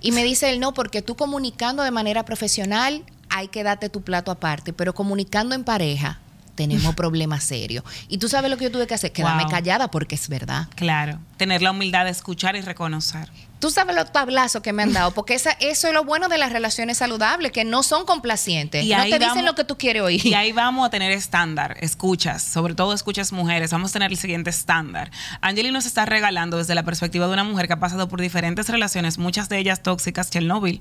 y 0.00 0.12
me 0.12 0.24
dice 0.24 0.50
él, 0.50 0.60
no, 0.60 0.74
porque 0.74 1.02
tú 1.02 1.16
comunicando 1.16 1.82
de 1.82 1.90
manera 1.90 2.24
profesional 2.24 3.04
hay 3.28 3.48
que 3.48 3.62
darte 3.62 3.88
tu 3.88 4.02
plato 4.02 4.30
aparte, 4.30 4.72
pero 4.72 4.94
comunicando 4.94 5.54
en 5.54 5.64
pareja 5.64 6.18
tenemos 6.54 6.94
problemas 6.96 7.44
serios. 7.44 7.84
Y 8.08 8.18
tú 8.18 8.28
sabes 8.28 8.50
lo 8.50 8.56
que 8.56 8.64
yo 8.64 8.72
tuve 8.72 8.86
que 8.86 8.94
hacer, 8.94 9.12
quedarme 9.12 9.46
callada 9.48 9.90
porque 9.90 10.14
es 10.14 10.28
verdad. 10.28 10.68
Claro, 10.74 11.18
tener 11.36 11.62
la 11.62 11.70
humildad 11.70 12.04
de 12.04 12.10
escuchar 12.10 12.56
y 12.56 12.60
reconocer. 12.60 13.28
Tú 13.60 13.70
sabes 13.70 13.94
los 13.94 14.10
tablazos 14.10 14.62
que 14.62 14.72
me 14.72 14.82
han 14.82 14.94
dado, 14.94 15.10
porque 15.10 15.34
esa, 15.34 15.50
eso 15.60 15.86
es 15.88 15.92
lo 15.92 16.02
bueno 16.02 16.28
de 16.28 16.38
las 16.38 16.50
relaciones 16.50 16.96
saludables, 16.96 17.52
que 17.52 17.64
no 17.64 17.82
son 17.82 18.06
complacientes. 18.06 18.86
Y 18.86 18.94
no 18.94 19.02
te 19.02 19.18
dicen 19.18 19.44
lo 19.44 19.54
que 19.54 19.64
tú 19.64 19.76
quieres 19.76 20.02
oír. 20.02 20.24
Y 20.24 20.32
ahí 20.32 20.52
vamos 20.52 20.86
a 20.86 20.90
tener 20.90 21.12
estándar, 21.12 21.76
escuchas, 21.80 22.42
sobre 22.42 22.74
todo 22.74 22.94
escuchas 22.94 23.32
mujeres, 23.32 23.70
vamos 23.70 23.90
a 23.90 23.92
tener 23.92 24.10
el 24.10 24.16
siguiente 24.16 24.48
estándar. 24.48 25.10
Angeli 25.42 25.70
nos 25.72 25.84
está 25.84 26.06
regalando 26.06 26.56
desde 26.56 26.74
la 26.74 26.84
perspectiva 26.84 27.26
de 27.26 27.34
una 27.34 27.44
mujer 27.44 27.66
que 27.66 27.74
ha 27.74 27.80
pasado 27.80 28.08
por 28.08 28.22
diferentes 28.22 28.66
relaciones, 28.70 29.18
muchas 29.18 29.50
de 29.50 29.58
ellas 29.58 29.82
tóxicas, 29.82 30.30
Chernobyl. 30.30 30.80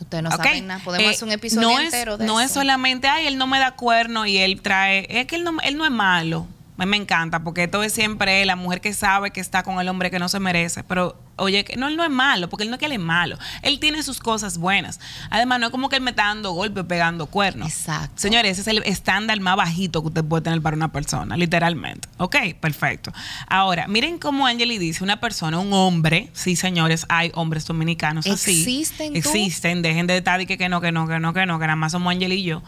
Ustedes 0.00 0.24
no 0.24 0.30
saben 0.30 0.66
nada. 0.66 0.82
Podemos 0.82 1.06
eh, 1.06 1.14
hacer 1.14 1.24
un 1.24 1.32
episodio 1.32 1.68
no 1.68 1.80
entero 1.80 2.14
es, 2.14 2.20
No 2.20 2.40
es 2.40 2.50
solamente, 2.50 3.08
ay, 3.08 3.26
él 3.26 3.36
no 3.36 3.46
me 3.46 3.58
da 3.58 3.72
cuerno 3.72 4.24
y 4.24 4.38
él 4.38 4.62
trae. 4.62 5.06
Es 5.10 5.26
que 5.26 5.36
él 5.36 5.44
no, 5.44 5.60
él 5.62 5.76
no 5.76 5.84
es 5.84 5.90
malo 5.90 6.48
me 6.86 6.96
encanta 6.96 7.40
porque 7.40 7.64
esto 7.64 7.82
es 7.82 7.92
siempre 7.92 8.44
la 8.44 8.56
mujer 8.56 8.80
que 8.80 8.92
sabe 8.92 9.30
que 9.30 9.40
está 9.40 9.62
con 9.62 9.80
el 9.80 9.88
hombre 9.88 10.10
que 10.10 10.18
no 10.18 10.28
se 10.28 10.40
merece. 10.40 10.84
Pero, 10.84 11.16
oye, 11.42 11.64
no, 11.76 11.88
él 11.88 11.96
no 11.96 12.04
es 12.04 12.10
malo, 12.10 12.48
porque 12.48 12.64
él 12.64 12.70
no 12.70 12.76
es 12.76 12.80
que 12.80 12.86
él 12.86 12.92
es 12.92 13.00
malo. 13.00 13.38
Él 13.62 13.78
tiene 13.78 14.02
sus 14.02 14.20
cosas 14.20 14.58
buenas. 14.58 15.00
Además, 15.30 15.60
no 15.60 15.66
es 15.66 15.72
como 15.72 15.88
que 15.88 15.96
él 15.96 16.02
me 16.02 16.10
está 16.10 16.26
dando 16.26 16.52
golpes, 16.52 16.84
pegando 16.84 17.26
cuernos. 17.26 17.68
Exacto. 17.68 18.14
Señores, 18.16 18.58
ese 18.58 18.62
es 18.62 18.76
el 18.76 18.82
estándar 18.84 19.38
más 19.40 19.56
bajito 19.56 20.02
que 20.02 20.08
usted 20.08 20.24
puede 20.24 20.42
tener 20.42 20.62
para 20.62 20.76
una 20.76 20.92
persona, 20.92 21.36
literalmente. 21.36 22.08
Ok, 22.18 22.36
perfecto. 22.60 23.12
Ahora, 23.48 23.86
miren 23.88 24.18
cómo 24.18 24.46
Angeli 24.46 24.78
dice, 24.78 25.02
una 25.02 25.20
persona, 25.20 25.58
un 25.58 25.72
hombre, 25.72 26.30
sí, 26.32 26.56
señores, 26.56 27.06
hay 27.08 27.32
hombres 27.34 27.66
dominicanos 27.66 28.26
así. 28.26 28.50
Existen. 28.50 29.16
Existen, 29.16 29.82
dejen 29.82 30.06
de 30.06 30.18
estar 30.18 30.40
y 30.40 30.46
que, 30.46 30.56
que 30.56 30.68
no, 30.68 30.80
que 30.80 30.92
no, 30.92 31.06
que 31.06 31.18
no, 31.18 31.32
que 31.32 31.46
no, 31.46 31.58
que 31.58 31.66
nada 31.66 31.76
más 31.76 31.92
somos 31.92 32.12
Angel 32.12 32.32
y 32.32 32.42
yo, 32.42 32.62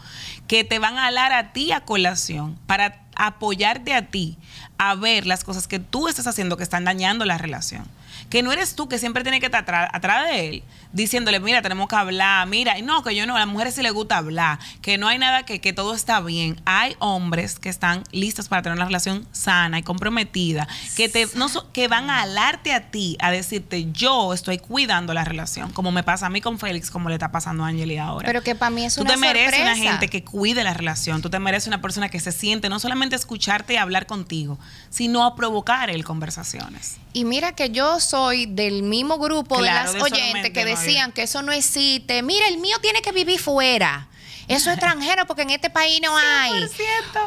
que 0.47 0.63
te 0.63 0.79
van 0.79 0.97
a 0.97 1.07
hablar 1.07 1.33
a 1.33 1.53
ti 1.53 1.71
a 1.71 1.81
colación 1.81 2.57
para 2.67 3.05
apoyarte 3.15 3.93
a 3.93 4.07
ti 4.07 4.37
a 4.77 4.95
ver 4.95 5.25
las 5.25 5.43
cosas 5.43 5.67
que 5.67 5.79
tú 5.79 6.07
estás 6.07 6.27
haciendo 6.27 6.57
que 6.57 6.63
están 6.63 6.83
dañando 6.83 7.25
la 7.25 7.37
relación 7.37 7.85
que 8.29 8.43
no 8.43 8.51
eres 8.51 8.75
tú 8.75 8.87
que 8.87 8.99
siempre 8.99 9.23
tiene 9.23 9.39
que 9.39 9.47
estar 9.47 9.65
atrás, 9.91 10.29
de 10.29 10.49
él, 10.49 10.63
diciéndole, 10.93 11.39
mira, 11.39 11.61
tenemos 11.61 11.87
que 11.87 11.95
hablar, 11.95 12.47
mira, 12.47 12.77
y 12.77 12.81
no, 12.81 13.03
que 13.03 13.15
yo 13.15 13.25
no, 13.25 13.35
a 13.35 13.39
las 13.39 13.47
mujeres 13.47 13.75
sí 13.75 13.81
les 13.81 13.93
gusta 13.93 14.17
hablar, 14.17 14.59
que 14.81 14.97
no 14.97 15.07
hay 15.07 15.17
nada 15.17 15.43
que, 15.43 15.59
que 15.59 15.73
todo 15.73 15.93
está 15.93 16.21
bien. 16.21 16.59
Hay 16.65 16.95
hombres 16.99 17.59
que 17.59 17.69
están 17.69 18.03
listos 18.11 18.47
para 18.47 18.61
tener 18.61 18.77
una 18.77 18.85
relación 18.85 19.27
sana 19.31 19.79
y 19.79 19.83
comprometida, 19.83 20.67
que, 20.95 21.09
te, 21.09 21.27
no, 21.35 21.49
que 21.71 21.87
van 21.87 22.09
a 22.09 22.21
alarte 22.21 22.73
a 22.73 22.91
ti, 22.91 23.17
a 23.19 23.31
decirte, 23.31 23.91
yo 23.91 24.33
estoy 24.33 24.57
cuidando 24.57 25.13
la 25.13 25.23
relación, 25.23 25.71
como 25.71 25.91
me 25.91 26.03
pasa 26.03 26.27
a 26.27 26.29
mí 26.29 26.41
con 26.41 26.59
Félix, 26.59 26.91
como 26.91 27.09
le 27.09 27.15
está 27.15 27.31
pasando 27.31 27.63
a 27.63 27.67
Angeli 27.67 27.97
ahora. 27.97 28.25
Pero 28.25 28.41
que 28.41 28.55
para 28.55 28.69
mí 28.69 28.85
es 28.85 28.97
una 28.97 29.13
Tú 29.13 29.13
te 29.13 29.19
mereces 29.19 29.61
una 29.61 29.75
gente 29.75 30.07
que 30.07 30.23
cuide 30.23 30.63
la 30.63 30.73
relación, 30.73 31.21
tú 31.21 31.29
te 31.29 31.39
mereces 31.39 31.67
una 31.67 31.81
persona 31.81 32.09
que 32.09 32.19
se 32.19 32.31
siente 32.31 32.69
no 32.69 32.79
solamente 32.79 33.15
escucharte 33.15 33.73
y 33.73 33.77
hablar 33.77 34.05
contigo, 34.05 34.57
sino 34.89 35.25
a 35.25 35.35
provocar 35.35 35.89
el 35.89 36.03
conversaciones. 36.03 36.97
Y 37.15 37.23
mira 37.23 37.53
que 37.53 37.69
yo 37.69 38.01
soy 38.01 38.45
del 38.45 38.83
mismo 38.83 39.17
grupo 39.17 39.61
de 39.61 39.69
las 39.71 39.95
oyentes 39.95 40.51
que 40.51 40.65
decían 40.65 41.13
que 41.13 41.23
eso 41.23 41.41
no 41.41 41.53
existe. 41.53 42.21
Mira, 42.21 42.45
el 42.49 42.57
mío 42.57 42.75
tiene 42.81 43.01
que 43.01 43.13
vivir 43.13 43.39
fuera. 43.39 44.09
Eso 44.49 44.69
es 44.69 44.75
extranjero 44.75 45.25
porque 45.25 45.43
en 45.43 45.51
este 45.51 45.69
país 45.69 46.01
no 46.03 46.13
hay. 46.17 46.67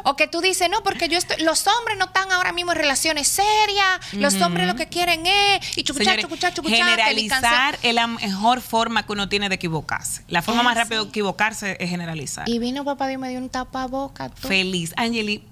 O 0.04 0.14
que 0.14 0.28
tú 0.28 0.42
dices, 0.42 0.68
no, 0.68 0.82
porque 0.82 1.08
yo 1.08 1.16
estoy, 1.16 1.42
los 1.42 1.66
hombres 1.66 1.96
no 1.96 2.04
están 2.04 2.30
ahora 2.32 2.52
mismo 2.52 2.72
en 2.72 2.78
relaciones 2.78 3.28
serias, 3.28 3.98
los 4.12 4.34
hombres 4.42 4.66
lo 4.66 4.76
que 4.76 4.88
quieren 4.88 5.24
es 5.24 5.78
y 5.78 5.84
chucuchá, 5.84 6.18
chucuchá, 6.18 6.52
chucuchá, 6.52 6.76
Generalizar 6.76 7.78
es 7.82 7.94
la 7.94 8.06
mejor 8.08 8.60
forma 8.60 9.06
que 9.06 9.12
uno 9.12 9.30
tiene 9.30 9.48
de 9.48 9.54
equivocarse. 9.54 10.22
La 10.28 10.42
forma 10.42 10.62
más 10.62 10.76
rápida 10.76 11.02
de 11.02 11.08
equivocarse 11.08 11.78
es 11.80 11.88
generalizar. 11.88 12.46
Y 12.46 12.58
vino 12.58 12.84
papá 12.84 13.08
Dios 13.08 13.22
me 13.22 13.30
dio 13.30 13.38
un 13.38 13.48
tapaboca. 13.48 14.28
Feliz. 14.28 14.92
Angeli, 14.98 15.44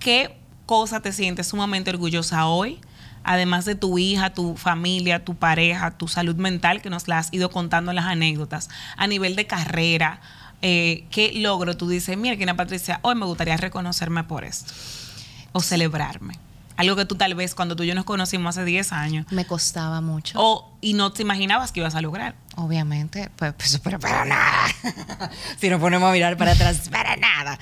¿qué 0.00 0.36
cosa 0.66 1.00
te 1.00 1.12
sientes 1.12 1.46
sumamente 1.46 1.90
orgullosa 1.90 2.44
hoy? 2.46 2.80
Además 3.28 3.66
de 3.66 3.74
tu 3.74 3.98
hija, 3.98 4.32
tu 4.32 4.56
familia, 4.56 5.22
tu 5.22 5.34
pareja, 5.34 5.90
tu 5.90 6.08
salud 6.08 6.36
mental, 6.36 6.80
que 6.80 6.88
nos 6.88 7.08
la 7.08 7.18
has 7.18 7.28
ido 7.30 7.50
contando 7.50 7.90
en 7.90 7.96
las 7.96 8.06
anécdotas, 8.06 8.70
a 8.96 9.06
nivel 9.06 9.36
de 9.36 9.46
carrera, 9.46 10.22
eh, 10.62 11.04
¿qué 11.10 11.32
logro 11.34 11.76
tú 11.76 11.90
dices, 11.90 12.16
mira, 12.16 12.36
Kina 12.36 12.56
Patricia, 12.56 13.00
hoy 13.02 13.16
me 13.16 13.26
gustaría 13.26 13.58
reconocerme 13.58 14.24
por 14.24 14.44
esto 14.44 14.72
o 15.52 15.60
celebrarme? 15.60 16.38
Algo 16.78 16.96
que 16.96 17.04
tú 17.04 17.16
tal 17.16 17.34
vez 17.34 17.54
cuando 17.54 17.76
tú 17.76 17.82
y 17.82 17.88
yo 17.88 17.94
nos 17.94 18.06
conocimos 18.06 18.56
hace 18.56 18.64
10 18.64 18.92
años. 18.92 19.26
Me 19.30 19.44
costaba 19.44 20.00
mucho. 20.00 20.40
O, 20.40 20.77
y 20.80 20.94
no 20.94 21.12
te 21.12 21.22
imaginabas 21.22 21.72
que 21.72 21.80
ibas 21.80 21.94
a 21.94 22.00
lograr. 22.00 22.34
Obviamente, 22.56 23.30
pues, 23.36 23.52
pues 23.56 23.80
pero 23.82 24.00
para 24.00 24.24
nada. 24.24 24.66
si 25.60 25.68
nos 25.68 25.80
ponemos 25.80 26.08
a 26.08 26.12
mirar 26.12 26.36
para 26.36 26.52
atrás, 26.52 26.88
para 26.90 27.16
nada. 27.16 27.58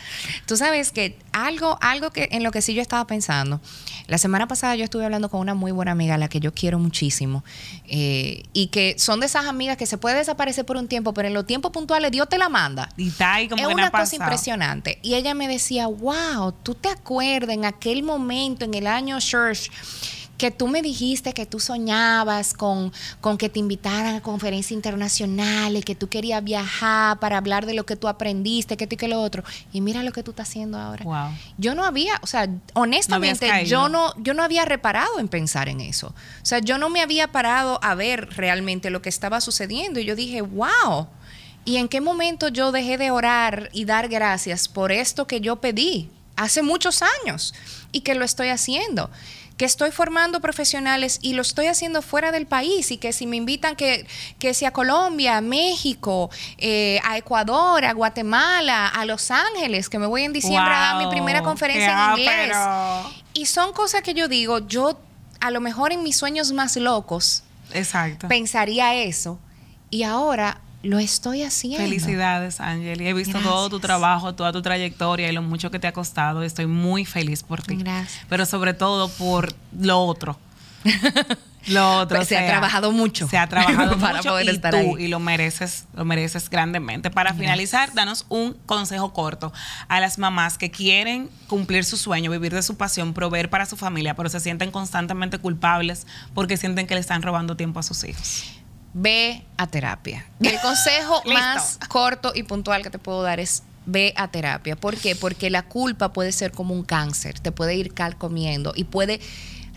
Tú 0.47 0.57
sabes 0.57 0.91
que 0.91 1.19
algo, 1.33 1.79
algo 1.83 2.11
que 2.11 2.29
en 2.33 2.43
lo 2.43 2.51
que 2.51 2.63
sí 2.63 2.73
yo 2.75 2.81
estaba 2.81 3.07
pensando, 3.07 3.61
la 4.07 4.19
semana 4.19 4.49
pasada 4.49 4.75
yo 4.75 4.85
estuve 4.85 5.05
hablando 5.05 5.29
con 5.29 5.41
una 5.41 5.55
muy 5.55 5.73
buena 5.73 5.93
amiga, 5.93 6.15
a 6.15 6.19
la 6.19 6.29
que 6.29 6.41
yo 6.41 6.55
quiero 6.55 6.79
muchísimo, 6.79 7.45
eh, 7.87 8.45
y 8.53 8.69
que 8.69 8.97
son 8.99 9.21
de 9.21 9.27
esas 9.27 9.47
amigas 9.47 9.77
que 9.77 9.87
se 9.87 9.99
puede 9.99 10.17
desaparecer 10.17 10.65
por 10.65 10.77
un 10.77 10.89
tiempo, 10.89 11.13
pero 11.13 11.29
en 11.29 11.35
los 11.35 11.47
tiempos 11.47 11.73
puntuales 11.73 12.11
Dios 12.11 12.29
te 12.29 12.39
la 12.39 12.49
manda. 12.49 12.89
Y 12.97 13.09
está 13.09 13.35
ahí 13.35 13.49
como 13.49 13.69
es 13.69 13.75
una 13.75 13.91
cosa 13.91 14.17
impresionante. 14.17 14.99
Y 15.03 15.15
ella 15.15 15.35
me 15.35 15.49
decía, 15.49 15.89
wow, 15.89 16.53
tú 16.63 16.75
te 16.75 16.89
acuerdas 16.89 17.55
en 17.55 17.65
aquel 17.65 18.03
momento, 18.03 18.65
en 18.65 18.75
el 18.75 18.87
año 18.87 19.19
Church, 19.21 19.71
que 20.39 20.51
tú 20.51 20.69
me 20.69 20.83
dijiste 20.83 21.33
que 21.33 21.47
tú 21.47 21.61
soñabas 21.61 22.53
con, 22.53 22.93
con 23.21 23.39
que 23.39 23.49
te 23.49 23.59
invitaran 23.59 24.17
a 24.17 24.23
conferencias 24.23 24.73
internacionales, 24.73 25.85
que 25.85 25.95
tú 25.95 26.09
querías 26.09 26.43
viajar 26.45 27.19
para 27.19 27.39
hablar 27.39 27.67
de 27.67 27.75
lo 27.75 27.87
que 27.87 27.97
tú 27.97 28.09
aprendiste, 28.09 28.77
que 28.77 28.87
tú 28.87 28.95
y 28.95 28.97
que 28.97 29.09
lo 29.09 29.21
otro. 29.21 29.43
Y 29.73 29.81
mira 29.81 30.03
lo 30.03 30.13
que 30.13 30.23
tú 30.23 30.33
estás 30.33 30.49
haciendo 30.49 30.79
ahora. 30.79 31.05
Yo 31.59 31.75
no 31.75 31.85
había, 31.85 32.19
o 32.23 32.27
sea, 32.27 32.49
honestamente, 32.75 33.65
yo 33.67 33.89
no, 33.89 34.13
yo 34.23 34.35
no 34.35 34.43
había 34.43 34.65
reparado 34.65 35.19
en 35.19 35.29
pensar 35.29 35.69
en 35.69 35.81
eso. 35.81 36.09
O 36.09 36.47
sea, 36.47 36.59
yo 36.59 36.79
no 36.79 36.91
me 36.91 37.01
había 37.01 37.33
parado 37.33 37.79
a 37.83 37.95
ver 37.95 38.29
realmente 38.37 38.91
lo 38.91 39.03
que 39.03 39.09
estaba 39.09 39.41
sucediendo. 39.41 40.01
Y 40.01 40.05
yo 40.05 40.17
dije, 40.17 40.43
wow. 40.43 41.09
¿Y 41.65 41.79
en 41.79 41.89
qué 41.89 42.01
momento 42.01 42.49
yo 42.49 42.71
dejé 42.71 42.97
de 42.97 43.11
orar 43.11 43.71
y 43.73 43.87
dar 43.87 44.09
gracias 44.09 44.69
por 44.69 44.93
esto 44.93 45.27
que 45.27 45.41
yo 45.41 45.57
pedí 45.57 46.11
hace 46.37 46.63
muchos 46.63 47.03
años 47.03 47.55
y 47.91 48.03
que 48.03 48.15
lo 48.15 48.25
estoy 48.25 48.49
haciendo? 48.49 49.11
Que 49.57 49.65
estoy 49.65 49.91
formando 49.91 50.41
profesionales 50.41 51.19
y 51.23 51.33
lo 51.33 51.43
estoy 51.43 51.67
haciendo 51.67 52.03
fuera 52.03 52.31
del 52.31 52.47
país 52.47 52.91
y 52.91 52.99
que 52.99 53.13
si 53.13 53.27
me 53.27 53.37
invitan 53.37 53.75
que, 53.75 54.07
que 54.39 54.53
sea 54.53 54.69
a 54.69 54.73
Colombia, 54.73 55.39
a 55.39 55.41
México, 55.41 56.31
eh, 56.59 57.01
a 57.05 57.17
Ecuador, 57.17 57.85
a 57.85 57.93
Guatemala, 57.93 58.89
a 58.89 59.05
Los 59.07 59.31
Ángeles, 59.31 59.89
que 59.89 59.99
me 59.99 60.07
voy 60.07 60.25
en 60.25 60.33
diciembre 60.33 60.75
a 60.75 60.79
dar 60.79 60.97
mi 60.99 61.11
primera 61.11 61.43
conferencia 61.43 62.13
en 62.13 62.19
inglés. 62.19 62.57
Y 63.33 63.47
son 63.47 63.73
cosas 63.73 64.03
que 64.03 64.15
yo 64.15 64.29
digo, 64.29 64.67
yo 64.67 64.99
a 65.41 65.51
lo 65.51 65.61
mejor 65.61 65.93
en 65.93 66.03
mis 66.03 66.17
sueños 66.17 66.53
más 66.53 66.77
locos 66.77 67.43
Exacto. 67.73 68.29
pensaría 68.29 68.95
eso. 68.95 69.39
Y 69.91 70.03
ahora 70.03 70.61
lo 70.87 70.99
estoy 70.99 71.43
haciendo. 71.43 71.79
Felicidades, 71.79 72.61
Angeli. 72.61 73.07
He 73.07 73.13
visto 73.13 73.39
todo 73.41 73.69
tu 73.69 73.81
trabajo, 73.81 74.35
toda 74.35 74.53
tu 74.53 74.63
trayectoria 74.63 75.29
y 75.29 75.33
lo 75.33 75.43
mucho 75.43 75.71
que 75.71 75.79
te 75.79 75.87
ha 75.87 75.93
costado. 75.93 76.43
Estoy 76.43 76.67
muy 76.67 77.05
feliz 77.05 77.43
por 77.43 77.63
ti. 77.63 77.77
Gracias. 77.77 78.25
Pero 78.29 78.47
sobre 78.47 78.75
todo 78.75 79.09
por 79.09 79.53
lo 79.79 80.01
otro. 80.01 80.39
lo 81.67 81.99
otro. 81.99 82.25
se 82.25 82.37
ha 82.39 82.47
trabajado 82.47 82.93
mucho. 82.93 83.29
Se 83.29 83.39
ha 83.39 83.47
trabajado 83.49 83.99
para 84.01 84.19
mucho 84.19 84.31
poder 84.31 84.47
y 84.47 84.51
estar 84.51 84.73
tú, 84.73 84.99
Y 84.99 85.09
lo 85.09 85.19
mereces, 85.19 85.87
lo 85.95 86.05
mereces 86.05 86.49
grandemente. 86.49 87.11
Para 87.11 87.35
finalizar, 87.35 87.93
danos 87.95 88.25
un 88.29 88.55
consejo 88.67 89.13
corto 89.13 89.53
a 89.89 90.01
las 90.01 90.19
mamás 90.19 90.59
que 90.59 90.71
quieren 90.71 91.29
cumplir 91.49 91.85
su 91.85 91.97
sueño, 91.97 92.31
vivir 92.31 92.55
de 92.55 92.63
su 92.63 92.77
pasión, 92.77 93.15
proveer 93.15 93.51
para 93.51 93.67
su 93.67 93.77
familia, 93.77 94.15
pero 94.15 94.29
se 94.29 94.41
sienten 94.41 94.71
constantemente 94.71 95.39
culpables 95.39 96.07
porque 96.35 96.57
sienten 96.57 96.87
que 96.87 96.95
le 96.95 97.01
están 97.01 97.23
robando 97.23 97.57
tiempo 97.57 97.81
a 97.81 97.83
sus 97.83 98.05
hijos 98.05 98.45
ve 98.97 99.45
a 99.59 99.67
terapia. 99.67 100.27
El 100.41 100.59
consejo 100.61 101.23
más 101.27 101.79
corto 101.89 102.33
y 102.35 102.45
puntual 102.45 102.83
que 102.83 102.91
te 102.91 102.99
puedo 102.99 103.23
dar 103.23 103.41
es 103.41 103.63
ve 103.85 104.15
a 104.17 104.29
terapia. 104.29 104.75
¿Por 104.75 104.97
qué? 104.97 105.15
Porque 105.15 105.51
la 105.51 105.63
culpa 105.63 106.13
puede 106.13 106.33
ser 106.33 106.51
como 106.51 106.75
un 106.75 106.83
cáncer, 106.83 107.39
te 107.39 107.53
puede 107.53 107.75
ir 107.75 107.93
calcomiendo 107.93 108.73
y 108.75 108.85
puede 108.85 109.21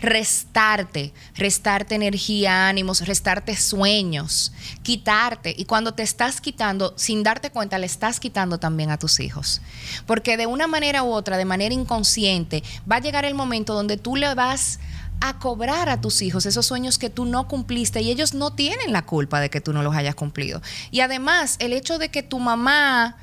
restarte, 0.00 1.12
restarte 1.34 1.94
energía, 1.94 2.66
ánimos, 2.68 3.06
restarte 3.06 3.54
sueños, 3.56 4.52
quitarte. 4.82 5.54
Y 5.56 5.66
cuando 5.66 5.92
te 5.92 6.02
estás 6.02 6.40
quitando, 6.40 6.94
sin 6.96 7.22
darte 7.22 7.50
cuenta, 7.50 7.78
le 7.78 7.84
estás 7.84 8.20
quitando 8.20 8.58
también 8.58 8.90
a 8.90 8.98
tus 8.98 9.20
hijos. 9.20 9.60
Porque 10.06 10.38
de 10.38 10.46
una 10.46 10.66
manera 10.66 11.02
u 11.02 11.12
otra, 11.12 11.36
de 11.36 11.44
manera 11.44 11.74
inconsciente, 11.74 12.62
va 12.90 12.96
a 12.96 13.00
llegar 13.00 13.26
el 13.26 13.34
momento 13.34 13.74
donde 13.74 13.98
tú 13.98 14.16
le 14.16 14.34
vas 14.34 14.80
a 15.20 15.38
cobrar 15.38 15.88
a 15.88 16.00
tus 16.00 16.22
hijos 16.22 16.46
esos 16.46 16.66
sueños 16.66 16.98
que 16.98 17.10
tú 17.10 17.24
no 17.24 17.46
cumpliste 17.46 18.00
y 18.00 18.10
ellos 18.10 18.34
no 18.34 18.52
tienen 18.52 18.92
la 18.92 19.02
culpa 19.06 19.40
de 19.40 19.50
que 19.50 19.60
tú 19.60 19.72
no 19.72 19.82
los 19.82 19.94
hayas 19.94 20.14
cumplido. 20.14 20.62
Y 20.90 21.00
además, 21.00 21.56
el 21.58 21.72
hecho 21.72 21.98
de 21.98 22.10
que 22.10 22.22
tu 22.22 22.38
mamá 22.38 23.16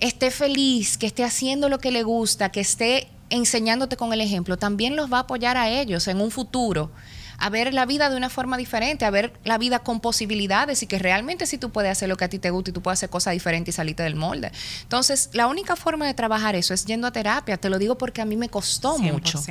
esté 0.00 0.30
feliz, 0.30 0.98
que 0.98 1.06
esté 1.06 1.24
haciendo 1.24 1.68
lo 1.68 1.78
que 1.78 1.90
le 1.90 2.02
gusta, 2.02 2.50
que 2.50 2.60
esté 2.60 3.08
enseñándote 3.30 3.96
con 3.96 4.12
el 4.12 4.20
ejemplo, 4.20 4.58
también 4.58 4.96
los 4.96 5.12
va 5.12 5.18
a 5.18 5.20
apoyar 5.20 5.56
a 5.56 5.68
ellos 5.68 6.08
en 6.08 6.20
un 6.20 6.30
futuro 6.30 6.90
a 7.38 7.50
ver 7.50 7.74
la 7.74 7.86
vida 7.86 8.10
de 8.10 8.16
una 8.16 8.30
forma 8.30 8.56
diferente, 8.56 9.04
a 9.04 9.10
ver 9.10 9.32
la 9.44 9.58
vida 9.58 9.80
con 9.80 10.00
posibilidades 10.00 10.82
y 10.82 10.86
que 10.86 10.98
realmente 10.98 11.46
si 11.46 11.58
tú 11.58 11.70
puedes 11.70 11.90
hacer 11.90 12.08
lo 12.08 12.16
que 12.16 12.24
a 12.24 12.28
ti 12.28 12.38
te 12.38 12.50
gusta 12.50 12.70
y 12.70 12.72
tú 12.72 12.80
puedes 12.80 12.98
hacer 12.98 13.10
cosas 13.10 13.32
diferentes 13.32 13.74
y 13.74 13.76
salirte 13.76 14.02
del 14.02 14.14
molde. 14.14 14.52
Entonces, 14.82 15.30
la 15.32 15.46
única 15.46 15.76
forma 15.76 16.06
de 16.06 16.14
trabajar 16.14 16.54
eso 16.54 16.74
es 16.74 16.84
yendo 16.84 17.06
a 17.06 17.12
terapia. 17.12 17.56
Te 17.56 17.68
lo 17.68 17.78
digo 17.78 17.98
porque 17.98 18.22
a 18.22 18.24
mí 18.24 18.36
me 18.36 18.48
costó 18.48 18.96
100%. 18.96 19.12
mucho 19.12 19.42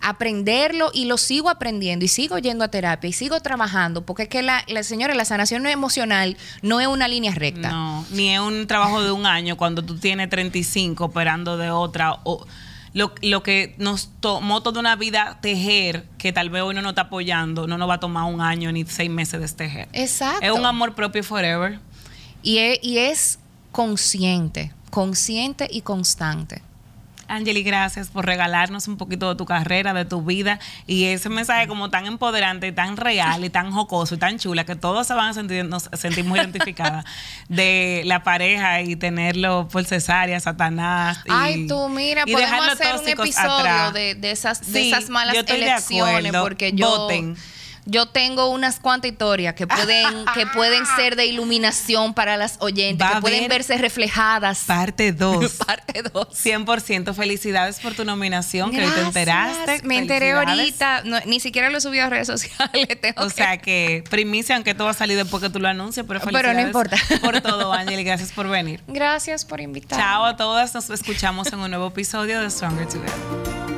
aprenderlo 0.00 0.90
y 0.92 1.06
lo 1.06 1.18
sigo 1.18 1.50
aprendiendo 1.50 2.04
y 2.04 2.08
sigo 2.08 2.38
yendo 2.38 2.64
a 2.64 2.68
terapia 2.68 3.08
y 3.08 3.12
sigo 3.12 3.40
trabajando, 3.40 4.04
porque 4.04 4.24
es 4.24 4.28
que 4.28 4.42
la, 4.42 4.64
la 4.68 4.82
señora, 4.82 5.14
la 5.14 5.24
sanación 5.24 5.66
emocional 5.66 6.36
no 6.62 6.80
es 6.80 6.86
una 6.86 7.08
línea 7.08 7.34
recta. 7.34 7.70
No, 7.70 8.04
ni 8.10 8.34
es 8.34 8.40
un 8.40 8.66
trabajo 8.66 9.02
de 9.02 9.10
un 9.10 9.26
año 9.26 9.56
cuando 9.56 9.82
tú 9.82 9.96
tienes 9.96 10.28
35 10.30 11.04
operando 11.04 11.56
de 11.56 11.70
otra. 11.70 12.18
O, 12.24 12.46
lo, 12.94 13.12
lo, 13.22 13.42
que 13.42 13.74
nos 13.78 14.10
tomó 14.20 14.62
toda 14.62 14.80
una 14.80 14.96
vida 14.96 15.38
tejer, 15.42 16.06
que 16.16 16.32
tal 16.32 16.50
vez 16.50 16.62
hoy 16.62 16.74
no 16.74 16.82
nos 16.82 16.92
está 16.92 17.02
apoyando, 17.02 17.66
no 17.66 17.76
nos 17.76 17.88
va 17.88 17.94
a 17.94 18.00
tomar 18.00 18.24
un 18.32 18.40
año 18.40 18.72
ni 18.72 18.84
seis 18.86 19.10
meses 19.10 19.40
de 19.40 19.48
tejer. 19.48 19.88
Exacto. 19.92 20.44
Es 20.44 20.52
un 20.52 20.64
amor 20.64 20.94
propio 20.94 21.22
forever. 21.22 21.80
Y 22.42 22.58
y 22.82 22.98
es 22.98 23.38
consciente, 23.72 24.72
consciente 24.90 25.68
y 25.70 25.82
constante. 25.82 26.62
Angeli, 27.28 27.62
gracias 27.62 28.08
por 28.08 28.26
regalarnos 28.26 28.88
un 28.88 28.96
poquito 28.96 29.28
de 29.28 29.36
tu 29.36 29.44
carrera, 29.44 29.92
de 29.94 30.04
tu 30.04 30.22
vida 30.22 30.58
y 30.86 31.04
ese 31.04 31.28
mensaje 31.28 31.68
como 31.68 31.90
tan 31.90 32.06
empoderante, 32.06 32.72
tan 32.72 32.96
real 32.96 33.44
y 33.44 33.50
tan 33.50 33.70
jocoso 33.70 34.14
y 34.14 34.18
tan 34.18 34.38
chula 34.38 34.64
que 34.64 34.76
todos 34.76 35.06
se 35.06 35.14
van 35.14 35.30
a 35.30 35.34
sentir, 35.34 35.64
nos 35.64 35.88
sentimos 35.92 36.38
identificadas 36.38 37.04
de 37.48 38.02
la 38.06 38.22
pareja 38.22 38.80
y 38.82 38.96
tenerlo 38.96 39.68
por 39.68 39.84
cesárea, 39.84 40.40
Satanás. 40.40 41.18
Y, 41.26 41.30
Ay, 41.30 41.66
tú, 41.66 41.88
mira, 41.88 42.24
podemos 42.24 42.68
hacer 42.68 42.96
un 42.96 43.08
episodio 43.08 43.92
de, 43.92 44.30
esas, 44.30 44.72
de 44.72 44.88
esas 44.88 45.08
malas 45.10 45.36
elecciones 45.36 46.32
porque 46.32 46.72
yo... 46.72 46.88
Voten 46.88 47.36
yo 47.88 48.06
tengo 48.06 48.50
unas 48.50 48.78
cuantas 48.80 49.10
historias 49.10 49.54
que 49.54 49.66
pueden, 49.66 50.24
que 50.34 50.46
pueden 50.46 50.84
ser 50.96 51.16
de 51.16 51.26
iluminación 51.26 52.12
para 52.12 52.36
las 52.36 52.56
oyentes, 52.60 53.08
que 53.08 53.20
pueden 53.20 53.48
verse 53.48 53.76
reflejadas. 53.78 54.64
Parte 54.66 55.12
2. 55.12 55.52
parte 55.66 56.02
2. 56.02 56.28
100%. 56.28 57.14
Felicidades 57.14 57.80
por 57.80 57.94
tu 57.94 58.04
nominación, 58.04 58.70
que 58.70 58.84
hoy 58.84 58.92
te 58.92 59.00
enteraste. 59.00 59.80
Me 59.84 59.98
enteré 59.98 60.32
ahorita, 60.32 61.02
ni 61.24 61.40
siquiera 61.40 61.70
lo 61.70 61.80
subí 61.80 61.98
a 61.98 62.10
redes 62.10 62.26
sociales. 62.26 62.88
o 63.16 63.30
sea 63.30 63.56
que 63.58 64.04
primicia, 64.10 64.56
aunque 64.56 64.74
todo 64.74 64.84
va 64.84 64.90
a 64.90 64.94
salir 64.94 65.16
después 65.16 65.42
que 65.42 65.48
tú 65.48 65.58
lo 65.58 65.68
anuncies, 65.68 66.04
pero 66.06 66.20
felicidades 66.20 66.46
pero 66.46 66.60
no 66.60 66.66
importa. 66.66 66.96
por 67.22 67.40
todo, 67.40 67.72
Ángel, 67.72 68.04
gracias 68.04 68.32
por 68.32 68.48
venir. 68.48 68.82
Gracias 68.86 69.44
por 69.46 69.60
invitarme. 69.60 70.04
Chao 70.04 70.24
a 70.24 70.36
todas, 70.36 70.74
nos 70.74 70.90
escuchamos 70.90 71.50
en 71.52 71.60
un 71.60 71.70
nuevo 71.70 71.88
episodio 71.88 72.40
de 72.40 72.50
Stronger 72.50 72.86
Together. 72.86 73.77